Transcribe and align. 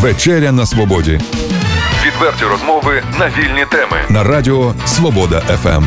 Вечеря 0.00 0.52
на 0.52 0.66
свободі. 0.66 1.20
Відверті 2.06 2.44
розмови 2.44 3.02
на 3.18 3.26
вільні 3.28 3.66
теми. 3.70 3.96
На 4.08 4.24
радіо 4.24 4.74
Свобода 4.86 5.40
ФМ. 5.40 5.84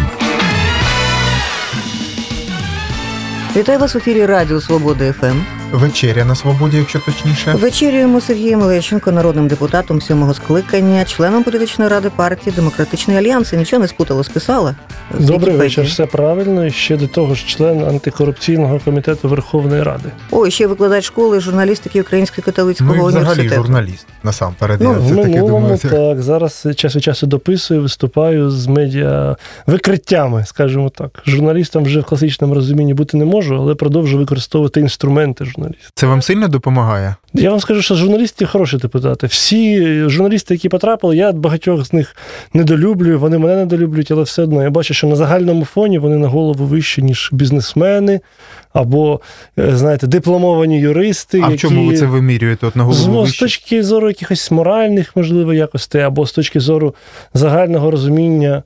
Вітаю 3.55 3.79
вас 3.79 3.96
в 3.96 3.97
ефірі 3.97 4.26
Радіо 4.26 4.62
Свобода 4.62 5.13
ФМ. 5.13 5.61
Вечеря 5.73 6.26
на 6.26 6.36
свободі, 6.36 6.78
якщо 6.78 7.00
точніше. 7.00 7.54
Вечерюємо 7.54 8.21
Сергієм 8.21 8.61
Лещенко, 8.61 9.11
народним 9.11 9.48
депутатом 9.48 10.02
сьомого 10.02 10.34
скликання, 10.34 11.05
членом 11.05 11.43
політичної 11.43 11.89
ради 11.91 12.09
партії 12.16 12.54
Демократичний 12.55 13.18
Альянс. 13.18 13.54
І 13.54 13.57
нічого 13.57 13.82
не 13.82 13.88
спутала, 13.88 14.23
списала. 14.23 14.75
з 15.20 15.25
Добрий 15.25 15.55
вечір, 15.55 15.84
все 15.86 16.05
правильно. 16.05 16.65
І 16.65 16.71
ще 16.71 16.97
до 16.97 17.07
того 17.07 17.36
ж 17.36 17.46
член 17.47 17.84
антикорупційного 17.84 18.79
комітету 18.86 19.29
Верховної 19.29 19.84
Ради. 19.84 20.10
Ой, 20.32 20.52
ще 20.52 20.68
викладач 20.68 21.05
школи 21.05 21.39
журналістики 21.39 22.01
Українського 22.01 22.46
католицького 22.46 22.96
Ну 22.96 23.04
і 23.04 23.07
взагалі 23.07 23.28
університету. 23.29 23.61
журналіст 23.64 24.07
насамперед. 24.24 24.82
Ну, 24.82 24.92
я 24.92 24.97
В 25.00 25.10
це 25.10 25.15
таки 25.15 25.28
минулому 25.29 25.61
думаю. 25.61 25.78
так 26.14 26.21
зараз 26.21 26.68
час 26.75 26.96
від 26.96 27.04
часу 27.04 27.28
дописую, 27.28 27.82
виступаю 27.82 28.51
з 28.51 28.68
медіа 28.68 29.36
викриттями, 29.68 30.46
скажімо 30.47 30.89
так. 30.89 31.24
Журналістом 31.28 31.83
вже 31.83 32.00
в 32.00 32.03
класичному 32.06 32.53
розумінні 32.56 32.94
бути 32.94 33.17
не 33.17 33.25
можу, 33.25 33.56
але 33.56 33.75
продовжую 33.75 34.19
використовувати 34.19 34.80
інструменти 34.80 35.45
журналіста. 35.61 35.92
Це 35.95 36.08
вам 36.08 36.22
сильно 36.22 36.47
допомагає? 36.47 37.16
Я 37.33 37.50
вам 37.50 37.59
скажу, 37.59 37.81
що 37.81 37.95
журналісти 37.95 38.45
хороші 38.45 38.78
депутати. 38.78 39.28
Всі 39.28 39.84
журналісти, 40.09 40.53
які 40.53 40.70
потрапили, 40.70 41.17
я 41.17 41.31
багатьох 41.31 41.86
з 41.86 41.94
них 41.94 42.16
недолюблюю, 42.53 43.20
вони 43.20 43.38
мене 43.38 43.56
недолюблюють, 43.56 44.11
але 44.11 44.23
все 44.23 44.44
одно 44.44 44.64
я 44.64 44.70
бачу, 44.70 44.94
що 44.94 45.08
на 45.08 45.16
загальному 45.16 45.66
фоні 45.66 46.00
вони 46.00 46.17
на 46.17 46.28
голову 46.28 46.66
вищі, 46.66 47.02
ніж 47.02 47.30
бізнесмени 47.31 48.20
або, 48.73 49.22
е, 49.59 49.75
знаєте, 49.75 50.08
дипломовані 50.08 50.80
юристи. 50.80 51.42
А 51.44 51.47
в 51.47 51.58
чому 51.58 51.86
ви 51.86 51.98
це 51.98 52.06
вимірюєте? 52.06 52.67
От 52.67 52.75
на 52.75 52.84
З, 52.84 52.86
голову 52.86 53.25
з 53.25 53.30
вище? 53.30 53.39
точки 53.39 53.84
зору 53.84 54.08
якихось 54.08 54.52
моральних, 54.52 55.16
можливо, 55.16 55.53
якостей, 55.53 56.02
або 56.02 56.26
з 56.28 56.32
точки 56.32 56.59
зору 56.59 56.95
загального 57.34 57.92
розуміння 57.92 58.64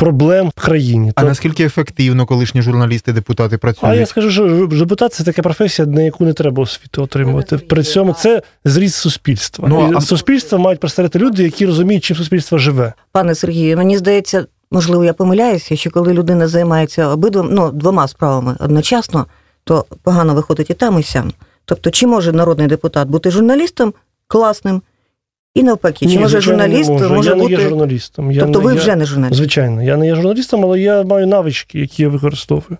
проблем 0.00 0.50
в 0.56 0.60
країні. 0.60 1.08
А 1.08 1.12
Тобто- 1.20 1.28
наскільки 1.28 1.64
ефективно 1.64 2.26
колишні 2.26 2.62
журналісти, 2.62 3.12
депутати 3.12 3.58
працюють? 3.58 3.96
а 3.96 4.00
я 4.00 4.06
скажу, 4.06 4.30
що 4.30 4.66
депутат 4.66 5.12
це 5.12 5.24
така 5.24 5.42
професія, 5.42 5.88
на 5.88 6.02
яку 6.02 6.24
не 6.24 6.32
треба 6.32 6.62
освіту 6.62 7.02
отримувати. 7.02 7.58
При 7.58 7.82
цьому 7.82 8.12
це 8.12 8.42
зріст 8.64 8.96
суспільства. 8.96 9.68
Ну, 9.68 9.92
а- 9.96 10.00
суспільство 10.00 10.58
мають 10.58 10.80
представляти 10.80 11.18
люди, 11.18 11.42
які 11.42 11.66
розуміють, 11.66 12.04
чим 12.04 12.16
суспільство 12.16 12.58
живе. 12.58 12.92
Пане 13.12 13.34
Сергію, 13.34 13.76
мені 13.76 13.98
здається, 13.98 14.46
можливо, 14.70 15.04
я 15.04 15.12
помиляюся, 15.12 15.76
що 15.76 15.90
коли 15.90 16.12
людина 16.12 16.48
займається 16.48 17.08
обидвом, 17.08 17.48
ну, 17.52 17.70
двома 17.70 18.08
справами 18.08 18.56
одночасно, 18.60 19.26
то 19.64 19.84
погано 20.02 20.34
виходить 20.34 20.70
і 20.70 20.74
там, 20.74 21.00
і 21.00 21.02
сям. 21.02 21.32
Тобто, 21.64 21.90
чи 21.90 22.06
може 22.06 22.32
народний 22.32 22.66
депутат 22.66 23.08
бути 23.08 23.30
журналістом 23.30 23.94
класним, 24.26 24.82
і 25.54 25.62
навпаки, 25.62 26.06
чи 26.06 26.06
Ні, 26.06 26.18
може 26.18 26.36
не 26.36 26.40
журналіст 26.40 26.90
можу. 26.90 27.14
може 27.14 27.30
я 27.30 27.36
не 27.36 27.44
є 27.44 27.60
журналістом. 27.60 28.32
Я 28.32 28.42
Тобто 28.42 28.58
не, 28.58 28.64
ви 28.64 28.74
я... 28.74 28.80
вже 28.80 28.96
не 28.96 29.04
журналіст. 29.04 29.36
Звичайно, 29.36 29.82
я 29.82 29.96
не 29.96 30.06
є 30.06 30.14
журналістом, 30.14 30.64
але 30.64 30.80
я 30.80 31.02
маю 31.02 31.26
навички, 31.26 31.80
які 31.80 32.02
я 32.02 32.08
використовую. 32.08 32.78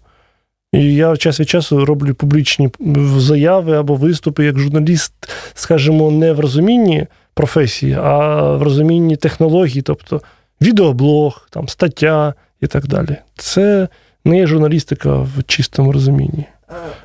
І 0.72 0.94
я 0.94 1.16
час 1.16 1.40
від 1.40 1.48
часу 1.48 1.84
роблю 1.84 2.14
публічні 2.14 2.68
заяви 3.16 3.76
або 3.76 3.94
виступи 3.94 4.44
як 4.44 4.58
журналіст, 4.58 5.12
скажімо, 5.54 6.10
не 6.10 6.32
в 6.32 6.40
розумінні 6.40 7.06
професії, 7.34 7.96
а 8.02 8.40
в 8.56 8.62
розумінні 8.62 9.16
технологій, 9.16 9.82
тобто 9.82 10.22
відеоблог, 10.60 11.48
там, 11.50 11.68
стаття 11.68 12.34
і 12.60 12.66
так 12.66 12.86
далі. 12.86 13.16
Це 13.36 13.88
не 14.24 14.36
є 14.38 14.46
журналістика 14.46 15.14
в 15.14 15.42
чистому 15.46 15.92
розумінні. 15.92 16.46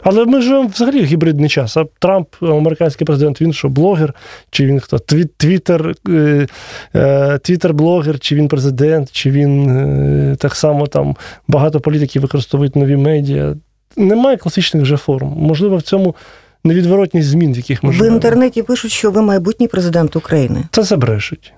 Але 0.04 0.26
ми 0.26 0.42
живемо 0.42 0.68
взагалі 0.68 1.02
в 1.02 1.06
гібридний 1.06 1.50
час. 1.50 1.78
А 1.78 1.86
Трамп, 2.00 2.28
американський 2.42 3.06
президент, 3.06 3.42
він 3.42 3.54
що, 3.54 3.70
блогер, 3.70 4.14
чи 4.50 4.66
він 4.66 4.80
хто? 4.80 4.98
Тві- 4.98 5.30
Твіттер, 5.38 5.96
е, 6.10 6.48
е, 6.96 7.40
твіттер-блогер, 7.44 8.20
чи 8.20 8.36
він 8.36 8.48
президент, 8.48 9.12
чи 9.12 9.32
він 9.32 9.70
е, 9.70 10.36
так 10.36 10.56
само 10.56 10.88
там 10.88 11.16
багато 11.48 11.80
політиків 11.80 12.22
використовують 12.22 12.76
нові 12.76 12.98
медіа. 12.98 13.56
Немає 13.98 14.38
класичних 14.38 14.84
вже 14.84 14.98
форм. 14.98 15.34
Можливо, 15.38 15.78
в 15.78 15.82
цьому 15.82 16.16
невідворотність 16.64 17.28
змін, 17.28 17.54
в 17.54 17.58
яких 17.58 17.84
ми 17.84 17.92
В 17.92 18.08
інтернеті 18.08 18.64
пишуть, 18.64 18.92
що 18.92 19.12
ви 19.12 19.22
майбутній 19.22 19.68
президент 19.68 20.16
України. 20.16 20.64
Це 20.72 20.84
забрешуть. 20.84 21.54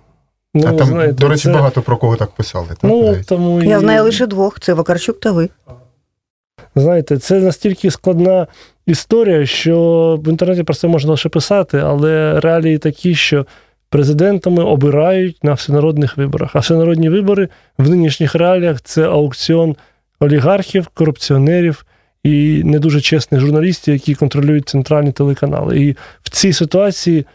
Ну, 0.54 0.68
а 0.68 0.72
там, 0.74 0.88
знаєте, 0.88 1.14
до 1.14 1.28
речі, 1.30 1.44
це- 1.44 1.54
багато 1.54 1.82
про 1.82 1.98
кого 1.98 2.16
так 2.16 2.32
писали. 2.32 2.68
Так, 2.68 2.78
Ну, 2.84 3.16
тому 3.28 3.62
Я 3.62 3.78
і- 3.78 3.80
знаю 3.80 4.04
лише 4.04 4.28
двох: 4.28 4.60
це 4.60 4.74
Вакарчук 4.74 5.20
та 5.20 5.32
ви. 5.32 5.50
Знаєте, 6.82 7.18
це 7.18 7.40
настільки 7.40 7.92
складна 7.92 8.48
історія, 8.86 9.46
що 9.46 10.20
в 10.26 10.30
інтернеті 10.30 10.64
про 10.64 10.76
це 10.76 10.88
можна 10.88 11.12
лише 11.12 11.30
писати, 11.30 11.78
але 11.78 12.40
реалії 12.40 12.78
такі, 12.78 13.16
що 13.16 13.46
президентами 13.90 14.64
обирають 14.64 15.44
на 15.44 15.54
всенародних 15.54 16.18
виборах. 16.18 16.52
А 16.54 16.60
всенародні 16.60 17.10
вибори 17.10 17.50
в 17.78 17.90
нинішніх 17.90 18.36
реаліях 18.36 18.82
це 18.82 19.04
аукціон 19.04 19.76
олігархів, 20.20 20.88
корупціонерів 20.88 21.86
і 22.24 22.62
не 22.64 22.80
дуже 22.80 23.02
чесних 23.02 23.42
журналістів, 23.42 23.94
які 23.94 24.16
контролюють 24.16 24.70
центральні 24.70 25.12
телеканали. 25.12 25.80
І 25.80 25.96
в 26.24 26.30
цій 26.30 26.54
ситуації 26.54 27.26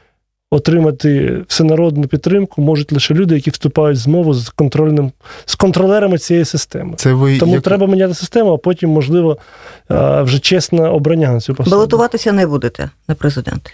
отримати 0.53 1.41
всенародну 1.49 2.07
підтримку 2.07 2.63
можуть 2.63 2.93
лише 2.93 3.15
люди, 3.15 3.35
які 3.35 3.51
вступають 3.51 3.99
в 3.99 4.01
змову 4.01 4.35
з 4.35 4.49
контрольним 4.49 5.13
з 5.45 5.55
контролерами 5.55 6.19
цієї 6.19 6.45
системи. 6.45 6.95
Це 6.97 7.13
ви 7.13 7.39
Тому 7.39 7.55
як- 7.55 7.63
треба 7.63 7.87
міняти 7.87 8.15
систему, 8.15 8.53
а 8.53 8.57
потім, 8.57 8.91
можливо, 8.91 9.39
е, 9.91 10.23
вже 10.23 10.39
чесне 10.39 10.89
обрання 10.89 11.33
на 11.33 11.41
цю 11.41 11.55
посаду. 11.55 11.77
Балотуватися 11.77 12.33
не 12.33 12.47
будете 12.47 12.91
на 13.09 13.15
президента. 13.15 13.71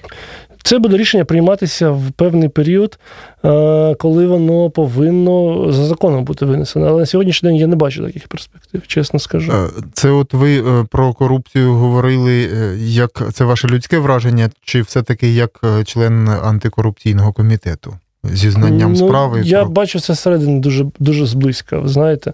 Це 0.68 0.78
буде 0.78 0.96
рішення 0.96 1.24
прийматися 1.24 1.90
в 1.90 2.10
певний 2.16 2.48
період, 2.48 2.98
е, 3.44 3.94
коли 3.94 4.26
воно 4.26 4.70
повинно 4.70 5.66
за 5.72 5.84
законом 5.84 6.24
бути 6.24 6.44
винесено. 6.46 6.86
Але 6.86 7.00
на 7.00 7.06
сьогоднішній 7.06 7.48
день 7.48 7.56
я 7.58 7.66
не 7.66 7.76
бачу 7.76 8.04
таких 8.04 8.28
перспектив, 8.28 8.86
чесно 8.86 9.18
скажу. 9.18 9.52
Е, 9.52 9.68
Це 9.92 10.10
от 10.10 10.34
ви 10.34 10.58
е, 10.58 10.84
про 10.90 11.12
корупцію 11.12 11.74
говорили, 11.74 12.48
як 12.78 13.22
це 13.32 13.44
ваше 13.44 13.68
людське 13.68 13.98
враження, 13.98 14.50
чи 14.64 14.82
все-таки 14.82 15.32
як 15.32 15.60
член 15.84 16.28
антикорупційного 16.28 17.32
комітету? 17.32 17.94
Зі 18.24 18.50
знанням 18.50 18.92
Ну, 18.92 18.96
справи? 19.08 19.40
Я 19.44 19.60
про- 19.62 19.70
бачу 19.70 20.00
це 20.00 20.14
зсередини 20.14 20.60
дуже, 20.60 20.86
дуже 20.98 21.26
зблизька, 21.26 21.78
ви 21.78 21.88
знаєте. 21.88 22.32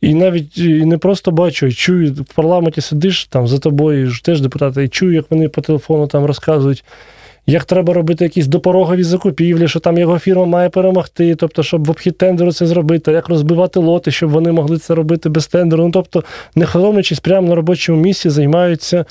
І 0.00 0.14
навіть 0.14 0.58
і 0.58 0.84
не 0.84 0.98
просто 0.98 1.30
бачу, 1.30 1.66
а 1.66 1.70
чую, 1.70 2.12
в 2.12 2.34
парламенті 2.34 2.80
сидиш 2.80 3.24
там 3.24 3.48
за 3.48 3.58
тобою 3.58 4.10
ж 4.10 4.24
теж 4.24 4.40
депутати, 4.40 4.84
і 4.84 4.88
чую, 4.88 5.12
як 5.12 5.30
вони 5.30 5.48
по 5.48 5.60
телефону 5.60 6.06
там 6.06 6.24
розказують, 6.24 6.84
як 7.46 7.64
треба 7.64 7.94
робити 7.94 8.24
якісь 8.24 8.46
допорогові 8.46 9.02
закупівлі, 9.02 9.68
що 9.68 9.80
там 9.80 9.98
його 9.98 10.18
фірма 10.18 10.44
має 10.44 10.68
перемогти, 10.68 11.34
тобто, 11.34 11.62
щоб 11.62 11.86
в 11.86 11.90
обхід 11.90 12.18
тендеру 12.18 12.52
це 12.52 12.66
зробити, 12.66 13.12
як 13.12 13.28
розбивати 13.28 13.78
лоти, 13.80 14.10
щоб 14.10 14.30
вони 14.30 14.52
могли 14.52 14.78
це 14.78 14.94
робити 14.94 15.28
без 15.28 15.46
тендеру. 15.46 15.84
Ну, 15.84 15.90
тобто, 15.90 16.24
не 16.54 16.66
соромлячись, 16.66 17.20
прямо 17.20 17.48
на 17.48 17.54
робочому 17.54 18.00
місці 18.00 18.30
займаються 18.30 19.04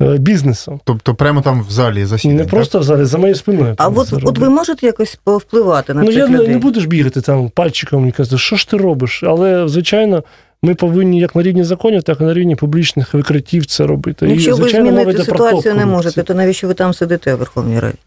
е, 0.00 0.18
бізнесом. 0.18 0.80
Тобто 0.84 1.14
прямо 1.14 1.40
там 1.42 1.62
в 1.62 1.70
залі 1.70 2.04
засідання? 2.04 2.40
Не 2.40 2.46
просто 2.48 2.78
в 2.78 2.82
залі, 2.82 3.04
за 3.04 3.18
моєю 3.18 3.34
спиною. 3.34 3.74
А 3.78 3.88
от, 3.88 4.12
от 4.22 4.38
ви 4.38 4.50
можете 4.50 4.86
якось 4.86 5.18
повпливати 5.24 5.94
на 5.94 6.00
Ну, 6.00 6.06
цих 6.06 6.16
я 6.16 6.28
не, 6.28 6.38
людей? 6.38 6.48
не 6.48 6.58
будеш 6.58 6.84
бігати 6.84 7.20
там 7.20 7.48
пальчиком 7.48 8.08
і 8.08 8.12
казати, 8.12 8.38
що 8.38 8.56
ж 8.56 8.70
ти 8.70 8.76
робиш? 8.76 9.22
Але, 9.22 9.68
звичайно, 9.68 10.24
ми 10.62 10.74
повинні 10.74 11.20
як 11.20 11.36
на 11.36 11.42
рівні 11.42 11.64
законів, 11.64 12.02
так 12.02 12.20
і 12.20 12.24
на 12.24 12.34
рівні 12.34 12.56
публічних 12.56 13.14
викриттів 13.14 13.66
це 13.66 13.86
робити. 13.86 14.28
Якщо 14.28 14.50
і, 14.50 14.52
ви 14.52 14.56
звичайно, 14.56 14.90
змінити 14.90 15.24
ситуацію 15.24 15.74
не 15.74 15.86
можете, 15.86 16.22
то 16.22 16.34
навіщо 16.34 16.68
ви 16.68 16.74
там 16.74 16.94
сидите 16.94 17.34
в 17.34 17.38
Верховній 17.38 17.80
Раді? 17.80 17.98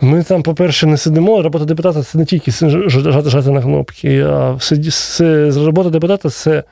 Ми 0.00 0.22
там, 0.22 0.42
по-перше, 0.42 0.86
не 0.86 0.96
сидимо. 0.96 1.42
Робота 1.42 1.64
депутата 1.64 2.02
це 2.02 2.18
не 2.18 2.24
тільки 2.24 2.50
жати, 2.50 3.30
жати 3.30 3.50
на 3.50 3.62
кнопки, 3.62 4.20
а 4.22 4.58
це, 4.90 5.50
робота 5.50 5.90
депутата 5.90 6.30
це 6.30 6.64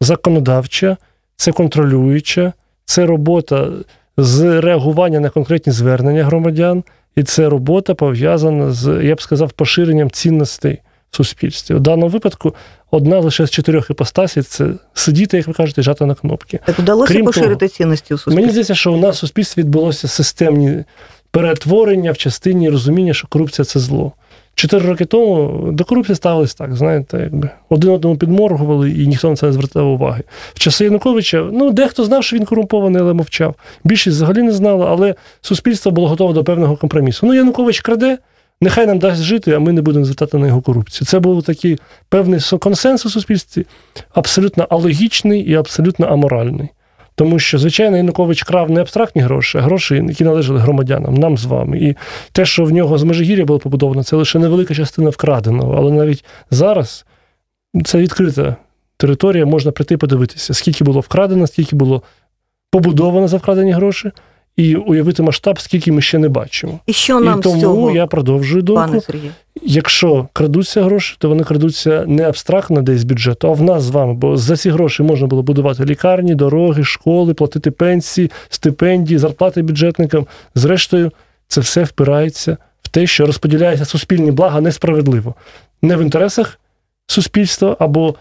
законодавча, 0.00 0.96
це 1.36 1.52
контролююча, 1.52 2.52
це 2.84 3.06
робота 3.06 3.68
з 4.16 4.60
реагування 4.60 5.20
на 5.20 5.30
конкретні 5.30 5.72
звернення 5.72 6.24
громадян, 6.24 6.84
і 7.16 7.22
це 7.22 7.48
робота 7.48 7.94
пов'язана 7.94 8.72
з, 8.72 9.04
я 9.04 9.14
б 9.14 9.22
сказав, 9.22 9.52
поширенням 9.52 10.10
цінностей 10.10 10.80
в 11.14 11.16
суспільстві. 11.16 11.74
У 11.74 11.78
даному 11.78 12.08
випадку 12.08 12.54
одна 12.90 13.18
лише 13.18 13.46
з 13.46 13.50
чотирьох 13.50 13.90
іпостасій 13.90 14.42
це 14.42 14.66
сидіти, 14.94 15.36
як 15.36 15.46
ви 15.46 15.52
кажете, 15.52 15.80
і 15.80 15.84
жати 15.84 16.06
на 16.06 16.14
кнопки. 16.14 16.60
Так 16.66 16.78
вдалося 16.78 17.12
Крім 17.12 17.26
поширити 17.26 17.68
цінності 17.68 18.14
у 18.14 18.18
Мені 18.26 18.48
здається, 18.48 18.74
що 18.74 18.92
у 18.92 18.96
нас 18.96 19.16
в 19.16 19.18
суспільстві 19.18 19.62
відбулося 19.62 20.08
системні 20.08 20.84
перетворення 21.30 22.12
в 22.12 22.16
частині 22.16 22.70
розуміння, 22.70 23.14
що 23.14 23.28
корупція 23.28 23.64
це 23.64 23.80
зло. 23.80 24.12
Чотири 24.54 24.86
роки 24.86 25.04
тому 25.04 25.58
до 25.72 25.84
корупції 25.84 26.16
ставились 26.16 26.54
так, 26.54 26.76
знаєте, 26.76 27.18
якби 27.18 27.50
один 27.68 27.90
одному 27.90 28.16
підморгували, 28.16 28.90
і 28.90 29.06
ніхто 29.06 29.30
на 29.30 29.36
це 29.36 29.46
не 29.46 29.52
звертав 29.52 29.88
уваги. 29.88 30.22
В 30.54 30.58
часи 30.58 30.84
Януковича, 30.84 31.48
ну, 31.52 31.70
дехто 31.70 32.04
знав, 32.04 32.24
що 32.24 32.36
він 32.36 32.44
корумпований, 32.44 33.02
але 33.02 33.12
мовчав. 33.12 33.54
Більшість 33.84 34.16
взагалі 34.16 34.42
не 34.42 34.52
знала, 34.52 34.86
але 34.90 35.14
суспільство 35.40 35.92
було 35.92 36.08
готове 36.08 36.34
до 36.34 36.44
певного 36.44 36.76
компромісу. 36.76 37.26
Ну, 37.26 37.34
Янукович 37.34 37.80
краде, 37.80 38.18
нехай 38.60 38.86
нам 38.86 38.98
дасть 38.98 39.22
жити, 39.22 39.52
а 39.52 39.58
ми 39.58 39.72
не 39.72 39.82
будемо 39.82 40.04
звертати 40.04 40.38
на 40.38 40.46
його 40.46 40.60
корупцію. 40.60 41.06
Це 41.06 41.18
був 41.18 41.42
такий 41.42 41.78
певний 42.08 42.40
консенсус 42.60 43.06
у 43.06 43.10
суспільстві, 43.10 43.66
абсолютно 44.14 44.66
алогічний 44.70 45.40
і 45.40 45.54
абсолютно 45.54 46.06
аморальний. 46.06 46.68
Тому 47.14 47.38
що, 47.38 47.58
звичайно, 47.58 47.96
Янукович 47.96 48.42
крав 48.42 48.70
не 48.70 48.80
абстрактні 48.80 49.22
гроші, 49.22 49.58
а 49.58 49.60
гроші, 49.60 50.04
які 50.08 50.24
належали 50.24 50.60
громадянам, 50.60 51.14
нам 51.14 51.38
з 51.38 51.44
вами. 51.44 51.78
І 51.78 51.94
те, 52.32 52.44
що 52.44 52.64
в 52.64 52.70
нього 52.70 52.98
з 52.98 53.04
Межигір'я 53.04 53.44
було 53.44 53.58
побудовано, 53.58 54.04
це 54.04 54.16
лише 54.16 54.38
невелика 54.38 54.74
частина 54.74 55.10
вкраденого. 55.10 55.74
Але 55.78 55.92
навіть 55.92 56.24
зараз 56.50 57.06
це 57.84 57.98
відкрита 57.98 58.56
територія, 58.96 59.46
можна 59.46 59.72
прийти 59.72 59.96
подивитися, 59.96 60.54
скільки 60.54 60.84
було 60.84 61.00
вкрадено, 61.00 61.46
скільки 61.46 61.76
було 61.76 62.02
побудовано 62.70 63.28
за 63.28 63.36
вкрадені 63.36 63.72
гроші, 63.72 64.10
і 64.56 64.74
уявити 64.76 65.22
масштаб, 65.22 65.60
скільки 65.60 65.92
ми 65.92 66.02
ще 66.02 66.18
не 66.18 66.28
бачимо. 66.28 66.80
І 66.86 66.92
що 66.92 67.20
нам 67.20 67.38
і 67.38 67.42
тому 67.42 67.58
з 67.58 67.60
цього, 67.60 67.90
я 67.90 68.06
продовжую 68.06 68.62
думку. 68.62 68.86
пане 68.86 69.00
Сергію? 69.00 69.32
Якщо 69.62 70.28
крадуться 70.32 70.82
гроші, 70.82 71.16
то 71.18 71.28
вони 71.28 71.44
крадуться 71.44 72.04
не 72.06 72.28
абстрактно 72.28 72.82
десь 72.82 73.00
з 73.00 73.04
бюджету, 73.04 73.48
а 73.48 73.52
в 73.52 73.62
нас 73.62 73.82
з 73.82 73.90
вами. 73.90 74.14
Бо 74.14 74.36
за 74.36 74.56
ці 74.56 74.70
гроші 74.70 75.02
можна 75.02 75.26
було 75.26 75.42
будувати 75.42 75.84
лікарні, 75.84 76.34
дороги, 76.34 76.84
школи, 76.84 77.34
платити 77.34 77.70
пенсії, 77.70 78.30
стипендії, 78.48 79.18
зарплати 79.18 79.62
бюджетникам. 79.62 80.26
Зрештою, 80.54 81.12
це 81.48 81.60
все 81.60 81.84
впирається 81.84 82.56
в 82.82 82.88
те, 82.88 83.06
що 83.06 83.26
розподіляється 83.26 83.84
суспільні 83.84 84.30
блага 84.30 84.60
несправедливо. 84.60 85.34
Не 85.82 85.96
в 85.96 86.00
інтересах 86.00 86.60
суспільства 87.06 87.76
або 87.78 88.14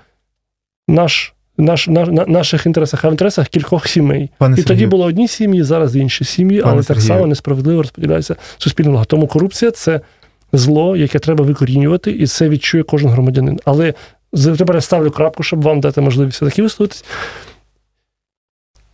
наш, 0.88 1.33
наш, 1.58 1.88
на, 1.88 2.06
на- 2.06 2.26
наших 2.26 2.66
інтересах, 2.66 3.06
а 3.06 3.10
в 3.10 3.12
інтересах 3.12 3.48
кількох 3.48 3.88
сімей. 3.88 4.30
Пане 4.38 4.54
І 4.54 4.58
тоді 4.58 4.68
Сергію. 4.68 4.90
було 4.90 5.06
одні 5.06 5.28
сім'ї, 5.28 5.64
зараз 5.64 5.96
інші 5.96 6.24
сім'ї, 6.24 6.62
Пане 6.62 6.74
але 6.74 6.84
так 6.84 7.02
само 7.02 7.28
несправедливо 7.28 7.82
розподіляється 7.82 8.36
суспільне 8.58 8.90
благо. 8.90 9.06
Тому 9.06 9.28
корупція 9.28 9.72
це 9.72 10.02
зло, 10.54 10.96
яке 10.98 11.20
треба 11.20 11.46
викорінювати, 11.46 12.12
і 12.12 12.28
це 12.28 12.50
відчує 12.50 12.84
кожен 12.84 13.10
громадянин. 13.10 13.60
Але 13.66 13.94
тепер 14.58 14.76
я 14.76 14.82
ставлю 14.82 15.12
крапку, 15.12 15.44
щоб 15.44 15.62
вам 15.62 15.80
дати 15.80 16.02
можливість 16.02 16.36
все-таки 16.38 16.62
висловитись. 16.62 17.06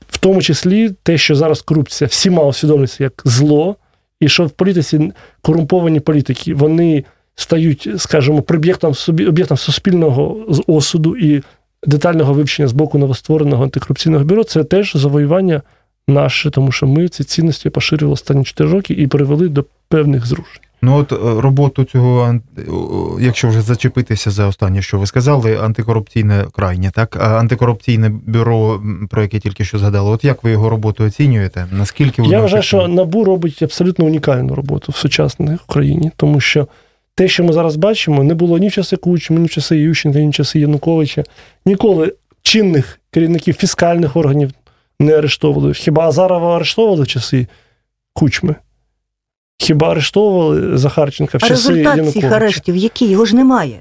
В 0.10 0.18
тому 0.18 0.42
числі 0.42 0.90
те, 1.04 1.18
що 1.18 1.36
зараз 1.36 1.62
корупція 1.62 2.08
всіма 2.08 2.44
усвідомлюється 2.44 3.04
як 3.04 3.22
зло, 3.26 3.76
і 4.20 4.30
що 4.30 4.46
в 4.46 4.50
політиці 4.50 5.12
корумповані 5.42 6.00
політики 6.00 6.54
вони 6.54 7.04
стають, 7.36 7.90
скажімо, 7.98 8.44
об'єктом 8.48 9.58
суспільного 9.58 10.46
осуду 10.68 11.18
і 11.18 11.44
детального 11.86 12.34
вивчення 12.34 12.68
з 12.68 12.72
боку 12.72 12.98
новоствореного 12.98 13.64
антикорупційного 13.64 14.24
бюро, 14.24 14.44
це 14.44 14.64
теж 14.64 14.92
завоювання 14.96 15.62
наше, 16.08 16.52
тому 16.52 16.72
що 16.72 16.88
ми 16.88 17.08
ці 17.08 17.24
цінності 17.24 17.70
поширювали 17.70 18.14
останні 18.14 18.44
4 18.44 18.72
роки 18.72 18.94
і 18.94 19.08
привели 19.08 19.50
до 19.50 19.66
певних 19.88 20.26
зрушень. 20.26 20.62
Ну 20.82 20.98
от 20.98 21.12
е, 21.12 21.16
роботу 21.42 21.84
цього, 21.84 22.36
якщо 23.20 23.48
вже 23.48 23.62
зачепитися 23.62 24.32
за 24.32 24.48
останнє, 24.48 24.82
що 24.82 25.00
ви 25.00 25.08
сказали, 25.08 25.58
антикорупційне 25.58 26.46
крайнє, 26.52 26.92
так? 26.96 27.18
Антикорупційне 27.22 28.12
бюро, 28.26 28.82
про 29.10 29.22
яке 29.22 29.40
тільки 29.40 29.66
що 29.66 29.80
згадали, 29.80 30.10
от 30.10 30.24
як 30.24 30.44
ви 30.44 30.52
його 30.52 30.70
роботу 30.70 31.04
оцінюєте? 31.04 31.68
Наскільки 31.72 32.22
воно 32.22 32.34
Я 32.34 32.42
вважаю, 32.42 32.64
що? 32.64 32.88
НАБУ 32.88 33.24
робить 33.24 33.62
абсолютно 33.64 34.06
унікальну 34.06 34.56
роботу 34.56 34.92
в 34.92 34.96
сучасній 34.96 35.58
Україні, 35.68 36.12
тому 36.16 36.40
що 36.40 36.68
те, 37.20 37.28
що 37.28 37.44
ми 37.44 37.54
зараз 37.54 37.76
бачимо, 37.76 38.24
не 38.24 38.34
було 38.34 38.58
ні 38.58 38.68
в 38.68 38.72
часи 38.72 38.98
Кучми, 38.98 39.40
ні 39.40 39.46
в 39.46 39.50
часи 39.50 39.78
Ющенка, 39.78 40.20
ні 40.20 40.30
в 40.30 40.34
часи 40.34 40.60
Януковича. 40.60 41.24
Ніколи 41.66 42.14
чинних 42.42 43.00
керівників 43.12 43.56
фіскальних 43.56 44.16
органів 44.16 44.52
не 45.00 45.18
арештовували. 45.18 45.74
Хіба 45.74 46.08
Азарова 46.08 46.56
арештовували 46.56 47.04
в 47.04 47.08
часи 47.08 47.48
Кучми? 48.14 48.56
Хіба 49.58 49.92
арештовували 49.92 50.78
Захарченка 50.78 51.38
в 51.38 51.42
А 51.44 51.48
часи 51.48 51.74
результат 51.74 52.14
цих 52.14 52.24
арештів, 52.24 52.76
які? 52.76 53.10
Його 53.10 53.26
ж 53.26 53.36
немає. 53.36 53.80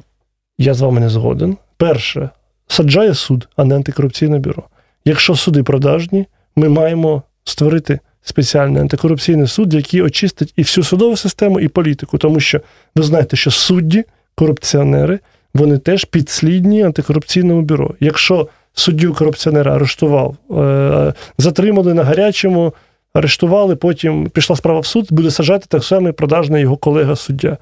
Я 0.58 0.74
з 0.74 0.80
вами 0.80 1.00
не 1.00 1.08
згоден. 1.08 1.56
Перше, 1.76 2.30
саджає 2.66 3.14
суд, 3.14 3.48
а 3.56 3.64
не 3.64 3.76
антикорупційне 3.76 4.38
бюро. 4.38 4.62
Якщо 5.04 5.36
суди 5.36 5.62
продажні, 5.62 6.26
ми 6.56 6.68
маємо 6.68 7.22
створити 7.44 7.98
спеціальний 8.22 8.82
антикорупційний 8.82 9.46
суд, 9.46 9.74
який 9.74 10.02
очистить 10.02 10.52
і 10.56 10.62
всю 10.62 10.84
судову 10.84 11.16
систему, 11.16 11.60
і 11.60 11.68
політику. 11.68 12.18
Тому 12.18 12.40
що 12.40 12.60
ви 12.96 13.02
знаєте, 13.02 13.36
що 13.36 13.50
судді, 13.50 14.04
корупціонери, 14.34 15.18
вони 15.54 15.78
теж 15.78 16.04
підслідні 16.04 16.82
антикорупційному 16.82 17.62
бюро. 17.62 17.94
Якщо 18.00 18.48
суддю 18.72 19.14
корупціонера 19.14 19.74
арештував, 19.74 20.36
е, 20.50 21.14
затримали 21.38 21.94
на 21.94 22.04
гарячому, 22.04 22.74
арештували, 23.12 23.76
потім 23.76 24.30
пішла 24.30 24.56
справа 24.56 24.80
в 24.80 24.86
суд, 24.86 25.06
буде 25.10 25.30
сажати 25.30 25.66
так 25.68 25.84
само 25.84 26.08
і 26.08 26.12
продажний 26.12 26.62
його 26.62 26.76
колега 26.76 27.16
суддя 27.16 27.56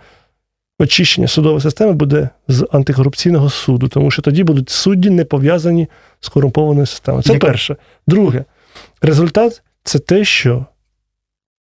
очищення 0.79 1.29
судової 1.29 1.61
системи 1.61 1.93
буде 1.93 2.29
з 2.49 2.67
антикорупційного 2.73 3.51
суду, 3.51 3.89
тому 3.89 4.11
що 4.11 4.23
тоді 4.23 4.45
будуть 4.45 4.71
судді 4.71 5.11
не 5.11 5.25
пов'язані 5.25 5.89
з 6.21 6.29
корумпованою 6.29 6.87
системою. 6.87 7.23
Це 7.23 7.39
перше. 7.39 7.77
Друге, 8.07 8.45
результат 9.03 9.63
це 9.87 9.99
те, 9.99 10.25
що 10.25 10.67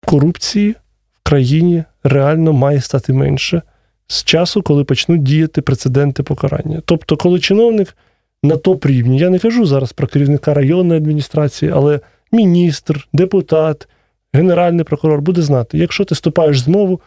корупції 0.06 0.74
в 1.12 1.22
країні 1.22 1.84
реально 2.02 2.52
має 2.52 2.80
стати 2.80 3.12
менше 3.12 3.62
з 4.06 4.24
часу, 4.24 4.62
коли 4.62 4.84
почнуть 4.84 5.22
діяти 5.22 5.62
прецеденти 5.62 6.22
покарання. 6.22 6.82
Тобто, 6.84 7.16
коли 7.16 7.40
чиновник 7.40 7.96
на 8.42 8.56
топ 8.56 8.86
рівні, 8.86 9.18
я 9.18 9.30
не 9.30 9.38
кажу 9.38 9.66
зараз 9.66 9.92
про 9.92 10.06
керівника 10.06 10.54
районної 10.54 11.00
адміністрації, 11.00 11.72
але 11.74 12.00
міністр, 12.32 13.08
депутат, 13.12 13.88
генеральний 14.32 14.84
прокурор 14.84 15.20
буде 15.20 15.42
знати, 15.42 15.78
якщо 15.78 16.04
ти 16.04 16.14
ступаєш 16.14 16.60
з 16.60 16.98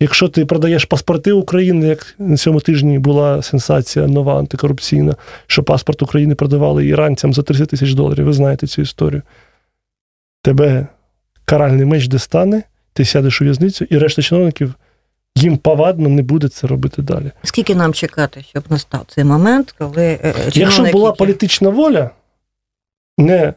Якщо 0.00 0.28
ти 0.28 0.46
продаєш 0.46 0.84
паспорти 0.84 1.32
України, 1.32 1.86
як 1.86 2.14
на 2.18 2.36
цьому 2.36 2.60
тижні 2.60 2.98
була 2.98 3.42
сенсація 3.42 4.06
нова 4.06 4.38
антикорупційна, 4.38 5.14
що 5.46 5.62
паспорт 5.62 6.02
України 6.02 6.34
продавали 6.34 6.86
іранцям 6.86 7.34
за 7.34 7.42
30 7.42 7.68
тисяч 7.68 7.92
доларів, 7.92 8.24
ви 8.24 8.32
знаєте 8.32 8.66
цю 8.66 8.82
історію. 8.82 9.22
Тебе 10.42 10.86
каральний 11.44 11.86
меч 11.86 12.08
дістане, 12.08 12.62
ти 12.92 13.04
сядеш 13.04 13.40
у 13.40 13.44
в'язницю, 13.44 13.84
і 13.90 13.98
решта 13.98 14.22
чиновників 14.22 14.74
їм 15.36 15.58
повадно 15.58 16.08
не 16.08 16.22
буде 16.22 16.48
це 16.48 16.66
робити 16.66 17.02
далі. 17.02 17.32
Скільки 17.42 17.74
нам 17.74 17.94
чекати, 17.94 18.44
щоб 18.50 18.64
настав 18.70 19.04
цей 19.08 19.24
момент, 19.24 19.74
коли 19.78 20.02
е, 20.02 20.18
е, 20.24 20.34
Якщо 20.44 20.60
чиновник, 20.60 20.92
була 20.92 21.12
політична 21.12 21.68
воля, 21.68 22.10
не 23.18 23.54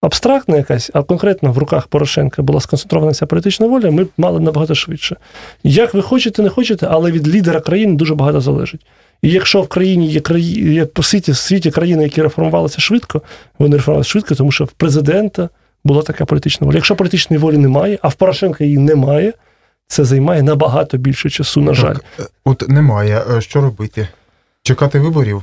абстрактна 0.00 0.56
якась, 0.56 0.90
а 0.94 1.02
конкретно 1.02 1.52
в 1.52 1.58
руках 1.58 1.86
Порошенка 1.86 2.42
була 2.42 2.60
сконцентрована 2.60 3.14
ця 3.14 3.26
політична 3.26 3.66
воля, 3.66 3.90
ми 3.90 4.04
б 4.04 4.10
мали 4.16 4.40
набагато 4.40 4.74
швидше. 4.74 5.16
Як 5.64 5.94
ви 5.94 6.02
хочете, 6.02 6.42
не 6.42 6.48
хочете, 6.48 6.86
але 6.90 7.10
від 7.10 7.28
лідера 7.28 7.60
країни 7.60 7.94
дуже 7.94 8.14
багато 8.14 8.40
залежить. 8.40 8.86
І 9.22 9.30
якщо 9.30 9.62
в 9.62 9.68
країні 9.68 10.08
є 10.08 10.20
краї... 10.20 10.74
є 10.74 10.86
по 10.86 11.02
світі, 11.02 11.32
в 11.32 11.36
світі 11.36 11.70
країни, 11.70 12.02
які 12.02 12.22
реформувалися 12.22 12.80
швидко, 12.80 13.22
вони 13.58 13.76
реформувалися 13.76 14.10
швидко, 14.10 14.34
тому 14.34 14.52
що 14.52 14.64
в 14.64 14.72
президента 14.72 15.48
була 15.84 16.02
така 16.02 16.24
політична 16.24 16.64
воля. 16.66 16.76
Якщо 16.76 16.96
політичної 16.96 17.42
волі 17.42 17.56
немає, 17.58 17.98
а 18.02 18.08
в 18.08 18.14
Порошенка 18.14 18.64
її 18.64 18.78
немає, 18.78 19.32
це 19.86 20.04
займає 20.04 20.42
набагато 20.42 20.96
більше 20.96 21.30
часу, 21.30 21.60
на 21.60 21.74
жаль. 21.74 21.94
Так, 21.94 22.04
е, 22.20 22.22
от 22.44 22.68
немає. 22.68 23.22
Е, 23.36 23.40
Що 23.40 23.60
робити? 23.60 24.08
Чекати 24.62 24.98
виборів? 25.00 25.42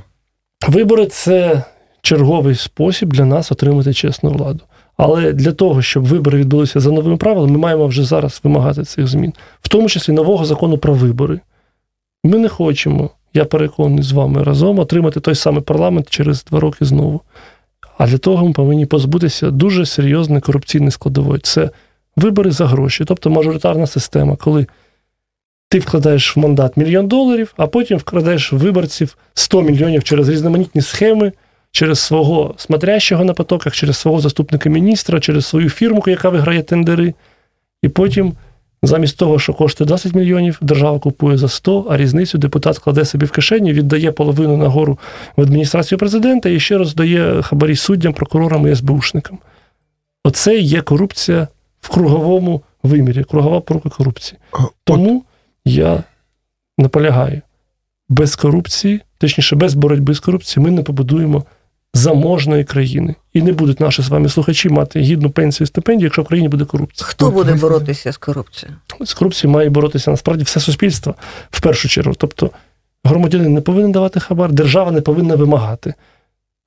Вибори 0.68 1.06
це 1.06 1.64
черговий 2.02 2.56
спосіб 2.56 3.14
для 3.14 3.26
нас 3.26 3.52
отримати 3.52 3.94
чесну 3.94 4.30
владу. 4.30 4.60
Але 4.98 5.34
для 5.34 5.52
того, 5.52 5.82
щоб 5.82 6.06
вибори 6.06 6.40
відбулися 6.40 6.80
за 6.80 6.92
новими 6.92 7.18
правилами, 7.18 7.54
ми 7.54 7.60
маємо 7.60 7.88
вже 7.88 8.04
зараз 8.04 8.42
вимагати 8.44 8.84
цих 8.84 9.08
змін, 9.08 9.34
в 9.62 9.68
тому 9.68 9.90
числі 9.90 10.14
нового 10.14 10.46
закону 10.46 10.78
про 10.78 10.94
вибори. 10.94 11.40
Ми 12.24 12.38
не 12.38 12.50
хочемо, 12.50 13.10
я 13.34 13.46
переконаний 13.46 14.04
з 14.04 14.12
вами 14.12 14.44
разом, 14.44 14.80
отримати 14.80 15.20
той 15.20 15.36
самий 15.36 15.62
парламент 15.62 16.10
через 16.10 16.44
два 16.44 16.60
роки 16.60 16.86
знову. 16.86 17.22
А 17.98 18.08
для 18.08 18.18
того 18.18 18.48
ми 18.48 18.54
повинні 18.54 18.86
позбутися 18.86 19.52
дуже 19.52 19.86
серйозної 19.86 20.42
корупційної 20.42 20.92
складової. 20.92 21.40
Це 21.40 21.70
вибори 22.16 22.52
за 22.52 22.68
гроші, 22.68 23.06
тобто 23.06 23.30
мажоритарна 23.30 23.88
система, 23.88 24.36
коли 24.36 24.68
ти 25.70 25.80
вкладаєш 25.80 26.38
в 26.38 26.40
мандат 26.40 26.78
мільйон 26.78 27.08
доларів, 27.08 27.54
а 27.58 27.68
потім 27.68 27.98
вкладаєш 27.98 28.54
виборців 28.54 29.18
100 29.34 29.62
мільйонів 29.62 30.04
через 30.04 30.30
різноманітні 30.30 30.82
схеми, 30.82 31.32
через 31.72 32.00
свого 32.00 32.56
смотрящого 32.58 33.26
на 33.26 33.34
потоках, 33.34 33.76
через 33.76 33.98
свого 33.98 34.20
заступника 34.20 34.70
міністра, 34.70 35.20
через 35.20 35.46
свою 35.46 35.70
фірму, 35.70 36.04
яка 36.08 36.30
виграє 36.30 36.64
тендери. 36.64 37.14
І 37.82 37.90
потім, 37.90 38.34
замість 38.84 39.18
того, 39.18 39.40
що 39.40 39.54
коштує 39.54 39.88
20 39.88 40.16
мільйонів, 40.16 40.58
держава 40.62 41.00
купує 41.00 41.38
за 41.38 41.48
100, 41.48 41.88
а 41.90 41.98
різницю 41.98 42.38
депутат 42.38 42.80
кладе 42.80 43.06
собі 43.06 43.26
в 43.26 43.32
кишені, 43.32 43.74
віддає 43.74 44.12
половину 44.12 44.58
нагору 44.58 45.00
в 45.36 45.42
адміністрацію 45.42 46.00
президента 46.00 46.50
і 46.50 46.60
ще 46.60 46.78
раз 46.78 46.96
дає 46.96 47.42
хабарі 47.42 47.76
суддям, 47.76 48.14
прокурорам 48.14 48.68
і 48.68 48.76
СБУшникам. 48.76 49.40
Оце 50.24 50.56
є 50.56 50.82
корупція 50.82 51.48
в 51.82 51.90
круговому 51.90 52.62
вимірі, 52.84 53.24
кругова 53.24 53.62
порука 53.62 53.90
корупції. 53.90 54.40
Тому 54.84 55.24
я 55.66 56.04
наполягаю, 56.78 57.42
без 58.10 58.36
корупції, 58.36 59.02
точніше, 59.18 59.56
без 59.56 59.74
боротьби 59.74 60.14
з 60.14 60.20
корупцією, 60.20 60.70
ми 60.70 60.76
не 60.76 60.84
побудуємо 60.84 61.46
заможної 61.96 62.64
країни. 62.64 63.16
І 63.34 63.42
не 63.42 63.52
будуть 63.52 63.80
наші 63.80 64.02
з 64.02 64.10
вами 64.10 64.30
слухачі 64.30 64.70
мати 64.70 65.00
гідну 65.00 65.30
пенсію 65.30 65.66
і 65.66 65.68
стипендію, 65.68 66.06
якщо 66.06 66.22
в 66.22 66.26
країні 66.26 66.50
буде 66.50 66.66
корупція. 66.66 67.08
Хто 67.08 67.32
буде 67.32 67.54
боротися 67.54 68.12
з 68.12 68.18
корупцією? 68.18 68.78
З 69.02 69.14
корупцією 69.14 69.54
має 69.54 69.70
боротися 69.70 70.12
насправді 70.12 70.44
все 70.44 70.60
суспільство 70.60 71.16
в 71.52 71.62
першу 71.62 71.90
чергу. 71.90 72.14
Тобто 72.18 72.50
громадянин 73.04 73.54
не 73.54 73.62
повинен 73.62 73.92
давати 73.92 74.20
хабар, 74.20 74.52
держава 74.52 74.92
не 74.92 75.02
повинна 75.02 75.36
вимагати. 75.36 75.94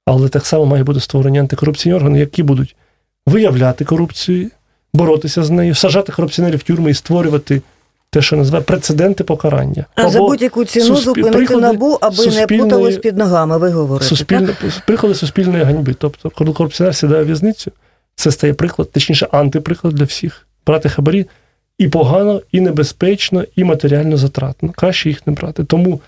Але 0.07 0.29
так 0.29 0.47
само 0.47 0.67
має 0.67 0.85
бути 0.85 1.01
створені 1.01 1.39
антикорупційні 1.39 1.95
органи, 1.95 2.19
які 2.19 2.43
будуть 2.43 2.77
виявляти 3.27 3.85
корупцію, 3.85 4.51
боротися 4.95 5.45
з 5.45 5.51
нею, 5.51 5.75
сажати 5.75 6.13
корупціонерів 6.13 6.59
в 6.59 6.63
тюрми 6.63 6.91
і 6.91 6.95
створювати 6.95 7.63
те, 8.11 8.23
що 8.23 8.37
називає 8.37 8.65
прецеденти 8.65 9.25
покарання. 9.25 9.85
А 9.95 10.09
за 10.09 10.19
будь-яку 10.19 10.65
ціну 10.65 10.87
суспіль- 10.87 11.03
зупинити 11.05 11.37
приклади 11.37 11.63
набу, 11.63 11.99
аби 12.01 12.27
не 12.27 12.47
путалось 12.47 12.97
під 12.97 13.17
ногами, 13.19 13.59
ви 13.59 13.71
говорите. 13.71 14.09
суспільне, 14.09 14.49
приклади 14.87 15.15
суспільної 15.15 15.65
ганьби. 15.65 15.95
Тобто, 15.99 16.31
коли 16.31 16.53
корупціонер 16.53 16.95
сідає 16.97 17.23
в 17.23 17.27
в'язницю, 17.27 17.73
це 18.15 18.31
стає 18.31 18.55
приклад, 18.55 18.93
точніше, 18.93 19.29
антиприклад 19.33 19.95
для 19.95 20.05
всіх. 20.05 20.47
Брати 20.67 20.89
хабарі 20.89 21.27
і 21.79 21.89
погано, 21.89 22.43
і 22.53 22.61
небезпечно, 22.61 23.45
і 23.57 23.65
матеріально 23.65 24.17
затратно. 24.17 24.73
Краще 24.77 25.09
їх 25.09 25.27
не 25.27 25.33
брати. 25.33 25.65
Тому 25.65 26.01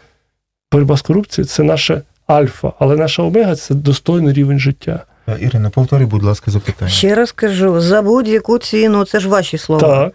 боротьба 0.72 0.96
з 0.96 1.02
корупцією 1.02 1.48
це 1.48 1.62
наша 1.62 2.02
альфа, 2.26 2.72
але 2.78 2.96
наша 2.96 3.22
омега 3.22 3.56
це 3.56 3.74
достойний 3.74 4.32
рівень 4.32 4.58
життя. 4.58 5.04
Ірина, 5.40 5.70
повтори, 5.70 6.06
будь 6.06 6.22
ласка, 6.22 6.50
запитання. 6.50 6.90
Ще 6.90 7.14
раз 7.14 7.32
кажу, 7.32 7.80
за 7.80 8.02
будь-яку 8.02 8.58
ціну, 8.58 9.04
це 9.04 9.20
ж 9.20 9.28
ваші 9.28 9.58
слова. 9.58 9.88
Так, 10.04 10.14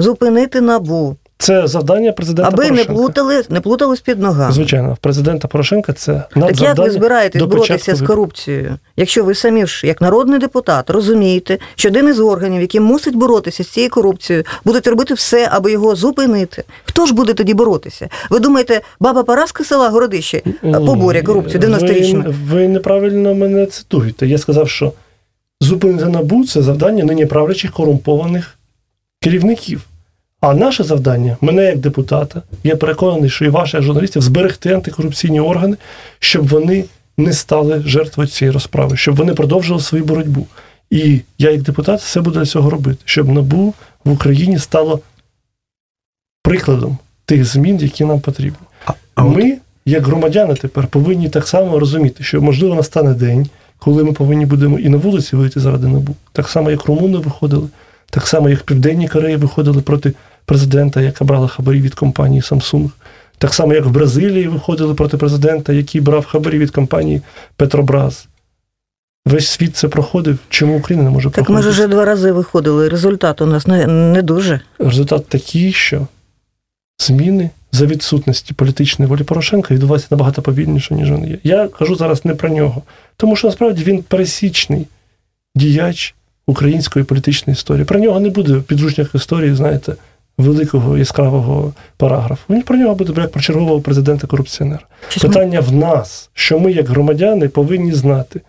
Зупинити 0.00 0.60
набу, 0.60 1.16
це 1.38 1.66
завдання 1.66 2.12
президента 2.12 2.52
аби 2.54 2.70
не 2.70 2.84
плутали, 2.84 3.44
не 3.48 3.60
плутались 3.60 4.00
під 4.00 4.20
ногами. 4.20 4.52
Звичайно, 4.52 4.96
президента 5.00 5.48
Порошенка 5.48 5.92
це 5.92 6.22
Так 6.34 6.60
як 6.60 6.78
ви 6.78 6.90
збираєтесь 6.90 7.42
боротися 7.42 7.94
з 7.94 8.02
корупцією, 8.02 8.78
якщо 8.96 9.24
ви 9.24 9.34
самі 9.34 9.66
ж, 9.66 9.86
як 9.86 10.00
народний 10.00 10.38
депутат, 10.38 10.90
розумієте, 10.90 11.58
що 11.74 11.88
один 11.88 12.08
із 12.08 12.20
органів, 12.20 12.60
який 12.60 12.80
мусить 12.80 13.16
боротися 13.16 13.64
з 13.64 13.68
цією 13.68 13.90
корупцією, 13.90 14.44
будуть 14.64 14.86
робити 14.86 15.14
все, 15.14 15.48
аби 15.52 15.72
його 15.72 15.96
зупинити? 15.96 16.64
Хто 16.84 17.06
ж 17.06 17.14
буде 17.14 17.34
тоді 17.34 17.54
боротися? 17.54 18.08
Ви 18.30 18.38
думаєте, 18.38 18.80
баба 19.00 19.22
Параска 19.22 19.64
села 19.64 19.88
Городище 19.88 20.42
поборє 20.62 21.22
корупцію 21.22 21.60
90-річну? 21.60 22.24
Ви, 22.26 22.34
ви 22.50 22.68
неправильно 22.68 23.34
мене 23.34 23.66
цитуєте. 23.66 24.26
Я 24.26 24.38
сказав, 24.38 24.68
що 24.68 24.92
зупинити 25.60 26.04
набу 26.04 26.44
це 26.46 26.62
завдання 26.62 27.04
нині 27.04 27.26
правлячих 27.26 27.72
корумпованих 27.72 28.58
керівників. 29.20 29.87
А 30.40 30.54
наше 30.54 30.84
завдання, 30.84 31.36
мене 31.40 31.64
як 31.64 31.78
депутата, 31.78 32.42
я 32.64 32.76
переконаний, 32.76 33.30
що 33.30 33.44
і 33.44 33.48
ваших 33.48 33.74
як 33.74 33.82
журналістів, 33.82 34.22
зберегти 34.22 34.72
антикорупційні 34.72 35.40
органи, 35.40 35.76
щоб 36.18 36.48
вони 36.48 36.84
не 37.16 37.32
стали 37.32 37.82
жертвою 37.86 38.28
цієї 38.28 38.52
розправи, 38.52 38.96
щоб 38.96 39.16
вони 39.16 39.34
продовжили 39.34 39.80
свою 39.80 40.04
боротьбу. 40.04 40.46
І 40.90 41.20
я, 41.38 41.50
як 41.50 41.62
депутат, 41.62 42.00
все 42.00 42.20
буду 42.20 42.38
для 42.38 42.46
цього 42.46 42.70
робити, 42.70 42.98
щоб 43.04 43.28
НАБУ 43.28 43.74
в 44.04 44.12
Україні 44.12 44.58
стало 44.58 45.00
прикладом 46.42 46.98
тих 47.24 47.44
змін, 47.44 47.78
які 47.78 48.04
нам 48.04 48.20
потрібні. 48.20 48.66
Ми, 49.16 49.58
як 49.86 50.06
громадяни, 50.06 50.54
тепер 50.54 50.86
повинні 50.86 51.28
так 51.28 51.48
само 51.48 51.78
розуміти, 51.78 52.24
що 52.24 52.42
можливо 52.42 52.74
настане 52.74 53.14
день, 53.14 53.48
коли 53.78 54.04
ми 54.04 54.12
повинні 54.12 54.46
будемо 54.46 54.78
і 54.78 54.88
на 54.88 54.96
вулиці 54.96 55.36
вийти 55.36 55.60
заради 55.60 55.88
набу. 55.88 56.14
Так 56.32 56.48
само, 56.48 56.70
як 56.70 56.84
румуни 56.84 57.18
виходили, 57.18 57.68
так 58.10 58.26
само, 58.26 58.48
як 58.48 58.58
в 58.58 58.62
Південній 58.62 59.08
Кореї 59.08 59.36
виходили 59.36 59.82
проти 59.82 60.12
президента, 60.44 61.00
яка 61.00 61.24
брала 61.24 61.48
хабарі 61.48 61.80
від 61.80 61.94
компанії 61.94 62.42
Samsung. 62.42 62.90
Так 63.38 63.54
само, 63.54 63.74
як 63.74 63.84
в 63.84 63.90
Бразилії 63.90 64.48
виходили 64.48 64.94
проти 64.94 65.16
президента, 65.16 65.72
який 65.72 66.00
брав 66.00 66.26
хабарі 66.26 66.58
від 66.58 66.70
компанії 66.70 67.22
Петробраз. 67.56 68.28
Весь 69.26 69.48
світ 69.48 69.76
це 69.76 69.88
проходив. 69.88 70.38
Чому 70.48 70.78
Україна 70.78 71.04
не 71.04 71.10
може 71.10 71.30
Так 71.30 71.50
ми 71.50 71.62
ж 71.62 71.68
вже 71.68 71.86
два 71.86 72.04
рази 72.04 72.32
виходили. 72.32 72.88
Результат 72.88 73.40
у 73.40 73.46
нас 73.46 73.66
не, 73.66 73.86
не 73.86 74.22
дуже. 74.22 74.60
Результат 74.78 75.26
такий, 75.26 75.72
що 75.72 76.06
зміни 76.98 77.50
за 77.72 77.86
відсутності 77.86 78.54
політичної 78.54 79.08
волі 79.08 79.22
Порошенка 79.22 79.74
відбуваються 79.74 80.08
набагато 80.10 80.42
повільніше, 80.42 80.94
ніж 80.94 81.10
вони 81.10 81.28
є. 81.28 81.38
Я 81.44 81.68
кажу 81.68 81.96
зараз 81.96 82.24
не 82.24 82.34
про 82.34 82.48
нього, 82.48 82.82
тому 83.16 83.36
що 83.36 83.48
насправді 83.48 83.84
він 83.84 84.02
пересічний 84.02 84.86
діяч 85.54 86.14
української 86.48 87.04
політичної 87.04 87.54
історії. 87.54 87.84
Про 87.84 87.98
нього 87.98 88.20
не 88.20 88.30
буде 88.30 88.52
в 88.52 88.62
підручниках 88.62 89.14
історії, 89.14 89.54
знаєте, 89.54 89.94
великого 90.38 90.98
яскравого 90.98 91.72
параграфу. 91.96 92.42
Він 92.50 92.62
про 92.62 92.76
нього 92.76 92.94
буде 92.94 93.20
як 93.20 93.32
про 93.32 93.42
чергового 93.42 93.80
президента 93.80 94.26
корупціонера. 94.26 94.82
Питання 95.22 95.60
в 95.60 95.72
нас, 95.72 96.30
що 96.34 96.58
ми, 96.58 96.72
як 96.72 96.88
громадяни, 96.88 97.48
повинні 97.48 97.92
знати. 97.92 98.40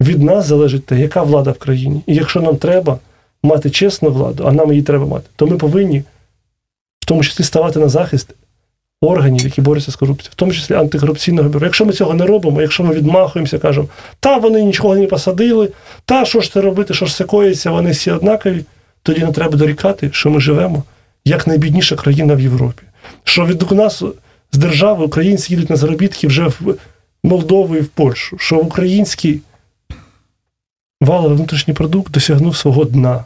Від 0.00 0.22
нас 0.22 0.46
залежить 0.46 0.86
те, 0.86 1.00
яка 1.00 1.22
влада 1.22 1.50
в 1.50 1.58
країні. 1.58 2.02
І 2.06 2.14
якщо 2.14 2.40
нам 2.40 2.56
треба 2.56 2.98
мати 3.42 3.70
чесну 3.70 4.10
владу, 4.10 4.44
а 4.46 4.52
нам 4.52 4.70
її 4.70 4.82
треба 4.82 5.06
мати, 5.06 5.26
то 5.36 5.46
ми 5.46 5.56
повинні 5.56 6.02
в 7.00 7.06
тому 7.06 7.22
числі 7.22 7.44
ставати 7.44 7.78
на 7.78 7.88
захист 7.88 8.34
органів, 9.06 9.44
які 9.44 9.60
борються 9.60 9.90
з 9.90 9.96
корупцією, 9.96 10.30
в 10.32 10.34
тому 10.34 10.52
числі 10.52 10.74
антикорупційного 10.74 11.48
бюро. 11.48 11.66
Якщо 11.66 11.84
ми 11.84 11.92
цього 11.92 12.14
не 12.14 12.26
робимо, 12.26 12.62
якщо 12.62 12.84
ми 12.84 12.94
відмахуємося, 12.94 13.58
кажемо, 13.58 13.88
та 14.20 14.36
вони 14.36 14.62
нічого 14.62 14.96
не 14.96 15.06
посадили, 15.06 15.68
та 16.04 16.24
що 16.24 16.40
ж 16.40 16.52
це 16.52 16.60
робити, 16.60 16.94
що 16.94 17.06
ж 17.06 17.16
це 17.16 17.24
коїться, 17.24 17.70
вони 17.70 17.90
всі 17.90 18.10
однакові, 18.10 18.64
тоді 19.02 19.20
не 19.20 19.32
треба 19.32 19.56
дорікати, 19.56 20.10
що 20.12 20.30
ми 20.30 20.40
живемо 20.40 20.82
як 21.24 21.46
найбідніша 21.46 21.96
країна 21.96 22.34
в 22.34 22.40
Європі. 22.40 22.82
Що 23.24 23.46
від 23.46 23.72
нас 23.72 24.02
з 24.52 24.58
держави 24.58 25.04
українці 25.04 25.52
їдуть 25.54 25.70
на 25.70 25.76
заробітки 25.76 26.26
вже 26.26 26.46
в 26.46 26.60
Молдову 27.24 27.76
і 27.76 27.80
в 27.80 27.88
Польщу, 27.88 28.38
що 28.38 28.58
український 28.58 29.40
валовий 31.00 31.36
внутрішній 31.36 31.74
продукт 31.74 32.12
досягнув 32.12 32.56
свого 32.56 32.84
дна, 32.84 33.24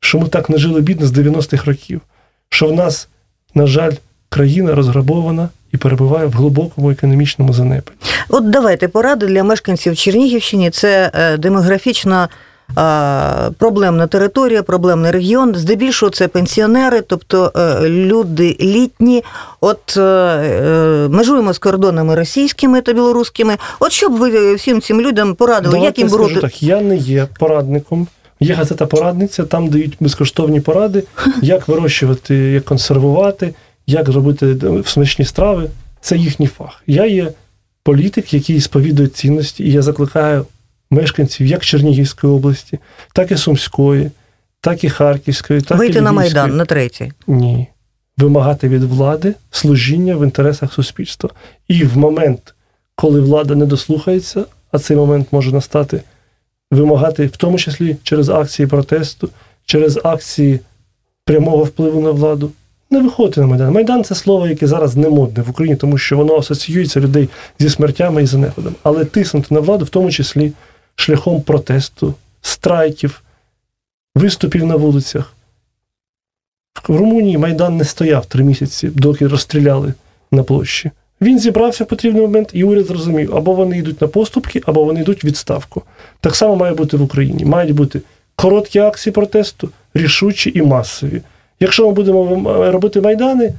що 0.00 0.18
ми 0.18 0.28
так 0.28 0.50
не 0.50 0.58
жили 0.58 0.80
бідно 0.80 1.06
з 1.06 1.12
90-х 1.12 1.64
років, 1.64 2.00
що 2.48 2.66
в 2.66 2.72
нас, 2.72 3.08
на 3.54 3.66
жаль, 3.66 3.92
країна 4.30 4.74
розграбована 4.74 5.48
і 5.72 5.76
перебуває 5.76 6.26
в 6.26 6.32
глибокому 6.32 6.90
економічному 6.90 7.52
занепаді. 7.52 7.98
От 8.28 8.50
давайте 8.50 8.88
поради 8.88 9.26
для 9.26 9.44
мешканців 9.44 9.96
Чернігівщини. 9.96 10.70
Це 10.70 11.10
е, 11.14 11.36
демографічна 11.36 12.28
е, 12.28 13.50
проблемна 13.58 14.06
територія, 14.06 14.62
проблемний 14.62 15.10
регіон. 15.10 15.54
Здебільшого 15.54 16.10
це 16.10 16.28
пенсіонери, 16.28 17.00
тобто 17.00 17.52
е, 17.56 17.88
люди 17.88 18.56
літні. 18.60 19.24
От 19.60 19.96
межуємо 21.10 21.52
з 21.52 21.58
кордонами 21.58 22.14
російськими 22.14 22.80
та 22.80 22.92
білоруськими. 22.92 23.56
От 23.80 23.92
що 23.92 24.08
б 24.08 24.12
ви 24.12 24.54
всім 24.54 24.80
цим 24.80 25.00
людям 25.00 25.34
порадили, 25.34 25.78
як 25.78 25.98
їм 25.98 26.08
скажу 26.08 26.22
бороти? 26.22 26.40
так, 26.40 26.62
я 26.62 26.80
не 26.80 26.96
є 26.96 27.26
порадником. 27.38 28.06
Є 28.42 28.54
газета 28.54 28.86
порадниця, 28.86 29.44
там 29.44 29.68
дають 29.68 29.96
безкоштовні 30.00 30.60
поради, 30.60 31.02
як 31.42 31.68
вирощувати, 31.68 32.34
як 32.34 32.64
консервувати, 32.64 33.54
як 33.90 34.08
робити 34.08 34.56
е, 34.62 34.82
смачні 34.86 35.24
страви. 35.24 35.70
Це 36.00 36.16
їхній 36.16 36.46
фах. 36.46 36.82
Я 36.86 37.06
є 37.06 37.32
політик, 37.82 38.34
який 38.34 38.60
сповідує 38.60 39.08
цінності, 39.08 39.64
і 39.64 39.72
я 39.72 39.82
закликаю 39.82 40.46
мешканців 40.90 41.46
як 41.46 41.64
Чернігівської 41.64 42.32
області, 42.32 42.78
так 43.12 43.30
і 43.30 43.36
Сумської, 43.36 44.10
так 44.60 44.84
і 44.84 44.88
Харківської, 44.88 45.60
так 45.60 45.76
і 45.76 45.78
Вийти 45.78 46.00
на 46.00 46.12
Майдан 46.12 46.56
на 46.56 46.64
третій. 46.64 47.12
Ні. 47.26 47.66
Вимагати 48.16 48.68
від 48.68 48.82
влади 48.82 49.34
служіння 49.50 50.16
в 50.16 50.24
інтересах 50.24 50.72
суспільства. 50.72 51.30
І 51.68 51.84
в 51.84 51.98
момент, 51.98 52.54
коли 52.94 53.20
влада 53.20 53.54
не 53.54 53.66
дослухається, 53.66 54.44
а 54.72 54.78
цей 54.78 54.96
момент 54.96 55.28
може 55.30 55.52
настати, 55.52 56.02
вимагати, 56.70 57.26
в 57.26 57.36
тому 57.36 57.58
числі 57.58 57.96
через 58.02 58.28
акції 58.28 58.66
протесту, 58.66 59.28
через 59.64 60.00
акції 60.04 60.60
прямого 61.24 61.64
впливу 61.64 62.00
на 62.00 62.10
владу. 62.10 62.50
Не 62.90 63.00
виходити 63.00 63.40
на 63.40 63.46
Майдан. 63.46 63.72
Майдан 63.72 64.04
це 64.04 64.14
слово, 64.14 64.46
яке 64.46 64.66
зараз 64.66 64.96
не 64.96 65.08
модне 65.08 65.42
в 65.42 65.50
Україні, 65.50 65.76
тому 65.76 65.98
що 65.98 66.16
воно 66.16 66.36
асоціюється 66.36 67.00
людей 67.00 67.28
зі 67.58 67.70
смертями 67.70 68.22
і 68.22 68.26
занепадом. 68.26 68.74
Але 68.82 69.04
тиснути 69.04 69.54
на 69.54 69.60
владу, 69.60 69.84
в 69.84 69.88
тому 69.88 70.10
числі 70.10 70.52
шляхом 70.94 71.42
протесту, 71.42 72.14
страйків, 72.42 73.22
виступів 74.14 74.66
на 74.66 74.76
вулицях. 74.76 75.34
В 76.88 76.96
Румунії 76.96 77.38
Майдан 77.38 77.76
не 77.76 77.84
стояв 77.84 78.26
три 78.26 78.44
місяці, 78.44 78.88
доки 78.88 79.26
розстріляли 79.26 79.94
на 80.32 80.42
площі. 80.42 80.90
Він 81.20 81.38
зібрався 81.38 81.84
в 81.84 81.86
потрібний 81.86 82.22
момент, 82.22 82.50
і 82.52 82.64
уряд 82.64 82.86
зрозумів, 82.86 83.36
або 83.36 83.54
вони 83.54 83.78
йдуть 83.78 84.00
на 84.00 84.08
поступки, 84.08 84.62
або 84.66 84.84
вони 84.84 85.00
йдуть 85.00 85.24
в 85.24 85.26
відставку. 85.26 85.82
Так 86.20 86.36
само 86.36 86.56
має 86.56 86.74
бути 86.74 86.96
в 86.96 87.02
Україні. 87.02 87.44
Мають 87.44 87.74
бути 87.74 88.02
короткі 88.36 88.78
акції 88.78 89.12
протесту, 89.12 89.68
рішучі 89.94 90.52
і 90.54 90.62
масові. 90.62 91.22
Якщо 91.60 91.86
ми 91.86 91.92
будемо 91.92 92.70
робити 92.72 93.00
майдани, 93.00 93.52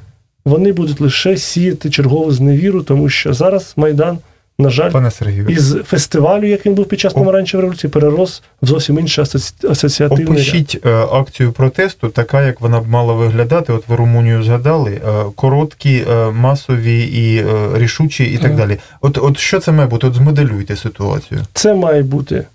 вони 0.46 0.72
будуть 0.72 1.02
лише 1.02 1.38
сіяти 1.38 1.90
чергову 1.90 2.32
зневіру, 2.32 2.84
тому 2.84 3.10
що 3.10 3.34
зараз 3.34 3.74
Майдан, 3.78 4.18
на 4.60 4.70
жаль, 4.70 4.92
Пане 4.92 5.12
Сергію, 5.12 5.48
із 5.48 5.74
фестивалю, 5.74 6.48
як 6.48 6.66
він 6.66 6.74
був 6.74 6.86
під 6.86 7.00
час 7.00 7.14
помаранчевої 7.14 7.62
революції, 7.62 7.92
перерос 7.92 8.44
в 8.62 8.66
зовсім 8.66 9.00
інший 9.00 9.24
асоці- 9.24 9.72
асоціативний 9.72 10.28
опишіть 10.28 10.80
е, 10.86 10.90
акцію 10.94 11.52
протесту, 11.52 12.10
така 12.10 12.44
як 12.46 12.62
вона 12.62 12.80
б 12.80 12.88
мала 12.88 13.14
виглядати. 13.14 13.74
От 13.74 13.88
ви 13.88 13.96
Румунію 13.96 14.44
згадали, 14.44 14.92
е, 14.92 15.24
короткі, 15.36 16.04
е, 16.12 16.32
масові 16.32 17.02
і 17.04 17.38
е, 17.38 17.46
рішучі, 17.74 18.24
і 18.24 18.38
так 18.38 18.56
далі. 18.56 18.78
От, 19.02 19.18
от 19.18 19.38
що 19.38 19.60
це 19.60 19.72
має 19.72 19.88
бути? 19.90 20.08
От 20.08 20.14
змоделюйте 20.14 20.76
ситуацію. 20.76 21.42
Це 21.54 21.74
має 21.74 22.04
бути 22.04 22.46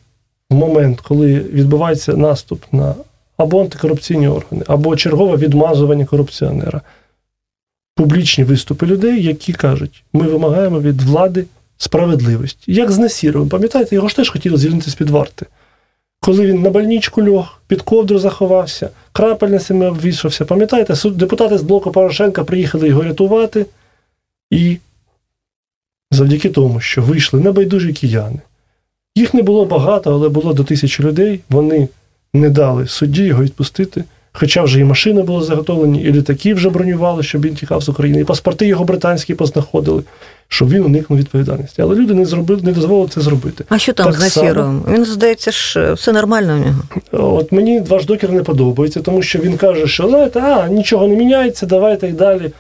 момент, 0.51 1.01
коли 1.01 1.35
відбувається 1.35 2.13
наступ 2.17 2.65
на 2.73 2.95
або 3.37 3.61
антикорупційні 3.61 4.29
органи, 4.29 4.65
або 4.67 4.97
чергове 4.97 5.37
відмазування 5.37 6.05
корупціонера. 6.05 6.81
Публічні 7.95 8.45
виступи 8.45 8.87
людей, 8.87 9.23
які 9.23 9.53
кажуть, 9.53 10.05
ми 10.13 10.27
вимагаємо 10.27 10.81
від 10.81 11.03
влади 11.03 11.45
справедливості. 11.79 12.73
Як 12.73 12.91
з 12.91 12.99
Насіровим, 12.99 13.49
пам'ятаєте, 13.49 13.95
його 13.95 14.09
ж 14.09 14.17
теж 14.17 14.31
хотіли 14.31 14.57
звільнити 14.57 14.91
з-під 14.91 15.11
варти. 15.11 15.47
Коли 16.21 16.47
він 16.47 16.63
на 16.63 16.71
больничку 16.71 17.23
льох, 17.23 17.61
під 17.67 17.83
ковдру 17.83 18.19
заховався, 18.19 18.91
крапельницями 19.13 19.87
обвішався. 19.87 20.45
Пам'ятаєте, 20.45 20.95
депутати 21.11 21.59
з 21.59 21.63
блоку 21.63 21.93
Порошенка 21.93 22.45
приїхали 22.45 22.89
його 22.89 23.03
рятувати, 23.03 23.67
і 24.51 24.79
завдяки 26.11 26.51
тому, 26.51 26.81
що 26.81 27.03
вийшли 27.03 27.41
небайдужі 27.41 27.93
кияни. 27.93 28.41
Їх 29.17 29.35
не 29.35 29.43
було 29.43 29.65
багато, 29.65 30.13
але 30.13 30.29
було 30.29 30.53
до 30.53 30.65
тисячі 30.65 31.05
людей. 31.05 31.41
Вони 31.51 31.89
не 32.35 32.51
дали 32.51 32.87
судді 32.87 33.23
його 33.23 33.43
відпустити. 33.43 34.05
Хоча 34.39 34.63
вже 34.63 34.81
і 34.81 34.85
машини 34.85 35.23
були 35.23 35.45
заготовлені, 35.45 36.03
і 36.03 36.13
літаки 36.13 36.55
вже 36.55 36.71
бронювали, 36.71 37.23
щоб 37.23 37.43
він 37.45 37.55
тікав 37.55 37.83
з 37.83 37.89
України, 37.89 38.21
і 38.21 38.25
паспорти 38.25 38.67
його 38.67 38.85
британські 38.85 39.35
познаходили, 39.35 40.03
щоб 40.49 40.69
він 40.69 40.85
уникнув 40.85 41.19
відповідальності. 41.19 41.83
Але 41.83 41.95
люди 41.95 42.15
не 42.15 42.25
зробили, 42.25 42.63
не 42.63 42.73
дозволили 42.73 43.09
це 43.09 43.21
зробити. 43.21 43.65
А 43.69 43.79
що 43.79 43.93
там 43.93 44.07
Так 44.07 44.15
з 44.15 44.21
Насіровим? 44.21 44.85
Він, 44.89 45.05
здається 45.05 45.51
ж, 45.51 45.93
все 45.93 46.13
нормально 46.13 46.55
у 46.55 46.67
нього. 46.67 47.35
От 47.37 47.53
мені 47.53 47.81
ваш 47.81 48.05
докер 48.05 48.33
не 48.33 48.43
подобається, 48.43 49.01
тому 49.01 49.23
що 49.23 49.39
він 49.39 49.57
каже, 49.57 49.87
що 49.87 50.09
знаєте, 50.09 50.41
а 50.41 50.69
нічого 50.69 51.09
не 51.09 51.17
міняється, 51.17 51.67
давайте 51.67 52.09
і 52.09 52.13
далі. 52.13 52.51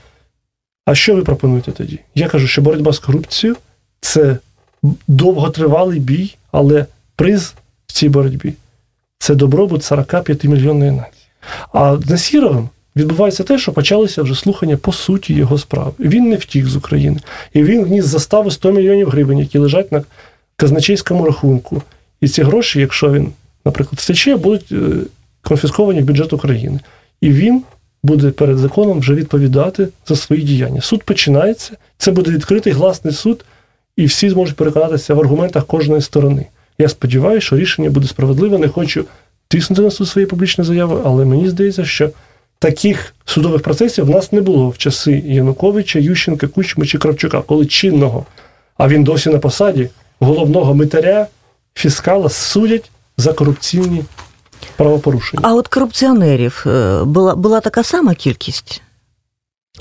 А 0.86 0.94
що 0.94 1.14
ви 1.14 1.22
пропонуєте 1.22 1.72
тоді? 1.72 1.98
Я 2.14 2.28
кажу, 2.28 2.46
що 2.46 2.62
боротьба 2.62 2.92
з 2.92 2.98
корупцією 2.98 3.56
це 4.00 4.38
довготривалий 5.08 6.00
бій, 6.00 6.36
але 6.52 6.86
приз 7.16 7.54
в 7.86 7.92
цій 7.92 8.08
боротьбі 8.08 8.54
це 9.26 9.34
добробут 9.34 9.84
45 9.84 10.44
мільйонної 10.44 10.90
нації. 10.90 11.26
А 11.72 11.96
з 11.96 12.10
Насіровим 12.10 12.68
відбувається 12.96 13.44
те, 13.44 13.58
що 13.58 13.72
почалися 13.72 14.22
вже 14.22 14.34
слухання 14.34 14.76
по 14.76 14.92
суті 14.92 15.34
його 15.34 15.58
справи. 15.58 15.92
Він 15.98 16.28
не 16.28 16.36
втік 16.36 16.66
з 16.66 16.76
України. 16.76 17.18
І 17.52 17.62
він 17.62 17.84
вніс 17.84 18.04
застави 18.04 18.50
100 18.50 18.72
мільйонів 18.72 19.08
гривень, 19.08 19.38
які 19.38 19.58
лежать 19.58 19.92
на 19.92 20.02
казначейському 20.56 21.24
рахунку. 21.24 21.82
І 22.20 22.28
ці 22.28 22.42
гроші, 22.42 22.80
якщо 22.80 23.12
він, 23.12 23.32
наприклад, 23.64 24.00
втече, 24.00 24.36
будуть 24.36 24.72
е, 24.72 24.76
конфісковані 25.42 26.00
в 26.00 26.04
бюджет 26.04 26.32
України. 26.32 26.80
І 27.20 27.30
він 27.30 27.62
буде 28.02 28.30
перед 28.30 28.58
законом 28.58 29.00
вже 29.00 29.14
відповідати 29.14 29.88
за 30.06 30.16
свої 30.16 30.42
діяння. 30.42 30.80
Суд 30.80 31.02
починається, 31.02 31.72
це 31.98 32.10
буде 32.10 32.30
відкритий 32.30 32.72
гласний 32.72 33.14
суд, 33.14 33.44
і 33.96 34.06
всі 34.06 34.30
зможуть 34.30 34.56
переконатися 34.56 35.14
в 35.14 35.20
аргументах 35.20 35.66
кожної 35.66 36.02
сторони. 36.02 36.46
Я 36.78 36.88
сподіваюся, 36.88 37.46
що 37.46 37.56
рішення 37.56 37.90
буде 37.90 38.08
справедливе. 38.08 38.58
Не 38.58 38.68
хочу 38.68 39.04
тиснути 39.48 39.82
на 39.82 39.90
суд 39.90 40.08
своєї 40.08 40.26
публічної 40.30 40.68
заяви, 40.68 41.00
але 41.04 41.24
мені 41.24 41.48
здається, 41.48 41.84
що 41.84 42.10
таких 42.58 43.14
судових 43.24 43.62
процесів 43.62 44.04
в 44.04 44.10
нас 44.10 44.32
не 44.32 44.40
було 44.40 44.68
в 44.68 44.78
часи 44.78 45.22
Януковича, 45.26 45.98
Ющенка, 45.98 46.46
Кучми 46.46 46.86
чи 46.86 46.98
Кравчука, 46.98 47.42
коли 47.42 47.66
чинного, 47.66 48.26
а 48.76 48.88
він 48.88 49.04
досі 49.04 49.30
на 49.30 49.38
посаді 49.38 49.88
головного 50.20 50.74
митаря, 50.74 51.26
фіскала 51.74 52.28
судять 52.28 52.90
за 53.16 53.32
корупційні 53.32 54.04
правопорушення. 54.76 55.42
А 55.44 55.54
от 55.54 55.68
корупціонерів 55.68 56.64
е, 56.66 57.04
була, 57.04 57.34
була 57.36 57.60
така 57.60 57.82
сама 57.82 58.14
кількість. 58.14 58.82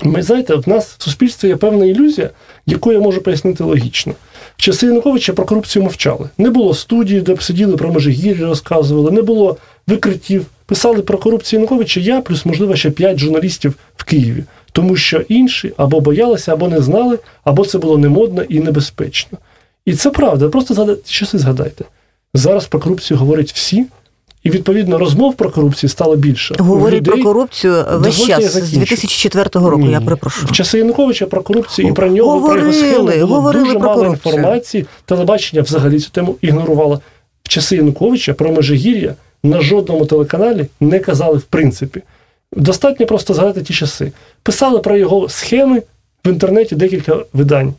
Ми 0.02 0.22
знаєте, 0.22 0.54
в 0.54 0.68
нас 0.68 0.94
в 0.98 1.02
суспільстві 1.02 1.48
є 1.48 1.56
певна 1.56 1.84
ілюзія, 1.84 2.30
яку 2.66 2.92
я 2.92 3.00
можу 3.00 3.20
пояснити 3.20 3.64
логічно. 3.64 4.12
Часи 4.56 4.86
Януковича 4.86 5.32
про 5.32 5.44
корупцію 5.44 5.82
мовчали. 5.82 6.28
Не 6.38 6.50
було 6.50 6.74
студії, 6.74 7.20
де 7.20 7.34
б 7.34 7.42
сиділи 7.42 7.76
про 7.76 7.92
межигір'я, 7.92 8.46
розказували, 8.46 9.10
не 9.10 9.22
було 9.22 9.56
викриттів. 9.86 10.46
Писали 10.66 11.02
про 11.02 11.18
корупцію 11.18 11.60
Януковича 11.60 12.00
я, 12.00 12.20
плюс, 12.20 12.46
можливо, 12.46 12.76
ще 12.76 12.90
п'ять 12.90 13.18
журналістів 13.18 13.74
в 13.96 14.04
Києві. 14.04 14.44
Тому 14.72 14.96
що 14.96 15.20
інші 15.28 15.72
або 15.76 16.00
боялися, 16.00 16.52
або 16.52 16.68
не 16.68 16.80
знали, 16.80 17.18
або 17.44 17.64
це 17.64 17.78
було 17.78 17.98
немодно 17.98 18.42
і 18.42 18.60
небезпечно. 18.60 19.38
І 19.84 19.94
це 19.94 20.10
правда. 20.10 20.48
Просто 20.48 20.74
згадайте, 20.74 21.02
часи 21.10 21.38
згадайте. 21.38 21.84
Зараз 22.34 22.66
про 22.66 22.80
корупцію 22.80 23.18
говорять 23.18 23.52
всі, 23.52 23.86
і 24.46 24.50
відповідно 24.50 24.98
розмов 24.98 25.34
про 25.34 25.50
корупцію 25.50 25.90
стало 25.90 26.16
більше. 26.16 26.54
У 26.60 26.62
Говорять 26.62 27.00
людей- 27.00 27.14
про 27.14 27.22
корупцію 27.32 27.84
весь 27.92 28.26
час 28.26 28.44
з 28.44 28.70
2004 28.72 29.70
року, 29.70 29.82
Ні. 29.82 29.90
я 29.92 30.00
перепрошую. 30.00 30.46
В 30.48 30.52
часи 30.52 30.78
Януковича 30.78 31.26
про 31.26 31.42
корупцію 31.42 31.88
і 31.88 31.92
про 31.92 32.08
нього, 32.08 32.48
про 32.48 32.58
його 32.60 32.72
схеми 32.72 33.24
було 33.24 33.52
дуже 33.52 33.72
про 33.72 33.80
мало 33.80 34.02
корупцію. 34.02 34.34
інформації. 34.34 34.86
Телебачення 35.04 35.62
взагалі 35.62 36.00
цю 36.00 36.10
тему 36.10 36.36
ігнорувало. 36.40 37.00
В 37.42 37.48
часи 37.48 37.76
Януковича 37.76 38.34
про 38.34 38.52
Межигір'я 38.52 39.14
на 39.42 39.60
жодному 39.60 40.06
телеканалі 40.06 40.66
не 40.80 40.98
казали 40.98 41.38
в 41.38 41.42
принципі. 41.42 42.02
Достатньо 42.52 43.06
просто 43.06 43.34
згадати 43.34 43.62
ті 43.62 43.74
часи. 43.74 44.12
Писали 44.42 44.78
про 44.78 44.96
його 44.96 45.28
схеми 45.28 45.82
в 46.24 46.28
інтернеті 46.28 46.74
декілька 46.74 47.16
видань. 47.32 47.74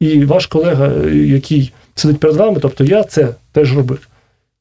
І 0.00 0.24
ваш 0.24 0.46
колега, 0.46 0.88
е, 1.06 1.14
який 1.16 1.72
сидить 1.94 2.20
перед 2.20 2.36
вами, 2.36 2.58
тобто 2.62 2.84
я 2.84 3.02
це 3.04 3.28
теж 3.52 3.76
робив. 3.76 3.98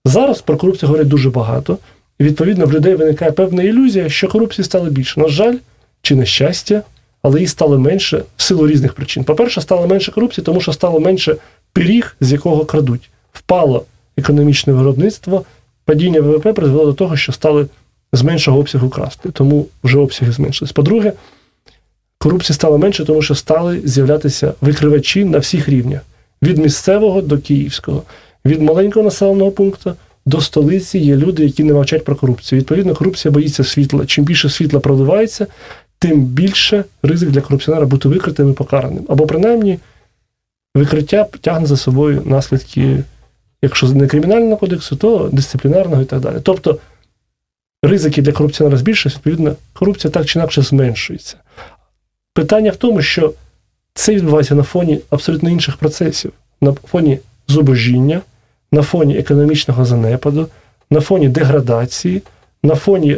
Зараз 0.06 0.42
про 0.42 0.58
корупцію 0.58 0.88
говорять 0.88 1.08
дуже 1.08 1.30
багато. 1.30 1.78
І 2.20 2.24
відповідно 2.24 2.66
в 2.66 2.74
людей 2.74 2.96
виникає 2.96 3.32
певна 3.32 3.64
ілюзія, 3.64 4.10
що 4.10 4.28
корупції 4.28 4.66
стало 4.66 4.90
більше. 4.90 5.20
На 5.20 5.28
жаль, 5.28 5.56
чи 6.02 6.16
на 6.16 6.26
щастя, 6.26 6.82
але 7.22 7.40
її 7.40 7.48
стало 7.48 7.80
менше 7.80 8.24
в 8.38 8.42
силу 8.42 8.68
різних 8.68 8.94
причин. 8.94 9.24
По-перше, 9.24 9.62
стало 9.62 9.88
менше 9.88 10.12
корупції, 10.12 10.46
тому 10.46 10.62
що 10.62 10.74
стало 10.74 11.00
менше 11.00 11.36
пиріг, 11.74 12.16
з 12.20 12.32
якого 12.32 12.66
крадуть. 12.66 13.10
Впало 13.34 13.86
економічне 14.18 14.74
виробництво, 14.74 15.46
падіння 15.86 16.22
ВВП 16.22 16.54
призвело 16.54 16.86
до 16.86 16.94
того, 16.94 17.18
що 17.18 17.32
стали 17.32 17.68
з 18.14 18.22
меншого 18.22 18.60
обсягу 18.60 18.90
красти, 18.90 19.30
тому 19.30 19.68
вже 19.84 19.98
обсяги 19.98 20.32
зменшились. 20.32 20.72
По-друге, 20.72 21.14
корупції 22.18 22.56
стало 22.56 22.78
менше, 22.78 23.06
тому 23.06 23.22
що 23.22 23.36
стали 23.36 23.82
з'являтися 23.84 24.54
викривачі 24.62 25.26
на 25.26 25.38
всіх 25.38 25.70
рівнях: 25.70 26.02
від 26.44 26.58
місцевого 26.58 27.22
до 27.22 27.38
київського, 27.38 28.04
від 28.46 28.62
маленького 28.62 29.04
населеного 29.04 29.52
пункту 29.52 29.96
до 30.26 30.42
столиці 30.42 31.00
є 31.00 31.16
люди, 31.16 31.44
які 31.44 31.64
не 31.64 31.74
мовчать 31.74 32.04
про 32.04 32.16
корупцію. 32.16 32.60
Відповідно, 32.60 32.96
корупція 32.96 33.32
боїться 33.32 33.64
світла. 33.64 34.06
Чим 34.06 34.26
більше 34.26 34.50
світла 34.50 34.80
проливається, 34.80 35.48
тим 36.00 36.22
більше 36.22 36.84
ризик 37.04 37.30
для 37.30 37.42
корупціонера 37.42 37.86
бути 37.86 38.10
викритим 38.10 38.50
і 38.50 38.54
покараним. 38.54 39.06
Або 39.10 39.28
принаймні 39.28 39.80
викриття 40.76 41.24
тягне 41.42 41.66
за 41.66 41.78
собою 41.78 42.22
наслідки, 42.26 43.04
якщо 43.62 43.88
не 43.88 44.08
кримінального 44.08 44.58
кодексу, 44.58 44.96
то 44.96 45.30
дисциплінарного 45.32 46.02
і 46.02 46.06
так 46.06 46.20
далі. 46.20 46.38
Тобто 46.44 46.80
ризики 47.84 48.22
для 48.22 48.32
корупціонера 48.32 48.78
збільшуються, 48.78 49.18
відповідно, 49.18 49.56
корупція 49.74 50.12
так 50.12 50.26
чи 50.26 50.40
інакше 50.40 50.62
зменшується. 50.62 51.38
Питання 52.34 52.72
в 52.72 52.76
тому, 52.76 53.02
що 53.02 53.34
це 53.94 54.16
відбувається 54.16 54.56
на 54.56 54.64
фоні 54.64 55.00
абсолютно 55.10 55.50
інших 55.50 55.78
процесів, 55.78 56.32
на 56.62 56.74
фоні 56.74 57.20
зубожіння, 57.48 58.22
на 58.74 58.82
фоні 58.82 59.18
економічного 59.18 59.86
занепаду, 59.86 60.48
на 60.90 61.02
фоні 61.02 61.30
деградації, 61.30 62.22
на 62.64 62.76
фоні 62.76 63.18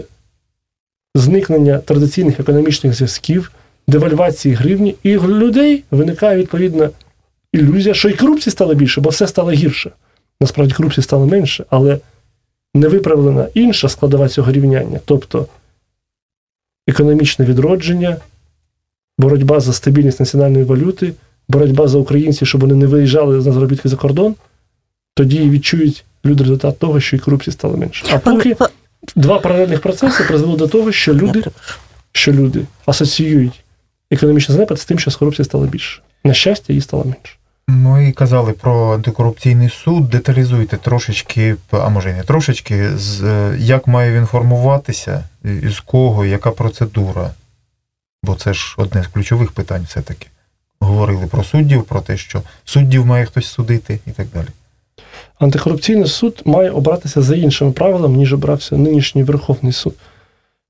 зникнення 1.15 1.77
традиційних 1.77 2.39
економічних 2.39 2.93
зв'язків, 2.93 3.51
девальвації 3.87 4.55
гривні, 4.55 4.95
і 5.03 5.17
у 5.17 5.27
людей 5.27 5.83
виникає 5.91 6.37
відповідна 6.37 6.89
ілюзія, 7.53 7.93
що 7.93 8.09
і 8.09 8.13
корупції 8.13 8.51
стало 8.51 8.73
більше, 8.73 9.01
бо 9.01 9.09
все 9.09 9.27
стало 9.27 9.51
гірше. 9.51 9.91
Насправді 10.41 10.73
корупції 10.73 11.03
стало 11.03 11.25
менше, 11.25 11.65
але 11.69 11.99
не 12.73 12.87
виправлена 12.87 13.47
інша 13.53 13.89
складова 13.89 14.27
цього 14.27 14.51
рівняння, 14.51 14.99
тобто 15.05 15.47
економічне 16.87 17.45
відродження, 17.45 18.17
боротьба 19.17 19.59
за 19.59 19.73
стабільність 19.73 20.19
національної 20.19 20.63
валюти, 20.63 21.13
боротьба 21.47 21.87
за 21.87 21.97
українців, 21.97 22.47
щоб 22.47 22.61
вони 22.61 22.75
не 22.75 22.85
виїжджали 22.85 23.35
на 23.35 23.41
заробітки 23.41 23.89
за 23.89 23.95
кордон, 23.95 24.35
тоді 25.15 25.37
і 25.37 25.49
відчують 25.49 26.05
люди 26.25 26.43
результат 26.43 26.79
того, 26.79 26.99
що 26.99 27.15
і 27.15 27.19
корупції 27.19 27.53
стало 27.53 27.77
менше. 27.77 28.05
А 28.11 28.17
поки 28.17 28.55
два 29.15 29.39
паралельних 29.39 29.81
процеси 29.81 30.23
призвели 30.23 30.57
до 30.57 30.67
того, 30.67 30.91
що 30.91 31.13
люди, 31.13 31.43
що 32.11 32.31
люди 32.31 32.61
асоціюють 32.85 33.63
економічний 34.11 34.55
занепад 34.55 34.79
з 34.79 34.85
тим, 34.85 34.99
що 34.99 35.11
з 35.11 35.15
корупції 35.15 35.45
стало 35.45 35.65
більше. 35.65 36.01
На 36.23 36.33
щастя, 36.33 36.73
її 36.73 36.81
стало 36.81 37.03
менше. 37.03 37.35
Ну 37.67 38.07
і 38.07 38.11
казали 38.11 38.51
про 38.51 38.93
антикорупційний 38.93 39.69
суд. 39.69 40.09
Деталізуйте 40.09 40.77
трошечки, 40.77 41.55
а 41.71 41.89
може 41.89 42.09
і 42.09 42.13
не 42.13 42.23
трошечки, 42.23 42.97
з 42.97 43.23
е, 43.23 43.57
як 43.59 43.87
має 43.87 44.13
він 44.13 44.25
формуватися, 44.25 45.23
з 45.43 45.79
кого, 45.79 46.25
яка 46.25 46.51
процедура. 46.51 47.31
Бо 48.23 48.35
це 48.35 48.53
ж 48.53 48.75
одне 48.77 49.03
з 49.03 49.07
ключових 49.07 49.51
питань 49.51 49.85
все-таки. 49.87 50.27
Говорили 50.79 51.27
про 51.27 51.43
суддів, 51.43 51.83
про 51.83 52.01
те, 52.01 52.17
що 52.17 52.41
суддів 52.65 53.05
має 53.05 53.25
хтось 53.25 53.47
судити 53.47 53.99
і 54.07 54.11
так 54.11 54.27
далі. 54.33 54.47
Антикорупційний 55.39 56.07
суд 56.07 56.41
має 56.45 56.71
обратися 56.71 57.21
за 57.21 57.35
іншими 57.35 57.71
правилами, 57.71 58.17
ніж 58.17 58.33
обрався 58.33 58.77
нинішній 58.77 59.23
Верховний 59.23 59.73
суд. 59.73 59.93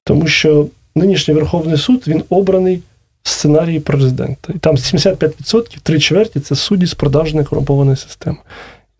Тому 0.03 0.27
що 0.27 0.67
нинішній 0.95 1.33
Верховний 1.33 1.77
суд 1.77 2.03
він 2.07 2.23
обраний 2.29 2.83
в 3.23 3.29
сценарії 3.29 3.79
президента. 3.79 4.53
І 4.55 4.59
там 4.59 4.75
75%, 4.75 5.77
три 5.83 5.99
чверті 5.99 6.39
це 6.39 6.55
судді 6.55 6.85
з 6.85 6.93
продажної 6.93 7.45
корумпованої 7.45 7.97
системи. 7.97 8.37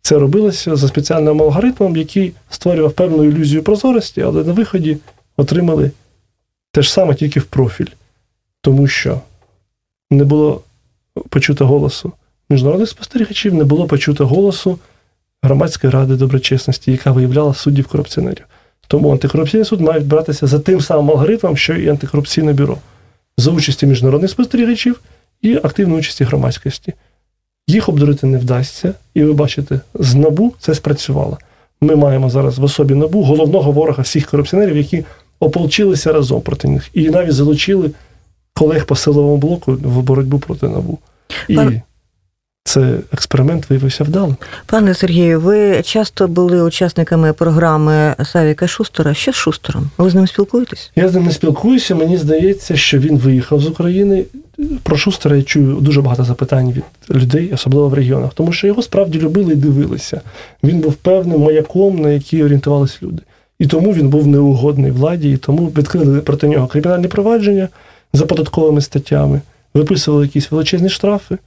Це 0.02 0.20
робилося 0.20 0.76
за 0.76 0.88
спеціальним 0.88 1.42
алгоритмом, 1.42 1.98
який 1.98 2.34
створював 2.50 2.92
певну 2.92 3.24
ілюзію 3.24 3.64
прозорості, 3.64 4.22
але 4.22 4.44
на 4.44 4.54
виході 4.54 4.98
отримали 5.38 5.92
те 6.72 6.82
ж 6.82 6.94
саме 6.94 7.16
тільки 7.16 7.40
в 7.40 7.46
профіль, 7.46 7.88
тому 8.62 8.88
що 8.88 9.22
не 10.12 10.24
було 10.24 10.62
почуто 11.30 11.68
голосу 11.68 12.14
міжнародних 12.50 12.90
спостерігачів 12.90 13.54
не 13.54 13.64
було 13.64 13.88
почуто 13.88 14.28
голосу 14.28 14.80
громадської 15.46 15.94
ради 15.94 16.16
доброчесності, 16.16 16.92
яка 16.92 17.12
виявляла 17.12 17.54
суддів 17.54 17.88
корупціонерів. 17.88 18.46
Тому 18.88 19.12
антикорупційний 19.12 19.66
суд 19.66 19.82
має 19.82 20.00
братися 20.00 20.48
за 20.48 20.60
тим 20.60 20.82
самим 20.82 21.12
алгоритмом, 21.12 21.58
що 21.58 21.74
і 21.74 21.90
антикорупційне 21.90 22.54
бюро, 22.54 22.78
за 23.38 23.52
участі 23.52 23.86
міжнародних 23.86 24.32
спостерігачів 24.32 25.02
і 25.42 25.56
активної 25.56 26.00
участі 26.00 26.24
громадськості. 26.24 26.94
Їх 27.68 27.90
обдурити 27.90 28.28
не 28.28 28.38
вдасться, 28.38 28.94
і 29.14 29.24
ви 29.24 29.34
бачите, 29.34 29.80
з 29.94 30.16
набу 30.16 30.54
це 30.60 30.76
спрацювало. 30.76 31.38
Ми 31.82 31.96
маємо 31.96 32.30
зараз 32.30 32.60
в 32.60 32.64
особі 32.64 32.96
набу 32.96 33.24
головного 33.24 33.72
ворога 33.72 34.04
всіх 34.04 34.26
корупціонерів, 34.26 34.78
які 34.78 35.06
ополчилися 35.40 36.14
разом 36.14 36.42
проти 36.42 36.68
них, 36.68 36.90
і 36.94 37.10
навіть 37.10 37.34
залучили 37.34 37.92
колег 38.54 38.86
по 38.86 38.96
силовому 38.96 39.38
блоку 39.38 39.72
в 39.72 40.02
боротьбу 40.02 40.40
проти 40.40 40.70
набу. 40.70 41.00
І 41.48 41.60
це 42.66 42.98
експеримент 43.14 43.70
виявився 43.70 44.04
вдалим. 44.04 44.36
Пане 44.66 44.94
Сергію, 44.94 45.40
ви 45.40 45.82
часто 45.84 46.28
були 46.28 46.62
учасниками 46.62 47.34
програми 47.34 48.16
Савіка 48.24 48.68
Шустера. 48.68 49.14
Що 49.14 49.32
з 49.32 49.36
Шустером? 49.36 49.90
Ви 49.98 50.10
з 50.10 50.16
ним 50.16 50.28
спілкуєтесь? 50.28 50.92
Я 50.96 51.10
з 51.10 51.14
ним 51.14 51.24
не 51.24 51.32
спілкуюся. 51.32 51.96
Мені 51.96 52.18
здається, 52.18 52.76
що 52.76 53.00
він 53.00 53.18
виїхав 53.18 53.62
з 53.62 53.68
України. 53.68 54.26
Про 54.84 54.98
Шустера 54.98 55.38
я 55.38 55.44
чую 55.44 55.76
дуже 55.76 56.02
багато 56.02 56.24
запитань 56.24 56.72
від 56.72 56.84
людей, 57.12 57.52
особливо 57.54 57.90
в 57.90 57.94
регіонах, 57.94 58.34
тому 58.34 58.54
що 58.54 58.68
його 58.68 58.82
справді 58.82 59.20
любили 59.20 59.54
і 59.54 59.56
дивилися. 59.56 60.22
Він 60.64 60.80
був 60.80 60.94
певним 60.94 61.42
маяком, 61.42 62.02
на 62.02 62.10
який 62.10 62.44
орієнтувалися 62.44 62.98
люди. 63.02 63.22
І 63.60 63.68
тому 63.68 63.94
він 63.94 64.10
був 64.10 64.28
неугодний 64.28 64.92
владі, 64.92 65.32
і 65.32 65.38
тому 65.38 65.68
відкрили 65.78 66.20
проти 66.20 66.48
нього 66.48 66.68
кримінальні 66.68 67.08
провадження 67.08 67.70
за 68.14 68.26
податковими 68.26 68.82
статтями, 68.82 69.42
виписували 69.74 70.26
якісь 70.26 70.52
величезні 70.52 70.90
штрафи. 70.90 71.38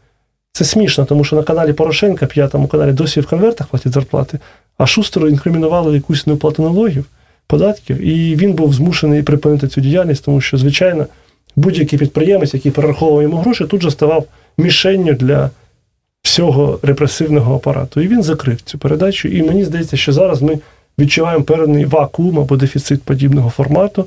Це 0.58 0.64
смішно, 0.64 1.04
тому 1.04 1.24
що 1.24 1.36
на 1.36 1.42
каналі 1.42 1.72
Порошенка, 1.72 2.26
п'ятому 2.26 2.66
каналі, 2.66 2.92
досі 2.92 3.20
в 3.20 3.26
конвертах 3.26 3.66
платять 3.66 3.92
зарплати, 3.92 4.38
а 4.78 4.86
Шустеру 4.86 5.28
інкримінували 5.28 5.94
якусь 5.94 6.26
неуплату 6.26 6.62
налогів, 6.62 7.04
податків, 7.46 8.00
і 8.00 8.36
він 8.36 8.52
був 8.52 8.74
змушений 8.74 9.22
припинити 9.22 9.68
цю 9.68 9.80
діяльність, 9.80 10.24
тому 10.24 10.40
що, 10.40 10.56
звичайно, 10.56 11.06
будь-який 11.56 11.98
підприємець, 11.98 12.54
який 12.54 12.72
перераховував 12.72 13.22
йому 13.22 13.36
гроші, 13.36 13.64
тут 13.64 13.82
же 13.82 13.90
ставав 13.90 14.24
мішенню 14.56 15.12
для 15.12 15.50
всього 16.22 16.78
репресивного 16.82 17.54
апарату. 17.54 18.00
І 18.00 18.08
він 18.08 18.22
закрив 18.22 18.60
цю 18.60 18.78
передачу. 18.78 19.28
І 19.28 19.42
мені 19.42 19.64
здається, 19.64 19.96
що 19.96 20.12
зараз 20.12 20.42
ми 20.42 20.58
відчуваємо 20.98 21.44
певний 21.44 21.84
вакуум 21.84 22.38
або 22.38 22.56
дефіцит 22.56 23.02
подібного 23.02 23.50
формату. 23.50 24.06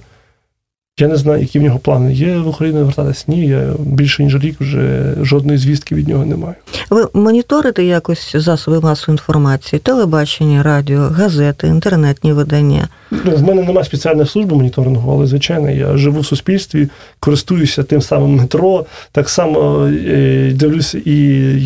Я 0.99 1.07
не 1.07 1.15
знаю, 1.15 1.41
які 1.41 1.59
в 1.59 1.61
нього 1.61 1.79
плани 1.79 2.13
є 2.13 2.37
в 2.37 2.47
Україну 2.47 2.85
вертатись. 2.85 3.27
Ні, 3.27 3.47
я 3.47 3.73
більше 3.79 4.23
ніж 4.23 4.43
рік 4.43 4.55
вже 4.59 5.13
жодної 5.21 5.57
звістки 5.57 5.95
від 5.95 6.07
нього 6.07 6.25
не 6.25 6.35
маю. 6.35 6.55
Ви 6.89 7.07
моніторите 7.13 7.83
якось 7.83 8.35
засоби 8.35 8.79
масової 8.79 9.13
інформації, 9.13 9.79
телебачення, 9.79 10.63
радіо, 10.63 10.99
газети, 10.99 11.67
інтернетні 11.67 12.33
видання? 12.33 12.87
Ну, 13.11 13.35
В 13.35 13.43
мене 13.43 13.63
немає 13.63 13.85
спеціальної 13.85 14.27
служби 14.27 14.55
моніторингу, 14.55 15.11
але 15.11 15.27
звичайно, 15.27 15.69
я 15.69 15.97
живу 15.97 16.19
в 16.19 16.25
суспільстві, 16.25 16.87
користуюся 17.19 17.83
тим 17.83 18.01
самим 18.01 18.35
метро, 18.35 18.85
так 19.11 19.29
само 19.29 19.87
е, 19.87 20.51
дивлюся 20.55 20.97
і 21.05 21.11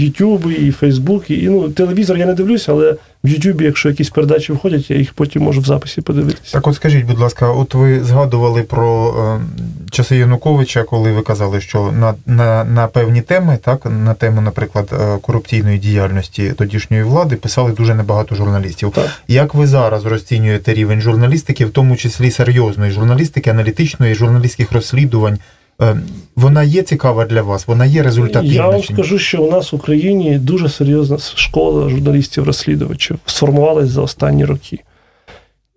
YouTube, 0.05 0.51
і 0.51 0.71
Facebook, 0.71 1.31
і 1.31 1.49
ну, 1.49 1.69
телевізор 1.69 2.17
я 2.17 2.25
не 2.25 2.33
дивлюся, 2.33 2.71
але 2.71 2.95
в 3.25 3.27
YouTube, 3.27 3.63
якщо 3.63 3.89
якісь 3.89 4.09
передачі 4.09 4.53
входять, 4.53 4.91
я 4.91 4.97
їх 4.97 5.13
потім 5.13 5.43
можу 5.43 5.61
в 5.61 5.65
записі 5.65 6.01
подивитися. 6.01 6.53
Так 6.53 6.67
от 6.67 6.75
скажіть, 6.75 7.05
будь 7.05 7.19
ласка, 7.19 7.49
от 7.49 7.73
ви 7.73 8.03
згадували 8.03 8.63
про 8.63 9.15
е, 9.19 9.45
часи 9.91 10.17
Януковича, 10.17 10.83
коли 10.83 11.11
ви 11.11 11.21
казали, 11.21 11.61
що 11.61 11.91
на, 11.91 12.13
на, 12.25 12.63
на 12.63 12.87
певні 12.87 13.21
теми, 13.21 13.57
так, 13.63 13.85
на 13.85 14.13
тему, 14.13 14.41
наприклад, 14.41 14.89
е, 14.93 15.17
корупційної 15.21 15.79
діяльності 15.79 16.49
тодішньої 16.49 17.03
влади, 17.03 17.35
писали 17.35 17.71
дуже 17.71 17.95
небагато 17.95 18.35
журналістів. 18.35 18.91
Так. 18.95 19.09
Як 19.27 19.53
ви 19.53 19.67
зараз 19.67 20.05
розцінюєте 20.05 20.73
рівень 20.73 21.01
журналістики, 21.01 21.65
в 21.65 21.71
тому 21.71 21.95
числі 21.95 22.31
серйозної 22.31 22.91
журналістики, 22.91 23.49
аналітичної, 23.49 24.15
журналістських 24.15 24.71
розслідувань? 24.71 25.39
Е, 25.81 25.97
Вона 26.35 26.63
є 26.63 26.83
цікава 26.83 27.25
для 27.25 27.41
вас, 27.41 27.67
вона 27.67 27.85
є 27.85 28.03
результативна? 28.03 28.53
Я 28.53 28.67
вам 28.67 28.83
скажу, 28.83 29.19
що 29.19 29.43
у 29.43 29.51
нас 29.51 29.71
в 29.71 29.75
Україні 29.75 30.39
дуже 30.39 30.69
серйозна 30.69 31.17
школа 31.17 31.89
журналістів-розслідувачів 31.89 33.19
сформувалась 33.25 33.89
за 33.89 34.01
останні 34.01 34.45
роки. 34.45 34.79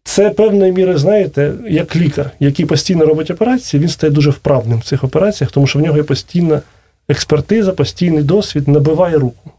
Це 0.05 0.31
певною 0.31 0.73
мірою, 0.73 0.99
знаєте, 0.99 1.53
як 1.69 1.97
лікар, 1.97 2.31
який 2.41 2.67
постійно 2.67 3.07
робить 3.07 3.31
операції, 3.31 3.83
він 3.83 3.89
стає 3.89 4.13
дуже 4.13 4.31
вправним 4.31 4.79
в 4.79 4.85
цих 4.85 5.05
операціях, 5.05 5.51
тому 5.51 5.67
що 5.67 5.79
в 5.79 5.83
нього 5.83 5.97
є 5.97 6.03
постійна 6.03 6.63
експертиза, 7.09 7.73
постійний 7.73 8.23
досвід, 8.23 8.69
набиває 8.69 9.19
руку. 9.19 9.51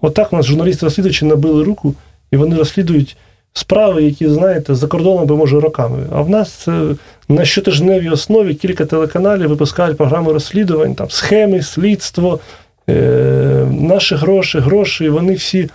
Отак 0.00 0.32
у 0.32 0.36
нас 0.36 0.46
журналісти-розслідувачі 0.46 1.24
набили 1.24 1.64
руку, 1.64 1.94
і 2.30 2.36
вони 2.36 2.56
розслідують 2.56 3.16
справи, 3.58 4.02
які, 4.02 4.28
знаєте, 4.28 4.74
за 4.74 4.86
кордоном 4.86 5.26
би 5.26 5.36
може 5.36 5.60
роками. 5.60 5.98
А 6.12 6.20
в 6.20 6.30
нас 6.30 6.52
це 6.52 6.82
на 7.28 7.44
щотижневій 7.44 8.08
основі 8.08 8.54
кілька 8.54 8.84
телеканалів 8.84 9.48
випускають 9.48 9.96
програми 9.96 10.32
розслідувань, 10.32 10.94
там 10.94 11.10
схеми, 11.10 11.62
слідство, 11.62 12.40
е, 12.88 13.66
наші 13.70 14.14
гроші, 14.14 14.58
гроші, 14.58 15.08
вони 15.08 15.34
всі 15.34 15.68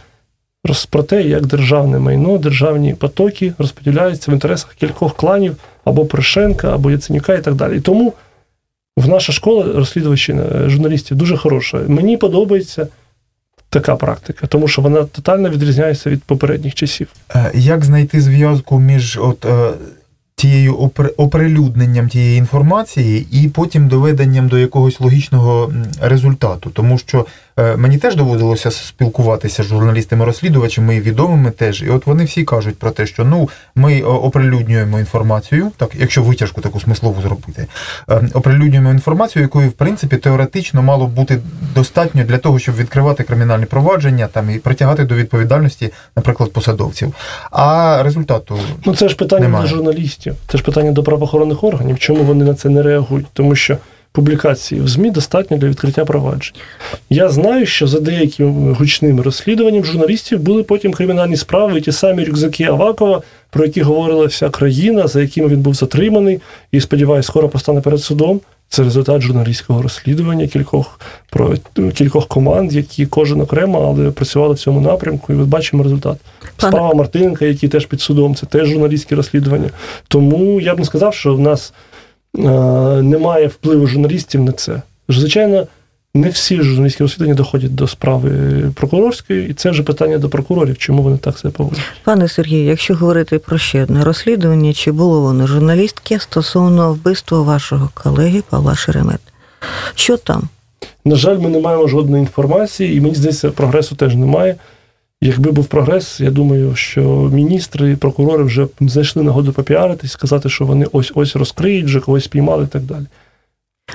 про 0.90 1.04
те, 1.04 1.24
як 1.24 1.46
державне 1.46 2.00
майно, 2.00 2.38
державні 2.38 2.94
потоки 2.94 3.54
розподіляються 3.58 4.32
в 4.32 4.34
інтересах 4.34 4.74
кількох 4.74 5.16
кланів 5.16 5.56
або 5.86 6.06
Порошенка, 6.06 6.74
або 6.74 6.92
Яценюка 6.92 7.34
і 7.34 7.42
так 7.42 7.54
далі. 7.54 7.78
І 7.78 7.80
тому 7.80 8.14
в 8.98 9.08
наша 9.08 9.34
школа 9.34 9.66
розслідувачів 9.76 10.40
е, 10.40 10.70
журналістів 10.70 11.18
дуже 11.18 11.38
хороша. 11.38 11.82
Мені 11.88 12.18
подобається 12.18 12.88
така 13.74 13.96
практика, 13.96 14.48
тому 14.48 14.68
що 14.68 14.82
вона 14.82 15.04
тотально 15.04 15.50
відрізняється 15.50 16.10
від 16.10 16.24
попередніх 16.24 16.74
часів. 16.76 17.08
Е, 17.36 17.52
Як 17.54 17.86
знайти 17.86 18.22
зв'язку 18.22 18.80
між 18.80 19.18
от, 19.22 19.46
е, 19.46 19.72
тією 20.36 20.76
оприлюдненням 21.18 22.10
тієї 22.10 22.38
інформації 22.38 23.28
і 23.32 23.50
потім 23.50 23.88
доведенням 23.88 24.48
до 24.48 24.58
якогось 24.58 25.00
логічного 25.00 25.74
результату? 26.02 26.70
Тому 26.70 26.98
що 26.98 27.26
мені 27.58 27.98
теж 27.98 28.16
доводилося 28.16 28.72
спілкуватися 28.72 29.64
з 29.64 29.66
журналістами-розслідувачами 29.66 30.96
і 30.96 31.02
відомими 31.02 31.52
теж. 31.52 31.82
І 31.84 31.90
от 31.90 32.08
вони 32.08 32.24
всі 32.24 32.44
кажуть 32.44 32.80
про 32.80 32.92
те, 32.92 33.06
що 33.06 33.26
ну 33.26 33.50
ми 33.76 34.00
е, 34.00 34.04
оприлюднюємо 34.04 35.00
інформацію, 35.00 35.72
так 35.78 35.90
якщо 35.96 36.24
витяжку 36.24 36.62
таку 36.62 36.80
смислову 36.80 37.22
зробити, 37.22 37.68
е, 38.10 38.22
оприлюднюємо 38.34 38.92
інформацію, 38.92 39.44
якої 39.44 39.68
в 39.68 39.72
принципі 39.72 40.18
теоретично 40.18 40.84
мало 40.84 41.08
бути 41.08 41.40
достатньо 41.76 42.24
для 42.24 42.38
того, 42.38 42.60
щоб 42.60 42.76
відкривати 42.76 43.24
кримінальні 43.24 43.66
провадження 43.66 44.28
там 44.28 44.50
і 44.50 44.58
притягати 44.60 45.04
до 45.04 45.16
відповідальності, 45.16 45.92
наприклад, 46.16 46.54
посадовців. 46.54 47.14
А 47.52 48.00
результату 48.04 48.60
Ну 48.86 48.96
це 48.96 49.10
ж 49.10 49.16
питання 49.16 49.44
Немає. 49.44 49.64
до 49.64 49.70
журналістів, 49.70 50.36
це 50.48 50.58
ж 50.58 50.64
питання 50.64 50.92
до 50.92 51.04
правоохоронних 51.04 51.64
органів. 51.64 52.00
Чому 52.00 52.24
вони 52.24 52.46
на 52.46 52.54
це 52.54 52.70
не 52.70 52.82
реагують? 52.82 53.26
Тому 53.34 53.56
що 53.56 53.78
публікації 54.14 54.82
в 54.82 54.88
ЗМІ 54.88 55.12
достатньо 55.12 55.58
для 55.58 55.68
відкриття 55.68 56.06
проваджень. 56.06 56.54
Я 57.10 57.30
знаю, 57.30 57.66
що 57.66 57.88
за 57.88 58.00
деяким 58.00 58.74
гучним 58.74 59.22
розслідуванням 59.22 59.86
журналістів 59.86 60.40
були 60.40 60.64
потім 60.64 60.94
кримінальні 60.94 61.38
справи, 61.38 61.78
і 61.78 61.82
ті 61.82 61.92
самі 61.92 62.24
рюкзаки 62.26 62.64
Авакова, 62.64 63.22
про 63.50 63.66
які 63.66 63.82
говорила 63.82 64.26
вся 64.26 64.50
країна, 64.50 65.08
за 65.08 65.22
якими 65.22 65.48
він 65.48 65.60
був 65.60 65.74
затриманий, 65.74 66.40
і 66.72 66.82
сподіваюся, 66.82 67.28
скоро 67.28 67.50
постане 67.50 67.82
перед 67.82 68.00
судом. 68.00 68.42
Це 68.70 68.84
результат 68.84 69.22
журналістського 69.22 69.82
розслідування 69.82 70.48
кількох 70.48 71.00
про 71.30 71.54
кількох 71.94 72.28
команд, 72.28 72.74
які 72.74 73.06
кожен 73.06 73.42
окремо, 73.42 73.96
але 74.00 74.12
працювали 74.12 74.54
в 74.54 74.60
цьому 74.60 74.82
напрямку, 74.82 75.34
і 75.34 75.36
ми 75.36 75.46
бачимо 75.46 75.84
результат. 75.84 76.18
Пане- 76.58 76.72
Справа 76.72 76.94
Мартиненка, 76.94 77.46
який 77.46 77.70
теж 77.70 77.86
під 77.86 78.02
судом, 78.02 78.36
це 78.36 78.46
теж 78.46 78.68
журналістське 78.68 79.16
розслідування. 79.16 79.70
Тому 80.08 80.62
я 80.62 80.76
б 80.76 80.80
не 80.80 80.86
сказав, 80.86 81.14
що 81.14 81.36
в 81.36 81.40
нас 81.40 81.74
немає 83.04 83.48
впливу 83.48 83.88
журналістів 83.88 84.42
на 84.42 84.52
це. 84.52 84.82
Звичайно, 85.10 85.68
не 86.14 86.30
всі 86.30 86.62
журналістські 86.62 87.04
розслідування 87.04 87.36
доходять 87.36 87.76
до 87.76 87.88
справи 87.88 88.32
прокурорської, 88.76 89.50
і 89.50 89.54
це 89.54 89.70
вже 89.70 89.84
питання 89.84 90.18
до 90.18 90.30
прокурорів, 90.30 90.78
чому 90.78 91.04
вони 91.04 91.18
так 91.18 91.38
себе 91.38 91.54
поводять. 91.58 91.82
Пане 92.04 92.28
Сергію, 92.28 92.66
якщо 92.66 92.96
говорити 92.96 93.40
про 93.40 93.58
ще 93.58 93.84
одне 93.84 94.04
розслідування, 94.04 94.74
чи 94.74 94.92
було 94.92 95.22
воно 95.22 95.48
журналістське 95.48 96.20
стосовно 96.20 96.94
вбивства 96.94 97.42
вашого 97.42 97.90
колеги 97.94 98.44
Павла 98.50 98.76
Шеремет? 98.76 99.22
Що 99.96 100.18
там? 100.18 100.44
На 101.06 101.16
жаль, 101.16 101.38
ми 101.38 101.50
не 101.50 101.60
маємо 101.60 101.88
жодної 101.88 102.22
інформації, 102.22 102.98
і 102.98 103.02
мені 103.02 103.16
здається, 103.16 103.50
прогресу 103.50 103.96
теж 103.96 104.16
немає. 104.16 104.56
Якби 105.26 105.52
був 105.52 105.66
прогрес, 105.66 106.20
я 106.20 106.32
думаю, 106.32 106.76
що 106.76 107.02
міністри 107.34 107.92
і 107.92 107.96
прокурори 107.96 108.44
вже 108.44 108.68
знайшли 108.80 109.24
нагоду 109.24 109.54
попіаритись, 109.54 110.12
сказати, 110.12 110.50
що 110.50 110.66
вони 110.66 110.86
ось 110.92 111.12
ось 111.16 111.36
розкриють, 111.36 111.86
вже 111.86 112.00
когось 112.00 112.24
спіймали 112.24 112.64
і 112.64 112.68
так 112.68 112.82
далі. 112.82 113.06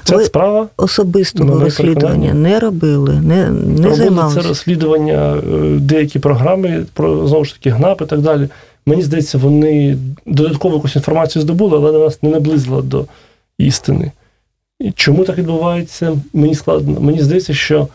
Ця 0.05 0.17
Ви 0.17 0.25
справа 0.25 0.69
Особистого 0.77 1.61
розслідування 1.61 2.35
не 2.35 2.61
робили, 2.61 3.21
не, 3.21 3.51
не 3.51 3.89
робили 3.89 4.35
це 4.35 4.49
розслідування, 4.49 5.37
е, 5.37 5.79
деякі 5.79 6.19
програми 6.19 6.87
про 6.95 7.29
знову 7.29 7.45
ж 7.45 7.55
таки 7.55 7.71
ГНАП 7.71 8.01
і 8.03 8.07
так 8.07 8.21
далі. 8.21 8.49
Мені 8.87 9.03
здається, 9.03 9.39
вони 9.39 9.99
додаткову 10.27 10.75
якусь 10.75 10.97
інформацію 10.97 11.43
здобули, 11.43 11.77
але 11.77 11.91
вона 11.91 12.05
нас 12.05 12.23
не 12.23 12.31
наблизила 12.31 12.83
до 12.83 13.07
істини. 13.59 14.13
І 14.81 14.93
чому 14.93 15.25
так 15.25 15.39
відбувається? 15.39 16.19
Мені 16.33 16.55
складно. 16.55 17.01
Мені 17.01 17.23
здається, 17.23 17.55
що 17.55 17.89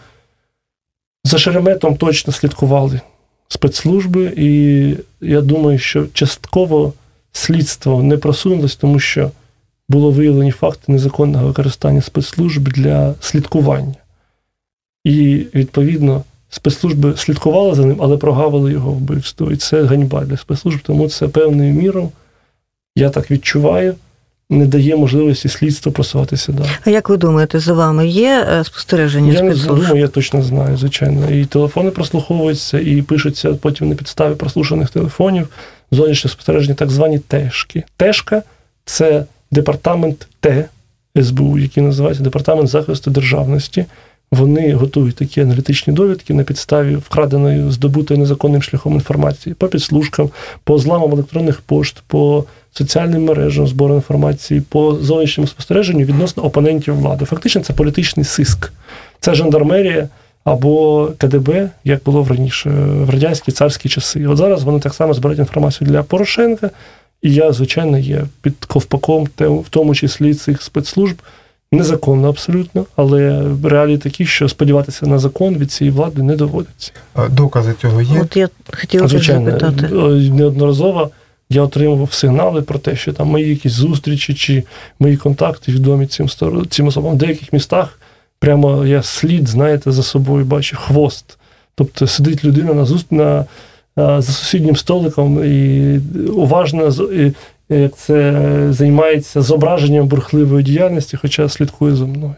За 1.24 1.38
Шереметом 1.38 1.96
точно 1.96 2.34
слідкували 2.34 3.02
спецслужби, 3.48 4.34
і 4.38 4.96
я 5.22 5.42
думаю, 5.42 5.80
що 5.80 6.08
частково 6.14 6.94
слідство 7.32 8.04
не 8.04 8.18
просунулось, 8.18 8.76
тому 8.76 9.00
що 9.00 9.32
було 9.90 10.12
виявлені 10.12 10.52
факти 10.52 10.92
незаконного 10.92 11.48
використання 11.48 12.02
спецслужб 12.02 12.70
для 12.70 13.16
слідкування. 13.20 13.96
І, 15.04 15.46
відповідно, 15.56 16.24
спецслужби 16.50 17.18
слідкували 17.18 17.76
за 17.76 17.86
ним, 17.86 17.98
але 18.00 18.18
прогавили 18.18 18.72
його 18.72 18.92
вбивство. 18.92 19.52
І 19.52 19.56
це 19.56 19.84
ганьба 19.84 20.26
для 20.26 20.38
спецслужб, 20.38 20.80
тому 20.84 21.10
це 21.10 21.28
певною 21.28 21.74
мірою, 21.74 22.10
я 22.96 23.10
так 23.10 23.32
відчуваю, 23.32 23.96
не 24.58 24.66
дає 24.66 24.96
можливості 24.96 25.50
слідству 25.50 25.92
просуватися 25.92 26.52
далі. 26.52 26.68
А 26.86 26.90
як 26.90 27.10
ви 27.10 27.18
думаєте, 27.18 27.60
за 27.60 27.74
вами 27.74 28.08
є 28.08 28.48
е, 28.52 28.64
спостереження 28.64 29.34
Я 29.34 29.42
не 29.42 29.56
думаю, 29.56 29.96
я 29.96 30.08
точно 30.08 30.42
знаю, 30.42 30.78
звичайно. 30.78 31.30
І 31.30 31.46
телефони 31.46 31.92
прослуховуються, 31.92 32.80
і 32.80 33.02
пишуться 33.02 33.54
потім 33.54 33.90
на 33.90 33.96
підставі 33.96 34.36
прослушаних 34.36 34.90
телефонів, 34.90 35.48
зовнішнє 35.92 36.30
спостереження, 36.30 36.76
так 36.76 36.90
звані 36.90 37.20
тешки. 37.20 37.84
Тешка 37.98 38.44
це 38.86 39.26
департамент 39.52 40.28
Т 40.40 40.66
СБУ, 41.22 41.58
який 41.58 41.84
називається 41.84 42.24
Департамент 42.24 42.70
захисту 42.70 43.12
державності. 43.12 43.86
Вони 44.34 44.74
готують 44.74 45.16
такі 45.16 45.42
аналітичні 45.42 45.94
довідки 45.94 46.34
на 46.34 46.44
підставі 46.44 46.96
вкраденої, 46.96 47.72
здобутої 47.72 48.20
незаконним 48.20 48.62
шляхом 48.62 48.94
інформації 48.94 49.56
по 49.56 49.68
підслужкам, 49.68 50.30
по 50.64 50.78
зламам 50.78 51.12
електронних 51.12 51.62
пошт, 51.62 52.04
по 52.08 52.46
соціальним 52.72 53.24
мережам 53.24 53.68
збору 53.68 53.96
інформації, 53.96 54.62
по 54.62 54.96
зовнішньому 54.96 55.48
спостереженню 55.48 56.06
відносно 56.06 56.44
опонентів 56.44 56.96
влади. 56.96 57.26
Фактично, 57.26 57.62
це 57.62 57.74
політичний 57.74 58.26
сиск. 58.26 58.72
Це 59.20 59.36
жандармерія 59.36 60.10
або 60.44 61.08
КДБ, 61.18 61.70
як 61.84 62.04
було 62.04 62.24
в 62.24 62.32
раніше, 62.32 62.70
в 62.70 63.10
радянські 63.10 63.52
царські 63.52 63.90
часи. 63.90 64.20
І 64.20 64.28
от 64.28 64.38
зараз 64.38 64.64
вони 64.64 64.80
так 64.80 64.94
само 64.94 65.14
збирають 65.14 65.40
інформацію 65.40 65.88
для 65.88 66.04
Порошенка. 66.04 66.70
І 67.22 67.34
я, 67.34 67.52
звичайно, 67.52 67.98
є 67.98 68.24
під 68.42 68.66
ковпаком, 68.66 69.28
в 69.40 69.70
тому 69.70 69.96
числі 69.96 70.34
цих 70.34 70.62
спецслужб. 70.62 71.16
Незаконно 71.78 72.30
абсолютно, 72.30 72.86
але 72.96 73.44
реалії 73.64 73.98
такі, 73.98 74.26
що 74.26 74.50
сподіватися 74.50 75.06
на 75.08 75.20
закон 75.20 75.58
від 75.58 75.72
цієї 75.72 75.96
влади 75.96 76.24
не 76.24 76.36
доводиться. 76.36 76.92
А 77.16 77.28
Докази 77.30 77.74
цього 77.82 78.02
є? 78.02 78.22
От 78.22 78.38
я 78.38 78.50
хотіла 78.74 79.08
Звичайно, 79.08 79.46
запитати. 79.52 79.86
е, 79.96 79.98
неодноразово 80.34 81.10
я 81.50 81.62
отримував 81.62 82.14
сигнали 82.14 82.62
про 82.62 82.80
те, 82.80 82.96
що 82.96 83.14
там 83.14 83.28
мої 83.28 83.50
якісь 83.50 83.72
зустрічі 83.74 84.34
чи 84.34 84.64
мої 85.00 85.18
контакти 85.18 85.72
відомі 85.72 86.08
цим 86.08 86.30
цим 86.70 86.88
особам. 86.88 87.14
В 87.14 87.18
деяких 87.18 87.54
містах 87.54 88.00
прямо 88.40 88.86
я 88.86 89.04
слід, 89.04 89.48
знаєте, 89.48 89.92
за 89.92 90.04
собою 90.04 90.46
бачу 90.46 90.78
хвост. 90.78 91.38
Тобто 91.76 92.08
сидить 92.08 92.46
людина 92.46 92.74
на 92.74 92.86
зуст... 92.86 93.12
на, 93.12 93.46
а, 93.96 94.22
за 94.22 94.32
сусіднім 94.32 94.76
столиком 94.76 95.44
і 95.46 96.00
уважно 96.30 96.92
з- 96.92 97.10
і, 97.14 97.34
як 97.70 97.98
це 97.98 98.14
е, 98.14 98.74
займається 98.74 99.42
зображенням 99.42 100.08
бурхливої 100.08 100.64
діяльності, 100.64 101.18
хоча 101.18 101.50
слідкує 101.50 101.96
за 101.96 102.06
мною. 102.06 102.36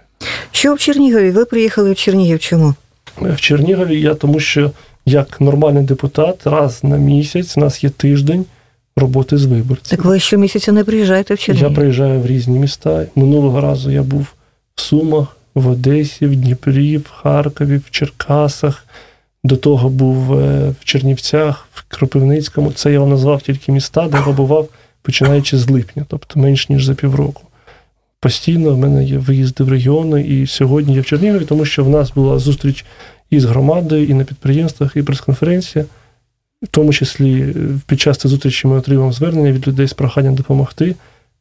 Що 0.52 0.74
в 0.74 0.80
Чернігові? 0.80 1.32
Ви 1.32 1.46
приїхали 1.46 1.92
в 1.92 1.96
Чернігів 1.96 2.40
чому? 2.40 2.74
В 3.22 3.40
Чернігові 3.42 4.02
я 4.02 4.14
тому, 4.14 4.40
що 4.40 4.72
як 5.06 5.42
нормальний 5.42 5.84
депутат, 5.84 6.48
раз 6.48 6.84
на 6.84 6.98
місяць 6.98 7.58
у 7.58 7.60
нас 7.60 7.84
є 7.84 7.90
тиждень 7.90 8.46
роботи 8.98 9.38
з 9.38 9.46
виборцями. 9.46 9.98
Так 9.98 10.06
ви 10.06 10.20
щомісяця 10.20 10.72
не 10.72 10.84
приїжджаєте 10.84 11.34
в 11.34 11.50
Я 11.50 11.70
приїжджаю 11.70 12.20
в 12.20 12.26
різні 12.26 12.60
міста. 12.60 13.06
Минулого 13.16 13.62
разу 13.62 13.92
я 13.92 14.04
був 14.04 14.28
в 14.76 14.82
Сумах, 14.82 15.38
в 15.56 15.68
Одесі, 15.68 16.26
в 16.26 16.36
Дніпрі, 16.36 16.98
в 16.98 17.10
Харкові, 17.10 17.78
в 17.78 17.92
Черкасах. 17.92 18.86
До 19.44 19.58
того 19.58 19.90
був 19.90 20.40
е, 20.40 20.74
в 20.82 20.86
Чернівцях, 20.86 21.68
в 21.74 21.84
Кропивницькому. 21.88 22.72
Це 22.72 22.92
я 22.92 23.00
вам 23.00 23.10
назвав 23.10 23.42
тільки 23.42 23.72
міста, 23.72 24.08
де 24.08 24.22
побував 24.22 24.68
починаючи 25.06 25.58
з 25.58 25.70
липня, 25.70 26.06
тобто 26.08 26.40
менш 26.40 26.70
ніж 26.70 26.86
за 26.86 26.94
півроку. 26.94 27.42
Постійно 28.20 28.76
в 28.76 28.78
мене 28.78 29.04
є 29.04 29.18
виїзди 29.18 29.64
в 29.64 29.70
регіони, 29.70 30.22
і 30.22 30.48
сьогодні 30.48 30.96
я 30.96 31.02
в 31.02 31.06
Чернігові, 31.06 31.46
тому 31.46 31.66
що 31.66 31.84
в 31.84 31.90
нас 31.90 32.12
була 32.12 32.40
зустріч 32.40 32.86
і 33.30 33.40
з 33.40 33.46
громадою, 33.46 34.06
і 34.06 34.14
на 34.14 34.24
підприємствах, 34.24 34.96
і 34.96 35.04
прес-конференція. 35.04 35.86
В 36.64 36.68
тому 36.68 36.94
числі 36.94 37.42
е, 37.42 37.54
під 37.88 38.02
час 38.02 38.18
цієї 38.18 38.32
зустрічі 38.32 38.68
ми 38.68 38.78
отримав 38.78 39.14
звернення 39.14 39.52
від 39.52 39.68
людей 39.68 39.88
з 39.88 39.94
проханням 39.94 40.36
допомогти. 40.36 40.96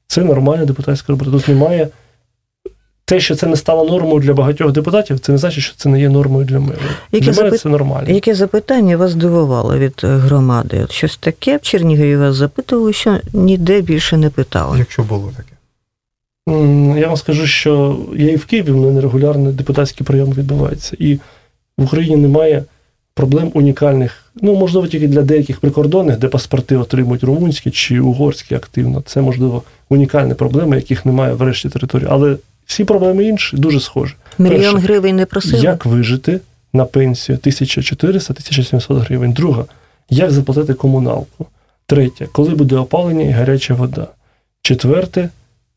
Це 0.06 0.24
нормальна 0.24 0.64
депутатська 0.64 1.12
робота. 1.12 1.30
Тут 1.30 1.48
немає. 1.48 1.88
Те, 3.06 3.20
що 3.20 3.34
це 3.34 3.46
не 3.46 3.56
стало 3.56 3.84
нормою 3.84 4.20
для 4.20 4.32
багатьох 4.32 4.72
депутатів, 4.72 5.18
це 5.18 5.32
не 5.32 5.38
значить, 5.38 5.64
що 5.64 5.76
це 5.76 5.88
не 5.88 6.00
є 6.00 6.08
нормою 6.08 6.46
для 6.46 6.60
мене. 6.60 6.78
Яке 7.12 7.30
для 7.30 7.42
мене 7.42 7.50
запит- 7.50 7.62
це 7.62 7.68
нормально. 7.68 8.10
Яке 8.10 8.34
запитання 8.34 8.96
вас 8.96 9.10
здивувало 9.10 9.78
від 9.78 10.00
е, 10.04 10.06
громади? 10.06 10.80
От 10.84 10.92
щось 10.92 11.16
таке 11.16 11.56
в 11.56 11.60
Чернігові 11.60 12.16
вас 12.16 12.36
запитували, 12.36 12.92
що 12.92 13.18
ніде 13.32 13.80
більше 13.80 14.16
не 14.16 14.30
питали. 14.30 14.78
Якщо 14.78 15.02
було 15.02 15.32
таке. 15.36 15.48
Я 17.00 17.06
вам 17.06 17.16
скажу, 17.16 17.46
що 17.46 17.98
я 18.16 18.30
і 18.30 18.36
в 18.36 18.44
Києві, 18.44 18.70
в 18.70 18.76
мене 18.76 19.00
регулярно 19.00 19.52
депутатські 19.52 20.04
прийоми 20.04 20.34
відбуваються. 20.34 20.96
І 20.98 21.14
в 21.78 21.84
Україні 21.84 22.16
немає 22.16 22.64
проблем 23.14 23.50
унікальних, 23.54 24.24
ну, 24.42 24.54
можливо, 24.54 24.86
тільки 24.86 25.08
для 25.08 25.22
деяких 25.22 25.60
прикордонних, 25.60 26.18
де 26.18 26.28
паспорти 26.28 26.76
отримують 26.76 27.24
румунські 27.24 27.70
чи 27.70 28.00
угорські 28.00 28.54
активно. 28.54 29.00
Це, 29.06 29.20
можливо, 29.20 29.62
унікальні 29.88 30.34
проблеми, 30.34 30.76
яких 30.76 31.06
немає 31.06 31.34
в 31.34 31.42
решті 31.42 31.68
території. 31.68 32.08
Але 32.10 32.36
всі 32.66 32.84
проблеми 32.84 33.24
інші 33.24 33.56
дуже 33.56 33.80
схожі. 33.80 34.14
Мільйон 34.38 34.72
перше, 34.72 34.86
гривень 34.86 35.16
не 35.16 35.26
просили? 35.26 35.62
Як 35.62 35.86
вижити 35.86 36.40
на 36.72 36.84
пенсію 36.84 37.38
1400-1700 37.38 38.98
гривень? 38.98 39.32
Друга, 39.32 39.64
як 40.10 40.30
заплатити 40.30 40.74
комуналку? 40.74 41.46
Третє, 41.86 42.28
коли 42.32 42.54
буде 42.54 42.76
опалення 42.76 43.24
і 43.24 43.30
гаряча 43.30 43.74
вода? 43.74 44.06
Четверте, 44.62 45.28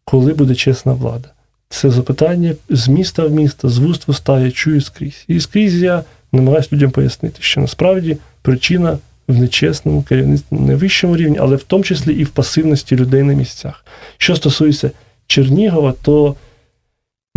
коли 0.06 0.34
буде 0.34 0.56
чесна 0.56 0.94
влада? 0.94 1.30
Це 1.70 1.90
запитання 1.90 2.56
з 2.70 2.88
міста 2.88 3.24
в 3.26 3.32
місто, 3.32 3.70
з 3.70 3.78
вуст 3.78 4.08
в 4.08 4.12
уста 4.12 4.40
я 4.40 4.52
чую 4.52 4.82
скрізь. 4.82 5.26
І 5.28 5.40
скрізь 5.40 5.82
я 5.82 6.04
намагаюся 6.32 6.70
людям 6.72 6.92
пояснити, 6.92 7.38
що 7.40 7.62
насправді 7.62 8.18
причина 8.42 8.98
в 9.28 9.40
нечесному 9.40 10.04
керівництві 10.04 10.58
на 10.58 10.66
найвищому 10.66 11.18
рівні, 11.18 11.38
але 11.40 11.56
в 11.56 11.64
тому 11.64 11.84
числі 11.84 12.14
і 12.14 12.24
в 12.24 12.30
пасивності 12.30 12.96
людей 12.96 13.24
на 13.24 13.34
місцях. 13.34 13.86
Що 14.18 14.36
стосується 14.36 14.92
Чернігова, 15.28 15.94
то 16.02 16.36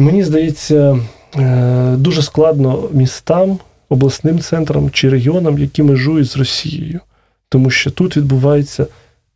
мені 0.01 0.25
здається, 0.25 0.99
е, 1.37 1.95
дуже 1.97 2.23
складно 2.23 2.89
містам, 2.93 3.59
обласним 3.89 4.41
центрам 4.41 4.91
чи 4.91 5.09
регіонам, 5.09 5.59
які 5.59 5.83
межують 5.83 6.31
з 6.31 6.37
Росією, 6.37 7.01
тому 7.49 7.71
що 7.71 7.91
тут 7.91 8.17
відбувається 8.17 8.87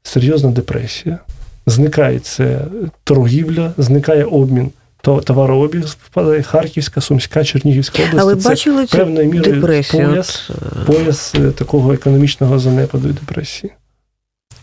серйозна 0.02 0.50
депресія. 0.50 1.18
Зникає 1.66 2.18
це 2.18 2.60
торгівля, 3.04 3.72
зникає 3.78 4.24
обмін 4.24 4.70
то- 5.00 5.20
товарообіг, 5.20 5.84
впадає 5.84 6.42
Харківська, 6.42 7.00
Сумська, 7.00 7.44
Чернігівська 7.44 8.02
область. 8.02 8.18
А 8.18 8.24
ви 8.24 8.36
Це 8.36 8.48
бачили 8.48 8.86
певною 8.86 9.30
мірою 9.30 9.54
депресію? 9.54 10.08
пояс, 10.08 10.50
е, 10.50 10.84
пояс 10.86 11.34
е, 11.34 11.50
такого 11.50 11.92
економічного 11.92 12.58
занепаду 12.58 13.08
і 13.08 13.12
депресії. 13.12 13.72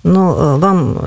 Ну, 0.04 0.30
е, 0.32 0.58
вам 0.58 1.00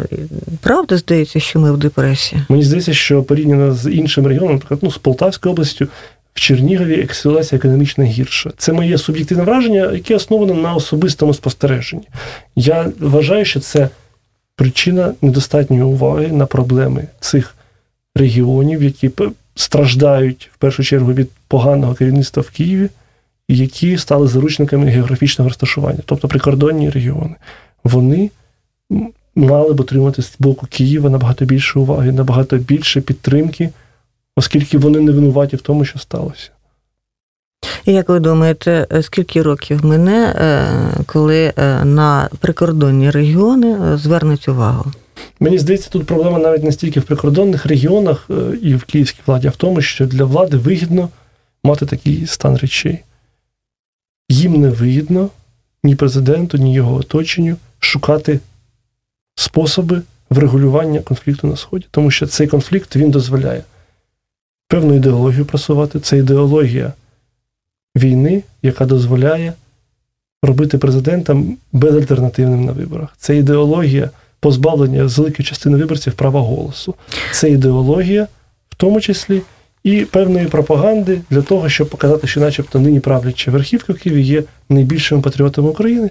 правда 0.60 0.96
здається, 0.96 1.40
що 1.40 1.60
ми 1.60 1.72
в 1.72 1.76
депресії? 1.76 2.42
Мені 2.48 2.62
здається, 2.62 2.94
що 2.94 3.22
порівняно 3.22 3.74
з 3.74 3.90
іншим 3.90 4.26
регіоном, 4.26 4.52
наприклад, 4.52 4.80
ну, 4.82 4.90
з 4.90 4.98
Полтавською 4.98 5.52
областю, 5.52 5.88
в 6.34 6.40
Чернігові 6.40 7.08
ситуація 7.12 7.56
економічно 7.56 8.04
гірша. 8.04 8.50
Це 8.56 8.72
моє 8.72 8.98
суб'єктивне 8.98 9.44
враження, 9.44 9.92
яке 9.92 10.14
основане 10.14 10.54
на 10.54 10.74
особистому 10.74 11.34
спостереженні. 11.34 12.08
Я 12.56 12.92
вважаю, 13.00 13.44
що 13.44 13.60
це 13.60 13.88
причина 14.56 15.14
недостатньої 15.22 15.82
уваги 15.82 16.28
на 16.28 16.46
проблеми 16.46 17.08
цих 17.20 17.54
регіонів, 18.16 18.82
які 18.82 19.10
страждають 19.54 20.50
в 20.54 20.56
першу 20.56 20.82
чергу 20.84 21.12
від 21.12 21.30
поганого 21.48 21.94
керівництва 21.94 22.42
в 22.42 22.50
Києві, 22.50 22.88
і 23.48 23.56
які 23.56 23.98
стали 23.98 24.28
заручниками 24.28 24.86
географічного 24.86 25.48
розташування, 25.48 26.00
тобто 26.06 26.28
прикордонні 26.28 26.90
регіони. 26.90 27.34
Вони 27.84 28.30
мали 29.34 29.72
б 29.72 29.80
отримати 29.80 30.22
з 30.22 30.36
боку 30.38 30.66
Києва 30.70 31.10
набагато 31.10 31.44
більше 31.44 31.78
уваги, 31.78 32.12
набагато 32.12 32.56
більше 32.56 33.00
підтримки, 33.00 33.70
оскільки 34.36 34.78
вони 34.78 35.00
не 35.00 35.12
винуваті 35.12 35.56
в 35.56 35.60
тому, 35.60 35.84
що 35.84 35.98
сталося. 35.98 36.50
І 37.84 37.92
Як 37.92 38.08
ви 38.08 38.20
думаєте, 38.20 38.86
е, 38.92 39.02
скільки 39.02 39.42
років 39.42 39.84
мине, 39.84 40.34
е, 40.36 41.04
коли 41.06 41.52
е, 41.56 41.84
на 41.84 42.28
прикордонні 42.40 43.10
регіони 43.10 43.96
звернуть 43.96 44.48
увагу? 44.48 44.92
Мені 45.40 45.58
здається, 45.58 45.90
тут 45.90 46.06
проблема 46.06 46.38
навіть 46.38 46.64
не 46.64 46.72
стільки 46.72 47.00
в 47.00 47.02
прикордонних 47.02 47.66
регіонах 47.66 48.30
і 48.62 48.74
в 48.74 48.84
київській 48.84 49.20
владі, 49.26 49.46
а 49.46 49.50
в 49.50 49.56
тому, 49.56 49.80
що 49.80 50.06
для 50.06 50.24
влади 50.24 50.56
вигідно 50.56 51.08
мати 51.64 51.86
такий 51.86 52.26
стан 52.26 52.56
речей. 52.56 52.98
Їм 54.28 54.60
не 54.60 54.68
вигідно 54.68 55.28
ні 55.84 55.96
президенту, 55.96 56.58
ні 56.58 56.74
його 56.74 56.94
оточенню 56.94 57.56
шукати 57.78 58.40
способи 59.34 60.02
врегулювання 60.30 61.00
конфлікту 61.00 61.46
на 61.46 61.56
Сході, 61.56 61.86
тому 61.90 62.10
що 62.10 62.26
цей 62.26 62.46
конфлікт 62.46 62.96
він 62.96 63.10
дозволяє 63.10 63.62
певну 64.68 64.94
ідеологію 64.94 65.44
просувати. 65.44 66.00
Ця 66.00 66.16
ідеологія 66.16 66.92
війни, 67.96 68.42
яка 68.62 68.86
дозволяє 68.86 69.52
робити 70.42 70.78
президента 70.78 71.36
безальтернативним 71.72 72.64
на 72.64 72.72
виборах. 72.72 73.14
Це 73.18 73.36
ідеологія 73.36 74.10
позбавлення 74.40 75.04
великої 75.04 75.46
частини 75.46 75.76
виборців 75.76 76.12
права 76.12 76.40
голосу. 76.40 76.94
Це 77.32 77.50
ідеологія, 77.50 78.28
в 78.70 78.74
тому 78.74 79.00
числі, 79.00 79.42
і 79.84 80.04
певної 80.04 80.46
пропаганди 80.46 81.20
для 81.30 81.42
того, 81.42 81.68
щоб 81.68 81.88
показати, 81.88 82.26
що, 82.26 82.40
начебто, 82.40 82.80
нині 82.80 83.00
правляча 83.00 83.50
верхівка 83.50 83.92
в 83.92 83.98
Києві 83.98 84.22
є 84.22 84.42
найбільшими 84.68 85.20
патріотами 85.20 85.68
України. 85.68 86.10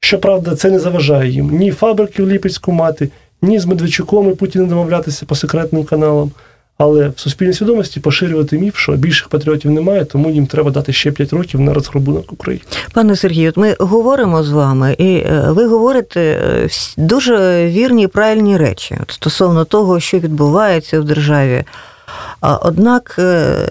Щоправда, 0.00 0.56
це 0.56 0.70
не 0.70 0.78
заважає 0.78 1.30
їм 1.30 1.50
ні 1.50 1.70
фабрики 1.70 2.22
в 2.22 2.28
Ліпецьку 2.28 2.72
мати, 2.72 3.10
ні 3.42 3.58
з 3.58 3.66
Медведчуком 3.66 4.30
і 4.30 4.34
Путіним 4.34 4.68
домовлятися 4.68 5.26
по 5.26 5.34
секретним 5.34 5.84
каналам. 5.84 6.30
Але 6.78 7.08
в 7.08 7.18
суспільній 7.18 7.52
свідомості 7.52 8.00
поширювати 8.00 8.58
міф, 8.58 8.76
що 8.76 8.92
більших 8.92 9.28
патріотів 9.28 9.70
немає, 9.70 10.04
тому 10.04 10.30
їм 10.30 10.46
треба 10.46 10.70
дати 10.70 10.92
ще 10.92 11.12
5 11.12 11.32
років 11.32 11.60
на 11.60 11.74
розграбунок 11.74 12.32
України. 12.32 12.64
Пане 12.92 13.16
Сергію, 13.16 13.52
ми 13.56 13.76
говоримо 13.78 14.42
з 14.42 14.50
вами, 14.50 14.96
і 14.98 15.16
е, 15.16 15.44
ви 15.48 15.66
говорите 15.66 16.20
е, 16.20 16.68
дуже 16.96 17.66
вірні 17.66 18.02
і 18.02 18.06
правильні 18.06 18.56
речі 18.56 18.98
стосовно 19.08 19.64
того, 19.64 20.00
що 20.00 20.18
відбувається 20.18 21.00
в 21.00 21.04
державі. 21.04 21.64
Однак, 22.40 23.16
е, 23.18 23.68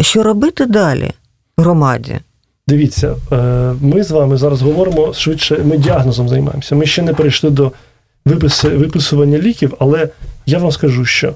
що 0.00 0.22
робити 0.22 0.66
далі 0.66 1.10
громаді? 1.56 2.18
Дивіться, 2.68 3.16
е, 3.32 3.36
ми 3.80 4.02
з 4.02 4.10
вами 4.10 4.36
зараз 4.36 4.62
говоримо 4.62 5.12
швидше, 5.12 5.58
ми 5.64 5.78
діагнозом 5.78 6.28
займаємося. 6.28 6.74
Ми 6.74 6.86
ще 6.86 7.02
не 7.02 7.14
перейшли 7.14 7.50
до 7.50 7.72
виписи, 8.24 8.68
виписування 8.68 9.38
ліків, 9.38 9.74
але 9.78 10.08
я 10.46 10.58
вам 10.58 10.72
скажу, 10.72 11.04
що 11.04 11.34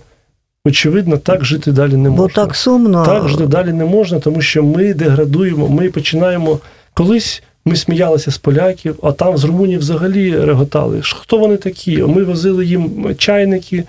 очевидно, 0.65 1.19
так 1.19 1.45
жити 1.45 1.73
далі 1.73 1.93
не 1.97 2.11
можна. 2.11 2.27
Бо 2.27 2.29
так 2.29 2.57
сумно. 2.57 3.07
Так 3.07 3.29
жити 3.29 3.47
далі 3.47 3.73
не 3.73 3.85
можна, 3.85 4.21
тому 4.21 4.41
що 4.41 4.63
ми 4.63 4.95
деградуємо, 4.95 5.69
ми 5.69 5.91
починаємо. 5.91 6.59
Колись 6.95 7.43
ми 7.65 7.77
сміялися 7.77 8.31
з 8.31 8.39
поляків, 8.39 8.99
а 9.03 9.13
там 9.13 9.37
з 9.37 9.45
Румунії 9.45 9.79
взагалі 9.79 10.41
реготали. 10.41 11.01
Хто 11.03 11.39
вони 11.39 11.57
такі? 11.57 12.03
Ми 12.03 12.25
возили 12.25 12.67
їм 12.67 13.15
чайники, 13.19 13.85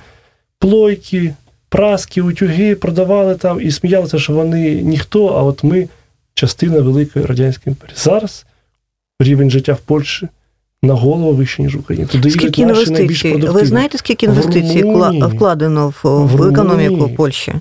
плойки, 0.60 1.34
праски, 1.69 2.21
утюги, 2.21 2.75
продавали 2.75 3.36
там 3.36 3.62
і 3.62 3.71
сміялися, 3.71 4.19
що 4.19 4.34
вони 4.34 4.82
ніхто, 4.82 5.27
а 5.27 5.43
от 5.43 5.63
ми 5.63 5.88
частина 6.33 6.81
великої 6.81 7.25
радянської 7.25 7.71
імперії. 7.71 7.97
Зараз 7.99 8.45
рівень 9.19 9.51
життя 9.51 9.73
в 9.73 9.79
Польщі 9.79 10.27
на 10.83 10.93
голову 10.93 11.33
вищий, 11.33 11.65
ніж 11.65 11.75
в 11.75 11.79
Україні. 11.79 12.07
Туди 12.07 12.31
Скільки 12.31 12.61
інвестицій? 12.61 13.33
Ви 13.33 13.65
знаєте, 13.65 13.97
скільки 13.97 14.25
інвестицій 14.25 14.83
вкла- 14.83 15.35
вкладено 15.35 15.89
в, 15.89 16.09
в, 16.09 16.35
В 16.35 16.43
економіку. 16.43 17.09
Польщі? 17.15 17.53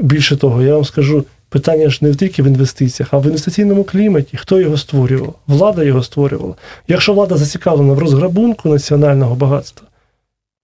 Більше 0.00 0.36
того, 0.36 0.62
я 0.62 0.74
вам 0.74 0.84
скажу, 0.84 1.24
питання 1.48 1.90
ж 1.90 1.98
не 2.00 2.14
тільки 2.14 2.42
в 2.42 2.46
інвестиціях, 2.46 3.08
а 3.14 3.18
в 3.18 3.24
інвестиційному 3.26 3.84
кліматі. 3.84 4.36
Хто 4.36 4.60
його 4.60 4.76
створював? 4.76 5.34
Влада 5.46 5.82
його 5.84 6.02
створювала. 6.02 6.54
Якщо 6.88 7.12
влада 7.12 7.36
зацікавлена 7.36 7.92
в 7.92 7.98
розграбунку 7.98 8.68
національного 8.68 9.34
багатства, 9.34 9.88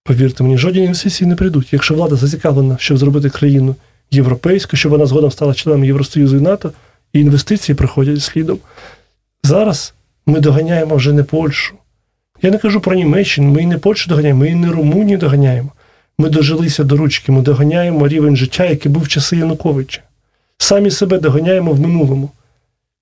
повірте 0.05 0.43
мені, 0.43 0.59
жодні 0.59 0.81
інвестиції 0.81 1.29
не 1.29 1.37
прийдуть. 1.37 1.73
Якщо 1.73 1.95
влада 1.95 2.17
зацікавлена, 2.17 2.77
щоб 2.81 2.99
зробити 2.99 3.31
країну 3.31 3.77
європейську, 4.11 4.77
щоб 4.77 4.93
вона 4.93 5.07
згодом 5.07 5.31
стала 5.31 5.55
членом 5.55 5.85
Євросоюзу 5.85 6.37
і 6.37 6.41
НАТО, 6.41 6.73
і 7.13 7.21
інвестиції 7.21 7.77
приходять 7.77 8.23
слідом. 8.23 8.59
Зараз 9.45 9.95
ми 10.27 10.41
доганяємо 10.41 10.97
вже 10.97 11.13
не 11.13 11.23
Польщу. 11.23 11.75
Я 12.43 12.51
не 12.51 12.59
кажу 12.59 12.81
про 12.81 12.95
Німеччину, 12.95 13.53
ми 13.53 13.63
і 13.63 13.67
не 13.67 13.79
Польщу 13.79 14.09
доганяємо, 14.09 14.41
ми 14.41 14.49
і 14.49 14.55
не 14.55 14.73
Румунію 14.73 15.19
доганяємо. 15.19 15.73
Ми 16.19 16.29
дожилися 16.29 16.85
до 16.85 16.97
ручки, 16.97 17.33
ми 17.33 17.43
доганяємо 17.43 18.09
рівень 18.09 18.37
життя, 18.37 18.65
який 18.65 18.93
був 18.93 19.03
в 19.03 19.09
часи 19.09 19.37
Януковича. 19.37 20.03
Самі 20.59 20.91
себе 20.91 21.19
доганяємо 21.19 21.73
в 21.73 21.81
минулому. 21.81 22.31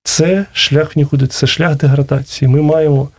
Це 0.03 0.45
шлях 0.53 0.95
в 0.95 0.99
нікуди, 0.99 1.27
це 1.27 1.47
шлях 1.47 1.75
деградації. 1.75 2.49
Ми 2.49 2.61
маємо 2.61 3.09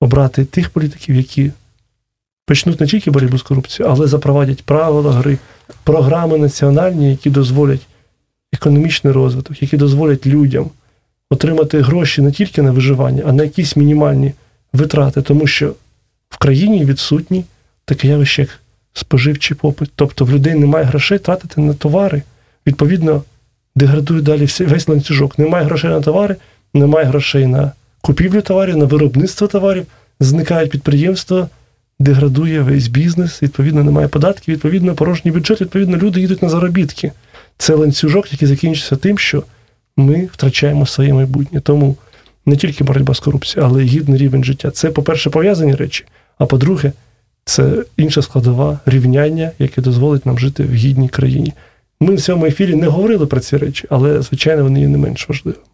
обрати 0.00 0.44
тих 0.44 0.70
політиків, 0.70 1.14
які 1.14 1.52
почнуть 2.46 2.80
не 2.80 2.86
тільки 2.86 3.10
боротьбу 3.10 3.38
з 3.38 3.42
корупцією, 3.42 3.94
але 3.94 4.06
запровадять 4.06 4.62
правила 4.62 5.12
гри, 5.12 5.38
програми 5.84 6.38
національні, 6.38 7.10
які 7.10 7.30
дозволять 7.30 7.86
економічний 8.54 9.12
розвиток, 9.12 9.62
які 9.62 9.76
дозволять 9.76 10.26
людям 10.26 10.70
отримати 11.30 11.80
гроші 11.80 12.22
не 12.22 12.32
тільки 12.32 12.62
на 12.62 12.70
виживання, 12.70 13.22
а 13.26 13.32
на 13.32 13.42
якісь 13.42 13.76
мінімальні 13.76 14.32
витрати, 14.72 15.22
тому 15.22 15.46
що 15.46 15.74
в 16.28 16.38
країні 16.38 16.84
відсутні 16.84 17.44
таке 17.84 18.08
явище, 18.08 18.42
як 18.42 18.60
споживчий 18.92 19.56
попит. 19.56 19.90
Тобто 19.96 20.24
в 20.24 20.30
людей 20.30 20.54
немає 20.54 20.84
грошей 20.84 21.18
тратити 21.18 21.60
на 21.60 21.74
товари. 21.74 22.22
Відповідно, 22.66 23.22
деградує 23.76 24.22
далі 24.22 24.46
весь 24.60 24.88
ланцюжок. 24.88 25.38
Немає 25.38 25.64
грошей 25.64 25.90
на 25.90 26.00
товари, 26.00 26.36
немає 26.74 27.06
грошей 27.06 27.46
на 27.46 27.72
купівлю 28.00 28.40
товарів, 28.40 28.76
на 28.76 28.84
виробництво 28.84 29.46
товарів, 29.46 29.86
зникають 30.20 30.70
підприємства, 30.70 31.48
деградує 31.98 32.60
весь 32.60 32.88
бізнес, 32.88 33.42
відповідно, 33.42 33.84
немає 33.84 34.08
податків, 34.08 34.54
відповідно, 34.54 34.94
порожній 34.94 35.30
бюджет, 35.30 35.60
відповідно, 35.60 35.96
люди 35.96 36.20
їдуть 36.20 36.42
на 36.42 36.48
заробітки. 36.48 37.12
Це 37.58 37.74
ланцюжок, 37.74 38.32
який 38.32 38.48
закінчиться 38.48 38.96
тим, 38.96 39.18
що 39.18 39.42
ми 39.96 40.28
втрачаємо 40.32 40.86
своє 40.86 41.14
майбутнє. 41.14 41.60
Тому 41.60 41.96
не 42.46 42.56
тільки 42.56 42.84
боротьба 42.84 43.14
з 43.14 43.20
корупцією, 43.20 43.70
але 43.70 43.84
й 43.84 43.88
гідний 43.88 44.18
рівень 44.18 44.44
життя. 44.44 44.70
Це, 44.70 44.90
по-перше, 44.90 45.30
пов'язані 45.30 45.74
речі, 45.74 46.04
а 46.38 46.46
по-друге, 46.46 46.92
це 47.44 47.84
інша 47.96 48.22
складова 48.22 48.78
рівняння, 48.86 49.50
яке 49.58 49.82
дозволить 49.82 50.26
нам 50.26 50.38
жити 50.38 50.62
в 50.62 50.74
гідній 50.74 51.08
країні. 51.08 51.52
Ми 52.00 52.14
в 52.14 52.20
цьому 52.20 52.46
ефірі 52.46 52.74
не 52.74 52.86
говорили 52.86 53.26
про 53.26 53.40
ці 53.40 53.56
речі, 53.56 53.86
але, 53.90 54.22
звичайно, 54.22 54.62
вони 54.62 54.80
є 54.80 54.88
не 54.88 54.98
менш 54.98 55.28
важливими. 55.28 55.64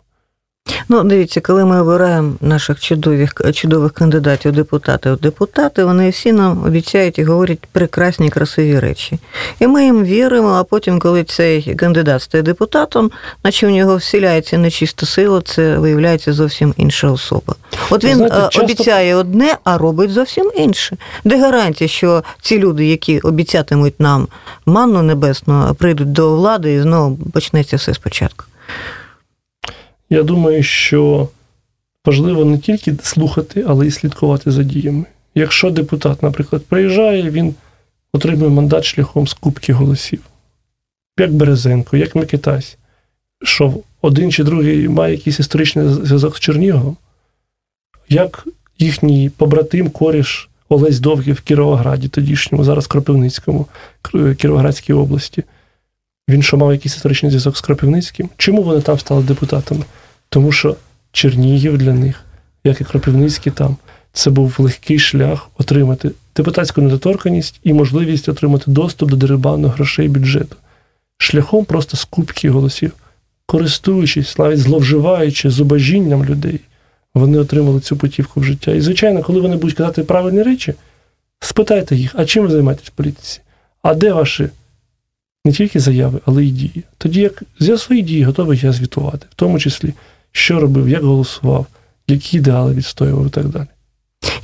Ну, 0.92 1.04
дивіться, 1.04 1.40
коли 1.40 1.64
ми 1.64 1.80
обираємо 1.80 2.32
наших 2.40 2.80
чудових, 2.80 3.34
чудових 3.54 3.92
кандидатів 3.92 4.52
депутати, 4.52 5.10
от 5.10 5.20
депутати, 5.20 5.84
вони 5.84 6.10
всі 6.10 6.32
нам 6.32 6.64
обіцяють 6.64 7.18
і 7.18 7.24
говорять 7.24 7.58
прекрасні, 7.72 8.30
красиві 8.30 8.78
речі. 8.78 9.18
І 9.60 9.66
ми 9.66 9.84
їм 9.84 10.04
віримо, 10.04 10.48
а 10.48 10.64
потім, 10.64 10.98
коли 10.98 11.24
цей 11.24 11.74
кандидат 11.74 12.22
стає 12.22 12.42
депутатом, 12.42 13.10
наче 13.44 13.66
в 13.66 13.70
нього 13.70 13.96
вселяється 13.96 14.58
нечиста 14.58 15.06
сила, 15.06 15.42
це 15.44 15.78
виявляється 15.78 16.32
зовсім 16.32 16.74
інша 16.76 17.10
особа. 17.10 17.54
От 17.90 18.04
він 18.04 18.16
Знаєте, 18.16 18.36
е, 18.36 18.40
часто- 18.42 18.62
обіцяє 18.62 19.14
одне, 19.14 19.56
а 19.64 19.78
робить 19.78 20.10
зовсім 20.10 20.50
інше. 20.56 20.96
Де 21.24 21.40
гарантія, 21.40 21.88
що 21.88 22.24
ці 22.42 22.58
люди, 22.58 22.86
які 22.86 23.20
обіцятимуть 23.20 24.00
нам 24.00 24.28
манну 24.66 25.02
небесну, 25.02 25.74
прийдуть 25.78 26.12
до 26.12 26.34
влади 26.36 26.72
і 26.74 26.80
знову 26.80 27.16
почнеться 27.32 27.76
все 27.76 27.94
спочатку. 27.94 28.44
Я 30.10 30.22
думаю, 30.22 30.62
що 30.62 31.28
важливо 32.04 32.44
не 32.44 32.58
тільки 32.58 32.94
слухати, 33.02 33.64
але 33.68 33.86
й 33.86 33.90
слідкувати 33.90 34.50
за 34.50 34.62
діями. 34.62 35.04
Якщо 35.34 35.70
депутат, 35.70 36.22
наприклад, 36.22 36.64
приїжджає, 36.64 37.30
він 37.30 37.54
отримує 38.12 38.50
мандат 38.50 38.84
шляхом 38.84 39.28
скупки 39.28 39.72
голосів, 39.72 40.20
як 41.18 41.32
Березенко, 41.32 41.96
як 41.96 42.14
Микитась, 42.14 42.78
що 43.42 43.74
один 44.02 44.32
чи 44.32 44.44
другий 44.44 44.88
має 44.88 45.14
якийсь 45.14 45.40
історичний 45.40 45.88
зв'язок 45.88 46.36
з 46.36 46.40
Черніговом, 46.40 46.96
як 48.08 48.48
їхній 48.78 49.30
побратим, 49.30 49.90
коріш 49.90 50.48
Олесь 50.68 51.00
Довгий 51.00 51.32
в 51.32 51.40
Кіровограді, 51.40 52.08
тодішньому, 52.08 52.64
зараз 52.64 52.86
Кропивницькому, 52.86 53.66
Кіровоградській 54.38 54.92
області. 54.92 55.44
Він 56.28 56.42
що 56.42 56.56
мав 56.56 56.72
якийсь 56.72 56.96
історичний 56.96 57.30
зв'язок 57.30 57.56
з 57.56 57.60
Кропивницьким? 57.60 58.28
Чому 58.36 58.62
вони 58.62 58.80
там 58.80 58.98
стали 58.98 59.22
депутатами? 59.22 59.84
Тому 60.30 60.52
що 60.52 60.76
Чернігів 61.12 61.78
для 61.78 61.94
них, 61.94 62.24
як 62.64 62.80
і 62.80 62.84
Кропивницький 62.84 63.52
там, 63.52 63.76
це 64.12 64.30
був 64.30 64.56
легкий 64.58 64.98
шлях 64.98 65.50
отримати 65.58 66.10
депутатську 66.36 66.82
недоторканність 66.82 67.60
і 67.64 67.72
можливість 67.72 68.28
отримати 68.28 68.70
доступ 68.70 69.10
до 69.10 69.16
дерибану 69.16 69.68
грошей 69.68 70.08
бюджету. 70.08 70.56
Шляхом 71.18 71.64
просто 71.64 71.96
скупки 71.96 72.50
голосів, 72.50 72.92
користуючись, 73.46 74.38
навіть 74.38 74.58
зловживаючи 74.58 75.50
зубожінням 75.50 76.24
людей, 76.24 76.60
вони 77.14 77.38
отримали 77.38 77.80
цю 77.80 77.96
путівку 77.96 78.40
в 78.40 78.44
життя. 78.44 78.70
І, 78.70 78.80
звичайно, 78.80 79.22
коли 79.22 79.40
вони 79.40 79.56
будуть 79.56 79.76
казати 79.76 80.02
правильні 80.02 80.42
речі, 80.42 80.74
спитайте 81.40 81.96
їх, 81.96 82.14
а 82.16 82.24
чим 82.24 82.42
ви 82.42 82.50
займаєтесь 82.50 82.88
в 82.88 82.90
політиці? 82.90 83.40
А 83.82 83.94
де 83.94 84.12
ваші 84.12 84.48
не 85.44 85.52
тільки 85.52 85.80
заяви, 85.80 86.20
але 86.26 86.44
й 86.44 86.50
дії. 86.50 86.82
Тоді 86.98 87.20
як 87.20 87.42
за 87.58 87.78
свої 87.78 88.02
дії 88.02 88.24
готовий 88.24 88.60
я 88.62 88.72
звітувати, 88.72 89.26
в 89.30 89.34
тому 89.34 89.58
числі, 89.58 89.94
що 90.32 90.60
робив, 90.60 90.88
як 90.88 91.02
голосував, 91.02 91.66
які 92.08 92.36
ідеали 92.36 92.74
відстоював 92.74 93.26
і 93.26 93.30
так 93.30 93.48
далі. 93.48 93.66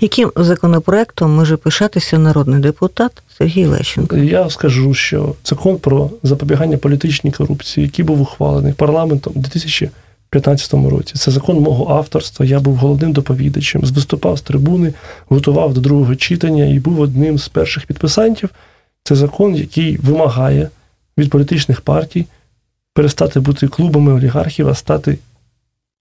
Яким 0.00 0.32
законопроектом 0.36 1.34
може 1.34 1.56
пишатися 1.56 2.18
народний 2.18 2.60
депутат 2.60 3.22
Сергій 3.38 3.66
Лещенко? 3.66 4.16
Я 4.16 4.50
скажу, 4.50 4.94
що 4.94 5.34
закон 5.44 5.78
про 5.78 6.10
запобігання 6.22 6.76
політичній 6.76 7.32
корупції, 7.32 7.86
який 7.86 8.04
був 8.04 8.20
ухвалений 8.20 8.72
парламентом 8.72 9.32
у 9.36 9.40
2015 9.40 10.74
році, 10.74 11.14
це 11.14 11.30
закон 11.30 11.60
мого 11.60 11.94
авторства. 11.94 12.46
Я 12.46 12.60
був 12.60 12.76
головним 12.76 13.12
доповідачем, 13.12 13.80
виступав 13.80 14.38
з 14.38 14.42
трибуни, 14.42 14.92
готував 15.28 15.74
до 15.74 15.80
другого 15.80 16.16
читання 16.16 16.64
і 16.64 16.78
був 16.78 17.00
одним 17.00 17.38
з 17.38 17.48
перших 17.48 17.86
підписантів. 17.86 18.50
Це 19.04 19.14
закон, 19.14 19.54
який 19.54 19.96
вимагає 19.96 20.68
від 21.18 21.30
політичних 21.30 21.80
партій 21.80 22.26
перестати 22.94 23.40
бути 23.40 23.68
клубами 23.68 24.12
олігархів, 24.12 24.68
а 24.68 24.74
стати 24.74 25.18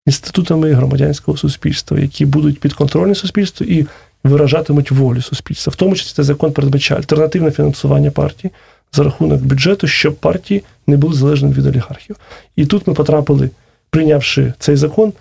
інститутами 0.06 0.72
громадянського 0.72 1.38
суспільства, 1.38 2.00
які 2.00 2.26
будуть 2.26 2.60
підконтрольні 2.60 3.16
суспільству 3.16 3.66
і 3.66 3.86
виражатимуть 4.24 4.92
волю 4.92 5.22
суспільства. 5.22 5.72
В 5.72 5.76
тому 5.76 5.96
числі 5.96 6.14
цей 6.16 6.26
закон 6.26 6.52
передбачає 6.52 7.00
альтернативне 7.00 7.52
фінансування 7.52 8.12
партій 8.12 8.52
за 8.94 9.04
рахунок 9.04 9.42
бюджету, 9.42 9.88
щоб 9.88 10.16
партії 10.16 10.64
не 10.88 10.98
були 10.98 11.14
залежними 11.14 11.54
від 11.54 11.66
олігархів. 11.66 12.16
І 12.56 12.66
тут 12.66 12.88
ми 12.88 12.94
потрапили, 12.94 13.50
прийнявши 13.90 14.54
цей 14.60 14.76
закон, 14.76 15.14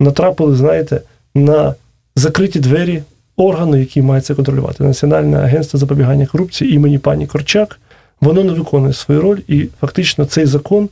натрапили, 0.00 0.56
знаєте, 0.56 1.00
на 1.34 1.74
закриті 2.16 2.60
двері 2.60 3.02
органу, 3.36 3.76
який 3.76 4.02
має 4.02 4.20
це 4.20 4.34
контролювати. 4.34 4.84
Національне 4.84 5.38
агентство 5.38 5.78
запобігання 5.78 6.26
корупції 6.26 6.74
імені 6.74 6.98
пані 6.98 7.26
Корчак, 7.26 7.80
воно 8.20 8.44
не 8.44 8.52
виконує 8.52 8.92
свою 8.92 9.20
роль, 9.20 9.40
і 9.48 9.68
фактично 9.80 10.24
цей 10.24 10.46
закон 10.46 10.88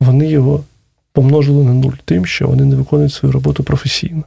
вони 0.00 0.26
його 0.26 0.64
помножили 1.12 1.64
на 1.64 1.72
нуль, 1.72 1.92
тим, 2.04 2.26
що 2.26 2.46
вони 2.46 2.64
не 2.64 2.76
виконують 2.76 3.12
свою 3.12 3.32
роботу 3.32 3.64
професійно. 3.64 4.22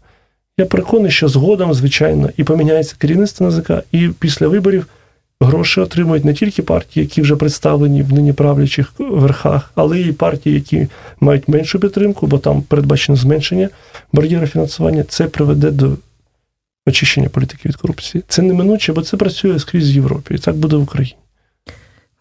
Я 0.57 0.65
переконаний, 0.65 1.11
що 1.11 1.27
згодом, 1.27 1.73
звичайно, 1.73 2.29
і 2.38 2.43
поміняється 2.43 2.95
керівництво 2.97 3.45
НАЗК, 3.45 3.71
і 3.91 4.09
після 4.19 4.47
виборів 4.47 4.88
гроші 5.39 5.81
отримують 5.81 6.25
не 6.25 6.33
тільки 6.33 6.61
партії, 6.61 7.03
які 7.03 7.21
вже 7.21 7.36
представлені 7.36 8.01
в 8.01 8.13
нині 8.13 8.33
правлячих 8.33 8.93
верхах, 8.99 9.71
але 9.75 9.99
й 9.99 10.11
партії, 10.11 10.55
які 10.55 10.88
мають 11.19 11.47
меншу 11.47 11.79
підтримку, 11.79 12.27
бо 12.27 12.38
там 12.38 12.61
передбачено 12.61 13.15
зменшення 13.15 13.69
бар'єру 14.13 14.47
фінансування. 14.47 15.03
Це 15.03 15.25
приведе 15.25 15.71
до 15.71 15.97
очищення 16.88 17.29
політики 17.29 17.69
від 17.69 17.75
корупції. 17.75 18.23
Це 18.27 18.41
неминуче, 18.41 18.93
бо 18.93 19.01
це 19.01 19.17
працює 19.17 19.59
скрізь 19.59 19.91
в 19.91 19.95
Європі, 19.95 20.33
і 20.33 20.38
так 20.38 20.55
буде 20.55 20.75
в 20.75 20.83
Україні. 20.83 21.15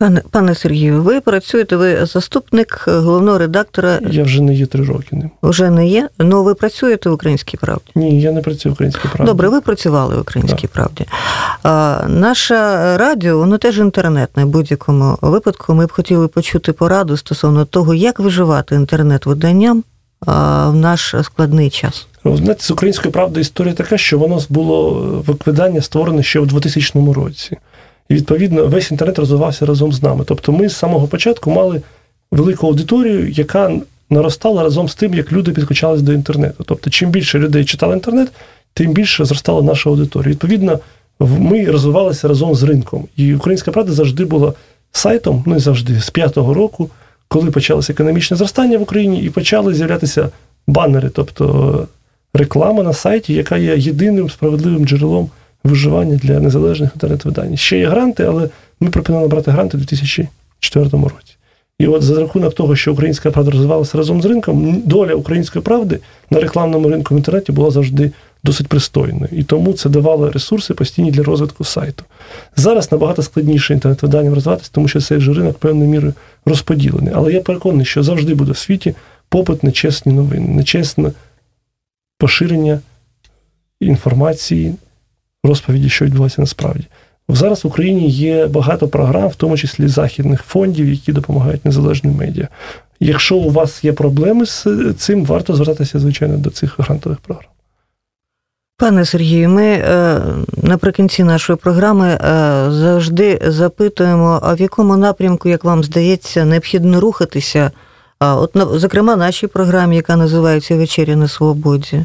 Пане 0.05 0.23
пане 0.31 0.55
Сергію, 0.55 1.03
ви 1.03 1.21
працюєте, 1.21 1.77
ви 1.77 2.07
заступник 2.07 2.85
головного 2.89 3.39
редактора. 3.39 4.01
Я 4.11 4.25
вже 4.25 4.43
не 4.43 4.55
є 4.55 4.67
три 4.67 4.85
роки 4.85 5.17
ним. 5.17 5.31
Вже 5.43 5.71
не 5.71 5.89
є. 5.89 6.09
Ну 6.19 6.43
ви 6.43 6.55
працюєте 6.55 7.11
в 7.11 7.13
українській 7.13 7.57
правді? 7.57 7.91
Ні, 7.95 8.21
я 8.21 8.33
не 8.33 8.41
працюю 8.41 8.73
в 8.73 8.75
українській 8.75 9.09
правді. 9.09 9.25
Добре, 9.25 9.49
ви 9.49 9.61
працювали 9.61 10.17
в 10.17 10.21
українській 10.21 10.67
правді. 10.67 11.07
А, 11.63 12.03
Наше 12.09 12.55
радіо, 12.97 13.39
воно 13.39 13.59
теж 13.59 13.79
інтернетне. 13.79 14.45
В 14.45 14.49
будь-якому 14.49 15.19
випадку 15.21 15.75
ми 15.75 15.87
б 15.87 15.93
хотіли 15.93 16.29
почути 16.29 16.73
пораду 16.73 17.17
стосовно 17.17 17.65
того, 17.65 17.95
як 17.95 18.21
виживати 18.21 18.75
інтернет-виданням 18.75 19.85
в 20.27 20.75
наш 20.75 21.15
складний 21.23 21.71
час. 21.71 22.07
Знаєте, 22.25 22.63
з 22.63 22.71
української 22.71 23.13
правди 23.13 23.41
історія 23.41 23.75
така, 23.75 23.99
що 23.99 24.19
воно 24.19 24.41
було 24.49 24.93
видання 25.47 25.83
створене 25.83 26.23
ще 26.23 26.41
в 26.41 26.47
2000 26.47 27.13
році. 27.13 27.57
Відповідно 28.15 28.67
весь 28.67 28.91
інтернет 28.91 29.19
розвивався 29.19 29.67
разом 29.67 29.93
з 29.93 30.03
нами. 30.03 30.25
Тобто 30.27 30.53
ми 30.53 30.69
з 30.69 30.77
самого 30.77 31.07
початку 31.07 31.51
мали 31.51 31.83
велику 32.33 32.67
аудиторію, 32.67 33.29
яка 33.31 33.73
наростала 34.11 34.63
разом 34.63 34.89
з 34.89 34.95
тим, 34.95 35.15
як 35.15 35.33
люди 35.33 35.53
підключались 35.53 36.03
до 36.03 36.13
інтернету. 36.13 36.65
Тобто, 36.67 36.91
чим 36.91 37.11
більше 37.11 37.39
людей 37.39 37.65
читали 37.65 37.95
інтернет, 37.95 38.29
тим 38.75 38.93
більше 38.93 39.25
зростала 39.25 39.63
наша 39.63 39.91
аудиторія. 39.91 40.31
Відповідно, 40.31 40.81
ми 41.21 41.65
розвивалися 41.65 42.29
разом 42.29 42.55
з 42.55 42.63
ринком. 42.63 43.09
І 43.17 43.35
Українська 43.35 43.73
Правда 43.73 43.93
завжди 43.93 44.25
була 44.25 44.53
сайтом, 44.93 45.45
ну 45.47 45.57
і 45.57 45.59
завжди, 45.59 46.01
з 46.01 46.11
п'ятого 46.11 46.55
року, 46.55 46.91
коли 47.29 47.51
почалося 47.51 47.93
економічне 47.93 48.37
зростання 48.37 48.79
в 48.79 48.83
Україні, 48.83 49.23
і 49.23 49.31
почали 49.31 49.75
з'являтися 49.75 50.29
банери, 50.67 51.09
тобто 51.09 51.89
реклама 52.35 52.83
на 52.83 52.93
сайті, 52.93 53.35
яка 53.35 53.57
є 53.57 53.77
єдиним 53.77 54.31
справедливим 54.31 54.87
джерелом 54.87 55.31
виживання 55.65 56.17
для 56.17 56.41
незалежних 56.41 56.91
інтернет-видань. 56.95 57.57
Ще 57.57 57.79
є 57.79 57.89
гранти, 57.89 58.25
але 58.25 58.49
ми 58.81 58.91
пропонували 58.91 59.29
брати 59.29 59.51
гранти 59.51 59.77
у 59.77 59.81
2004 59.81 60.85
році. 60.91 61.37
І 61.79 61.87
от 61.87 62.03
за 62.03 62.21
рахунок 62.21 62.55
того, 62.55 62.77
що 62.77 62.93
українська 62.93 63.31
правда 63.31 63.51
розвивалася 63.51 63.99
разом 63.99 64.23
з 64.23 64.25
ринком, 64.25 64.83
доля 64.87 65.15
української 65.15 65.63
правди 65.63 65.99
на 66.31 66.41
рекламному 66.41 66.89
ринку 66.89 67.15
в 67.15 67.19
інтернеті 67.19 67.53
була 67.53 67.71
завжди 67.71 68.11
досить 68.45 68.69
пристойною. 68.69 69.29
І 69.33 69.43
тому 69.43 69.73
це 69.73 69.89
давало 69.89 70.31
ресурси 70.31 70.75
постійні 70.75 71.11
для 71.11 71.23
розвитку 71.23 71.65
сайту. 71.65 72.05
Зараз 72.57 72.93
набагато 72.93 73.23
складніше 73.23 73.75
інтернет-виданням 73.75 74.35
розвиватися, 74.35 74.71
тому 74.73 74.89
що 74.89 75.01
цей 75.01 75.21
же 75.21 75.35
ринок 75.35 75.59
певною 75.59 75.91
мірою 75.91 76.15
розподілений. 76.47 77.13
Але 77.17 77.33
я 77.33 77.41
переконаний, 77.41 77.87
що 77.87 78.03
завжди 78.03 78.35
буде 78.35 78.53
в 78.53 78.57
світі 78.57 78.95
попит 79.29 79.63
на 79.63 79.73
чесні 79.73 80.13
новини, 80.13 80.49
на 80.49 80.63
чесне 80.63 81.13
поширення 82.19 82.81
інформації, 83.81 84.75
розповіді, 85.45 85.89
що 85.89 86.05
відбувається 86.05 86.43
насправді. 86.43 86.85
Зараз 87.29 87.65
в 87.65 87.67
Україні 87.67 88.09
є 88.09 88.47
багато 88.47 88.89
програм, 88.89 89.29
в 89.29 89.35
тому 89.35 89.59
числі 89.59 89.89
західних 89.89 90.43
фондів, 90.43 90.89
які 90.89 91.13
допомагають 91.13 91.65
незалежним 91.65 92.15
медіа. 92.15 92.49
Якщо 93.01 93.37
у 93.37 93.51
вас 93.51 93.85
є 93.85 93.93
проблеми 93.93 94.47
з 94.47 94.67
цим, 94.99 95.25
варто 95.25 95.55
звертатися, 95.55 95.99
звичайно, 95.99 96.37
до 96.37 96.51
цих 96.51 96.81
грантових 96.81 97.19
програм. 97.19 97.51
Пане 98.77 99.05
Сергію, 99.05 99.49
ми 99.49 99.65
е, 99.65 100.21
наприкінці 100.63 101.25
нашої 101.25 101.57
програми 101.57 102.09
е, 102.09 102.19
завжди 102.71 103.41
запитуємо, 103.47 104.41
а 104.43 104.55
в 104.55 104.61
якому 104.61 104.97
напрямку, 104.97 105.49
як 105.49 105.65
вам 105.65 105.85
здається, 105.85 106.45
необхідно 106.45 107.01
рухатися. 107.01 107.71
От, 108.21 108.51
зокрема, 108.55 109.17
нашій 109.17 109.47
програмі, 109.47 109.97
яка 109.97 110.17
називається 110.17 110.77
Вечеря 110.77 111.17
на 111.17 111.29
Свободі. 111.29 112.05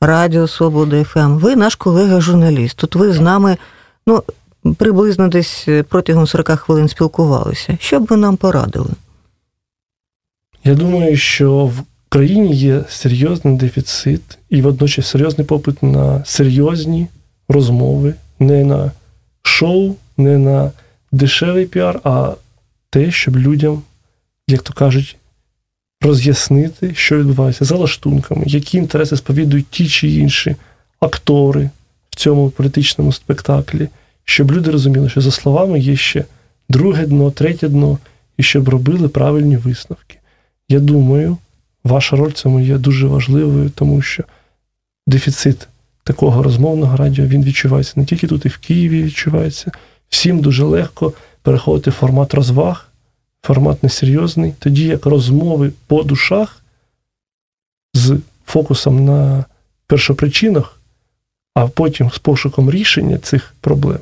Радіо 0.00 0.48
Свобода 0.48 1.04
ФМ. 1.04 1.36
Ви 1.36 1.56
наш 1.56 1.74
колега-журналіст. 1.74 2.76
Тут 2.76 2.94
ви 2.94 3.12
з 3.12 3.20
нами 3.20 3.56
ну, 4.06 4.22
приблизно 4.76 5.28
десь 5.28 5.68
протягом 5.88 6.26
40 6.26 6.48
хвилин 6.48 6.88
спілкувалися. 6.88 7.78
Що 7.80 8.00
б 8.00 8.06
ви 8.06 8.16
нам 8.16 8.36
порадили? 8.36 8.90
Я 10.64 10.74
думаю, 10.74 11.16
що 11.16 11.64
в 11.66 11.82
країні 12.08 12.54
є 12.54 12.84
серйозний 12.88 13.56
дефіцит 13.56 14.38
і 14.50 14.62
водночас 14.62 15.06
серйозний 15.06 15.46
попит 15.46 15.82
на 15.82 16.24
серйозні 16.24 17.08
розмови, 17.48 18.14
не 18.38 18.64
на 18.64 18.92
шоу, 19.42 19.94
не 20.16 20.38
на 20.38 20.70
дешевий 21.12 21.66
піар, 21.66 22.00
а 22.04 22.32
те, 22.90 23.10
щоб 23.10 23.36
людям, 23.36 23.82
як 24.48 24.62
то 24.62 24.72
кажуть, 24.72 25.16
роз'яснити, 26.00 26.94
що 26.94 27.18
відбувається 27.18 27.64
за 27.64 27.76
лаштунками, 27.76 28.42
які 28.46 28.78
інтереси 28.78 29.16
сповідують 29.16 29.66
ті 29.70 29.88
чи 29.88 30.08
інші 30.08 30.56
актори 31.00 31.70
в 32.10 32.16
цьому 32.16 32.50
політичному 32.50 33.12
спектаклі, 33.12 33.88
щоб 34.24 34.52
люди 34.52 34.70
розуміли, 34.70 35.08
що 35.08 35.20
за 35.20 35.30
словами 35.30 35.78
є 35.78 35.96
ще 35.96 36.24
друге 36.68 37.06
дно, 37.06 37.30
третє 37.30 37.68
дно, 37.68 37.98
і 38.36 38.42
щоб 38.42 38.68
робили 38.68 39.08
правильні 39.08 39.56
висновки. 39.56 40.18
Я 40.68 40.80
думаю, 40.80 41.36
ваша 41.84 42.16
роль 42.16 42.28
в 42.28 42.32
цьому 42.32 42.60
є 42.60 42.78
дуже 42.78 43.06
важливою, 43.06 43.70
тому 43.70 44.02
що 44.02 44.24
дефіцит 45.06 45.68
такого 46.04 46.42
розмовного 46.42 46.96
радіо 46.96 47.26
він 47.26 47.44
відчувається 47.44 47.92
не 47.96 48.04
тільки 48.04 48.26
тут, 48.26 48.46
і 48.46 48.48
в 48.48 48.58
Києві 48.58 49.02
відчувається. 49.02 49.72
Всім 50.08 50.40
дуже 50.40 50.64
легко 50.64 51.12
переходити 51.42 51.90
в 51.90 51.92
формат 51.92 52.34
розваг 52.34 52.88
формат 53.46 53.82
несерйозний, 53.82 54.54
тоді 54.58 54.84
як 54.84 55.06
розмови 55.06 55.72
по 55.86 56.02
душах 56.02 56.62
з 57.94 58.18
фокусом 58.46 59.04
на 59.04 59.44
першопричинах, 59.86 60.80
а 61.54 61.66
потім 61.66 62.10
з 62.10 62.18
пошуком 62.18 62.70
рішення 62.70 63.18
цих 63.18 63.54
проблем, 63.60 63.98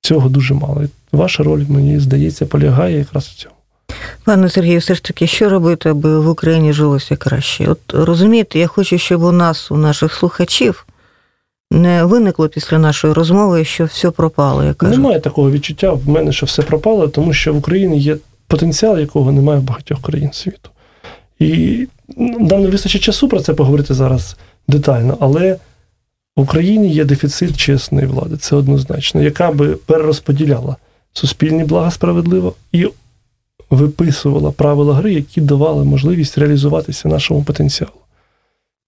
цього 0.00 0.28
дуже 0.28 0.54
мало. 0.54 0.82
Ваша 1.12 1.42
роль, 1.42 1.64
мені 1.68 2.00
здається, 2.00 2.46
полягає 2.46 2.98
якраз 2.98 3.24
в 3.24 3.34
цьому. 3.34 3.54
Пане 4.24 4.48
Сергію, 4.48 4.78
все 4.78 4.94
ж 4.94 5.02
таки, 5.02 5.26
що 5.26 5.48
робити, 5.48 5.88
аби 5.88 6.20
в 6.20 6.28
Україні 6.28 6.72
жилося 6.72 7.16
краще? 7.16 7.66
От 7.66 7.80
розумієте, 7.88 8.58
я 8.58 8.66
хочу, 8.66 8.98
щоб 8.98 9.22
у 9.22 9.32
нас, 9.32 9.70
у 9.70 9.76
наших 9.76 10.14
слухачів, 10.14 10.86
не 11.70 12.04
виникло 12.04 12.48
після 12.48 12.78
нашої 12.78 13.12
розмови, 13.12 13.64
що 13.64 13.84
все 13.84 14.10
пропало. 14.10 14.64
Я 14.64 14.74
кажу. 14.74 14.92
Немає 14.92 15.20
такого 15.20 15.50
відчуття 15.50 15.92
в 15.92 16.08
мене, 16.08 16.32
що 16.32 16.46
все 16.46 16.62
пропало, 16.62 17.08
тому 17.08 17.32
що 17.32 17.54
в 17.54 17.56
Україні 17.56 18.00
є 18.00 18.16
потенціал, 18.50 18.98
якого 18.98 19.32
немає 19.32 19.60
в 19.60 19.62
багатьох 19.62 20.02
країн 20.02 20.32
світу. 20.32 20.70
І 21.38 21.86
нам 22.16 22.62
не 22.62 22.68
вистачить 22.68 23.02
часу 23.02 23.28
про 23.28 23.40
це 23.40 23.54
поговорити 23.54 23.94
зараз 23.94 24.36
детально, 24.68 25.16
але 25.20 25.52
в 26.36 26.40
Україні 26.40 26.88
є 26.88 27.04
дефіцит 27.04 27.56
чесної 27.56 28.06
влади, 28.06 28.36
це 28.36 28.56
однозначно, 28.56 29.22
яка 29.22 29.52
би 29.52 29.68
перерозподіляла 29.68 30.76
суспільні 31.12 31.64
блага 31.64 31.90
справедливо 31.90 32.54
і 32.72 32.88
виписувала 33.70 34.50
правила 34.50 34.94
гри, 34.94 35.12
які 35.12 35.40
давали 35.40 35.84
можливість 35.84 36.38
реалізуватися 36.38 37.08
нашому 37.08 37.42
потенціалу. 37.42 37.92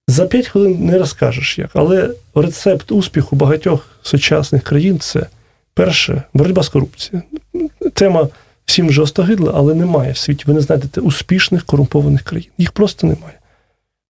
За 0.08 0.26
п'ять 0.26 0.48
хвилин 0.48 0.86
не 0.86 0.98
розкажеш 0.98 1.58
як, 1.58 1.70
але 1.74 2.10
рецепт 2.34 2.92
успіху 2.92 3.36
багатьох 3.36 3.88
сучасних 4.02 4.62
країн 4.62 4.98
це 4.98 5.26
перше 5.74 6.22
боротьба 6.34 6.62
з 6.62 6.68
корупцією. 6.68 7.22
Тема 7.94 8.28
всім 8.64 8.88
вже 8.88 9.02
остогидла, 9.02 9.52
але 9.54 9.74
немає 9.74 10.12
в 10.12 10.16
світі. 10.16 10.44
Ви 10.46 10.54
не 10.54 10.60
знайдете 10.60 11.00
успішних 11.00 11.64
корумпованих 11.64 12.22
країн. 12.22 12.50
Їх 12.58 12.72
просто 12.72 13.06
немає. 13.06 13.38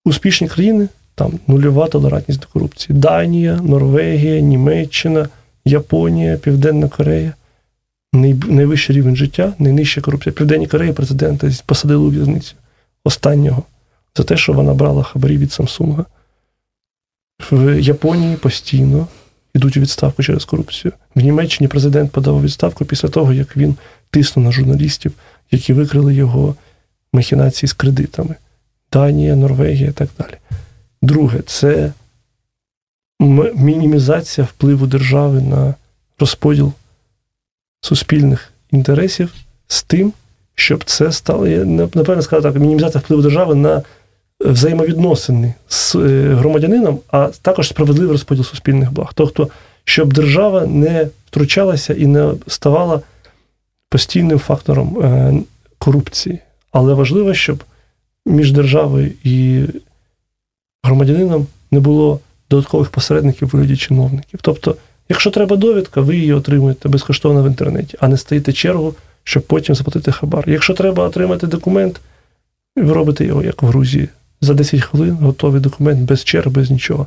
Успішні 0.04 0.48
країни 0.48 0.88
там 1.14 1.32
нульова 1.46 1.88
толерантність 1.88 2.40
до 2.40 2.46
корупції. 2.46 2.98
Данія, 2.98 3.60
Норвегія, 3.62 4.40
Німеччина, 4.40 5.28
Японія, 5.64 6.36
Південна 6.36 6.88
Корея. 6.88 7.32
Найвищий 8.12 8.96
рівень 8.96 9.16
життя, 9.16 9.52
найнижча 9.58 10.00
корупція. 10.00 10.32
Південній 10.32 10.66
Кореї 10.66 10.92
президента 10.92 11.50
посадили 11.66 12.04
у 12.04 12.10
в'язницю 12.10 12.54
останнього 13.04 13.62
за 14.16 14.24
те, 14.24 14.36
що 14.36 14.52
вона 14.52 14.74
брала 14.74 15.02
хабарі 15.02 15.36
від 15.36 15.52
Самсунга. 15.52 16.04
В 17.50 17.80
Японії 17.80 18.36
постійно 18.36 19.06
йдуть 19.54 19.76
у 19.76 19.80
відставку 19.80 20.22
через 20.22 20.44
корупцію. 20.44 20.92
В 21.14 21.20
Німеччині 21.20 21.68
президент 21.68 22.12
подав 22.12 22.42
відставку 22.42 22.84
після 22.84 23.08
того, 23.08 23.32
як 23.32 23.56
він 23.56 23.76
тиснув 24.12 24.46
на 24.46 24.52
журналістів, 24.52 25.12
які 25.50 25.72
викрили 25.72 26.14
його 26.14 26.54
махінації 27.12 27.68
з 27.68 27.72
кредитами. 27.72 28.36
Данія, 28.92 29.36
Норвегія 29.36 29.88
і 29.88 29.92
так 29.92 30.08
далі. 30.18 30.34
Друге, 31.02 31.40
це 31.46 31.92
мінімізація 33.54 34.46
впливу 34.50 34.86
держави 34.86 35.40
на 35.40 35.74
розподіл 36.18 36.72
суспільних 37.80 38.52
інтересів 38.70 39.34
з 39.68 39.82
тим, 39.82 40.12
щоб 40.54 40.84
це 40.84 41.12
стало, 41.12 41.46
я 41.46 41.64
напевно 41.64 42.22
сказав 42.22 42.42
так, 42.42 42.62
мінімізація 42.62 43.00
впливу 43.00 43.22
держави 43.22 43.54
на 43.54 43.82
взаємовідносини 44.40 45.54
з 45.68 45.94
е, 45.94 46.34
громадянином, 46.34 47.00
а 47.10 47.30
також 47.42 47.68
справедливий 47.68 48.12
розподіл 48.12 48.44
суспільних 48.44 48.92
благ. 48.92 49.12
Тобто, 49.14 49.48
щоб 49.84 50.12
держава 50.12 50.66
не 50.66 51.08
втручалася 51.26 51.94
і 51.94 52.06
не 52.06 52.34
ставала 52.46 53.00
постійним 53.92 54.38
фактором 54.38 54.98
е, 54.98 55.34
корупції. 55.78 56.38
Але 56.70 56.94
важливо, 56.94 57.34
щоб 57.34 57.64
між 58.26 58.52
державою 58.52 59.12
і 59.24 59.64
громадянином 60.82 61.46
не 61.70 61.80
було 61.80 62.20
додаткових 62.50 62.90
посередників 62.90 63.48
у 63.48 63.56
вигляді 63.56 63.76
чиновників. 63.76 64.40
Тобто, 64.42 64.76
якщо 65.08 65.30
треба 65.30 65.56
довідка, 65.56 66.00
ви 66.00 66.16
її 66.16 66.32
отримуєте 66.32 66.88
безкоштовно 66.88 67.42
в 67.42 67.46
інтернеті, 67.46 67.96
а 68.00 68.08
не 68.08 68.16
стоїте 68.16 68.52
чергу, 68.52 68.94
щоб 69.24 69.42
потім 69.42 69.74
заплатити 69.74 70.12
хабар. 70.12 70.44
Якщо 70.46 70.74
треба 70.74 71.04
отримати 71.04 71.46
документ, 71.46 72.00
ви 72.76 72.92
робите 72.92 73.24
його, 73.24 73.42
як 73.42 73.62
в 73.62 73.66
Грузії. 73.66 74.08
За 74.40 74.54
10 74.54 74.80
хвилин 74.80 75.14
готовий 75.14 75.60
документ 75.60 76.00
без 76.00 76.24
черг, 76.24 76.48
без 76.48 76.70
нічого. 76.70 77.06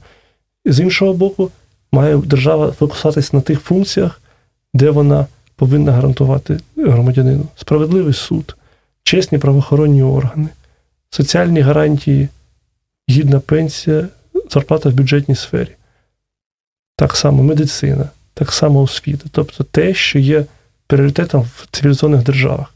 З 0.65 0.79
іншого 0.79 1.13
боку, 1.13 1.51
має 1.91 2.17
держава 2.17 2.71
фокусуватись 2.71 3.33
на 3.33 3.41
тих 3.41 3.59
функціях, 3.59 4.21
де 4.73 4.89
вона 4.89 5.27
повинна 5.55 5.91
гарантувати 5.91 6.59
громадянину 6.77 7.45
справедливий 7.55 8.13
суд, 8.13 8.55
чесні 9.03 9.37
правоохоронні 9.37 10.03
органи, 10.03 10.49
соціальні 11.09 11.59
гарантії, 11.59 12.29
гідна 13.09 13.39
пенсія, 13.39 14.07
зарплата 14.49 14.89
в 14.89 14.93
бюджетній 14.93 15.35
сфері. 15.35 15.69
Так 16.97 17.15
само 17.15 17.43
медицина, 17.43 18.09
так 18.33 18.51
само 18.51 18.81
освіта. 18.81 19.25
Тобто 19.31 19.63
те, 19.63 19.93
що 19.93 20.19
є 20.19 20.45
пріоритетом 20.87 21.41
в 21.41 21.67
цивілізованих 21.71 22.23
державах. 22.23 22.75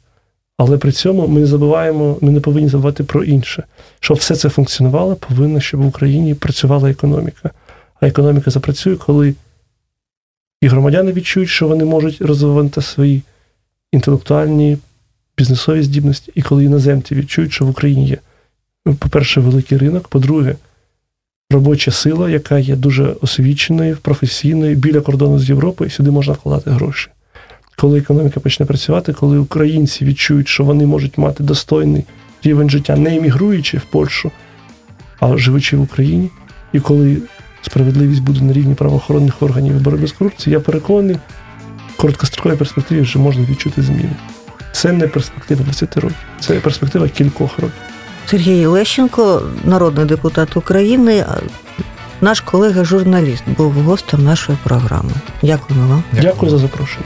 Але 0.57 0.77
при 0.77 0.91
цьому 0.91 1.27
ми 1.27 1.39
не 1.39 1.45
забуваємо, 1.45 2.17
ми 2.21 2.32
не 2.32 2.39
повинні 2.39 2.69
забувати 2.69 3.03
про 3.03 3.23
інше. 3.23 3.63
Щоб 3.99 4.17
все 4.17 4.36
це 4.36 4.49
функціонувало, 4.49 5.15
повинно, 5.15 5.59
щоб 5.59 5.82
в 5.82 5.88
Україні 5.88 6.34
працювала 6.34 6.89
економіка. 6.89 7.51
А 8.01 8.07
економіка 8.07 8.51
запрацює, 8.51 8.95
коли 8.95 9.36
і 10.62 10.68
громадяни 10.68 11.12
відчують, 11.12 11.49
що 11.49 11.68
вони 11.68 11.86
можуть 11.86 12.22
розвивати 12.22 12.82
свої 12.82 13.22
інтелектуальні 13.91 14.78
бізнесові 15.38 15.84
здібності, 15.84 16.32
і 16.36 16.41
коли 16.41 16.64
іноземці 16.64 17.16
відчують, 17.16 17.53
що 17.53 17.66
в 17.66 17.70
Україні 17.70 18.07
є, 18.07 18.18
по-перше, 18.99 19.41
великий 19.41 19.78
ринок, 19.78 20.07
по-друге, 20.07 20.55
робоча 21.51 21.91
сила, 21.91 22.30
яка 22.30 22.60
є 22.60 22.76
дуже 22.76 23.16
освіченою, 23.22 23.97
професійною, 24.01 24.76
біля 24.76 25.01
кордону 25.01 25.39
з 25.39 25.49
Європою, 25.49 25.88
і 25.88 25.91
сюди 25.91 26.12
можна 26.12 26.34
вкладати 26.34 26.70
гроші. 26.70 27.10
Коли 27.76 27.99
економіка 27.99 28.39
почне 28.39 28.66
працювати, 28.66 29.14
коли 29.14 29.38
українці 29.38 30.05
відчують, 30.05 30.47
що 30.47 30.64
вони 30.64 30.86
можуть 30.86 31.18
мати 31.18 31.43
достойний 31.43 32.05
рівень 32.43 32.70
життя, 32.70 32.95
не 32.95 33.16
емігруючи 33.16 33.78
в 33.78 33.84
Польщу, 33.84 34.32
а 35.20 35.38
живучи 35.38 35.78
в 35.78 35.82
Україні, 35.82 36.30
і 36.74 36.80
коли 36.80 37.18
справедливість 37.70 38.22
буде 38.22 38.41
на 38.41 38.53
рівні 38.53 38.76
правоохоронних 38.76 39.41
органів 39.41 39.76
і 39.76 39.80
боротьби 39.80 40.07
з 40.07 40.11
корупцією, 40.11 40.59
я 40.59 40.65
переконаний, 40.65 41.17
в 41.93 41.97
короткостроковій 41.97 42.55
перспективі 42.55 43.01
вже 43.01 43.20
можна 43.20 43.45
відчути 43.45 43.82
зміни. 43.82 44.15
Це 44.72 44.91
не 44.91 45.07
перспектива 45.07 45.63
10 45.67 45.97
років, 45.97 46.17
це 46.39 46.53
перспектива 46.53 47.09
кількох 47.09 47.59
років. 47.59 47.78
Сергій 48.26 48.65
Лещенко, 48.65 49.41
народний 49.63 50.05
депутат 50.05 50.57
України, 50.57 51.26
наш 52.22 52.41
колега-журналіст, 52.41 53.43
був 53.57 53.74
гостем 53.74 54.24
нашої 54.24 54.57
програми. 54.63 55.11
Дякуємо 55.43 55.88
вам. 55.88 56.03
Дякую 56.22 56.51
за 56.51 56.57
запрошення. 56.57 57.05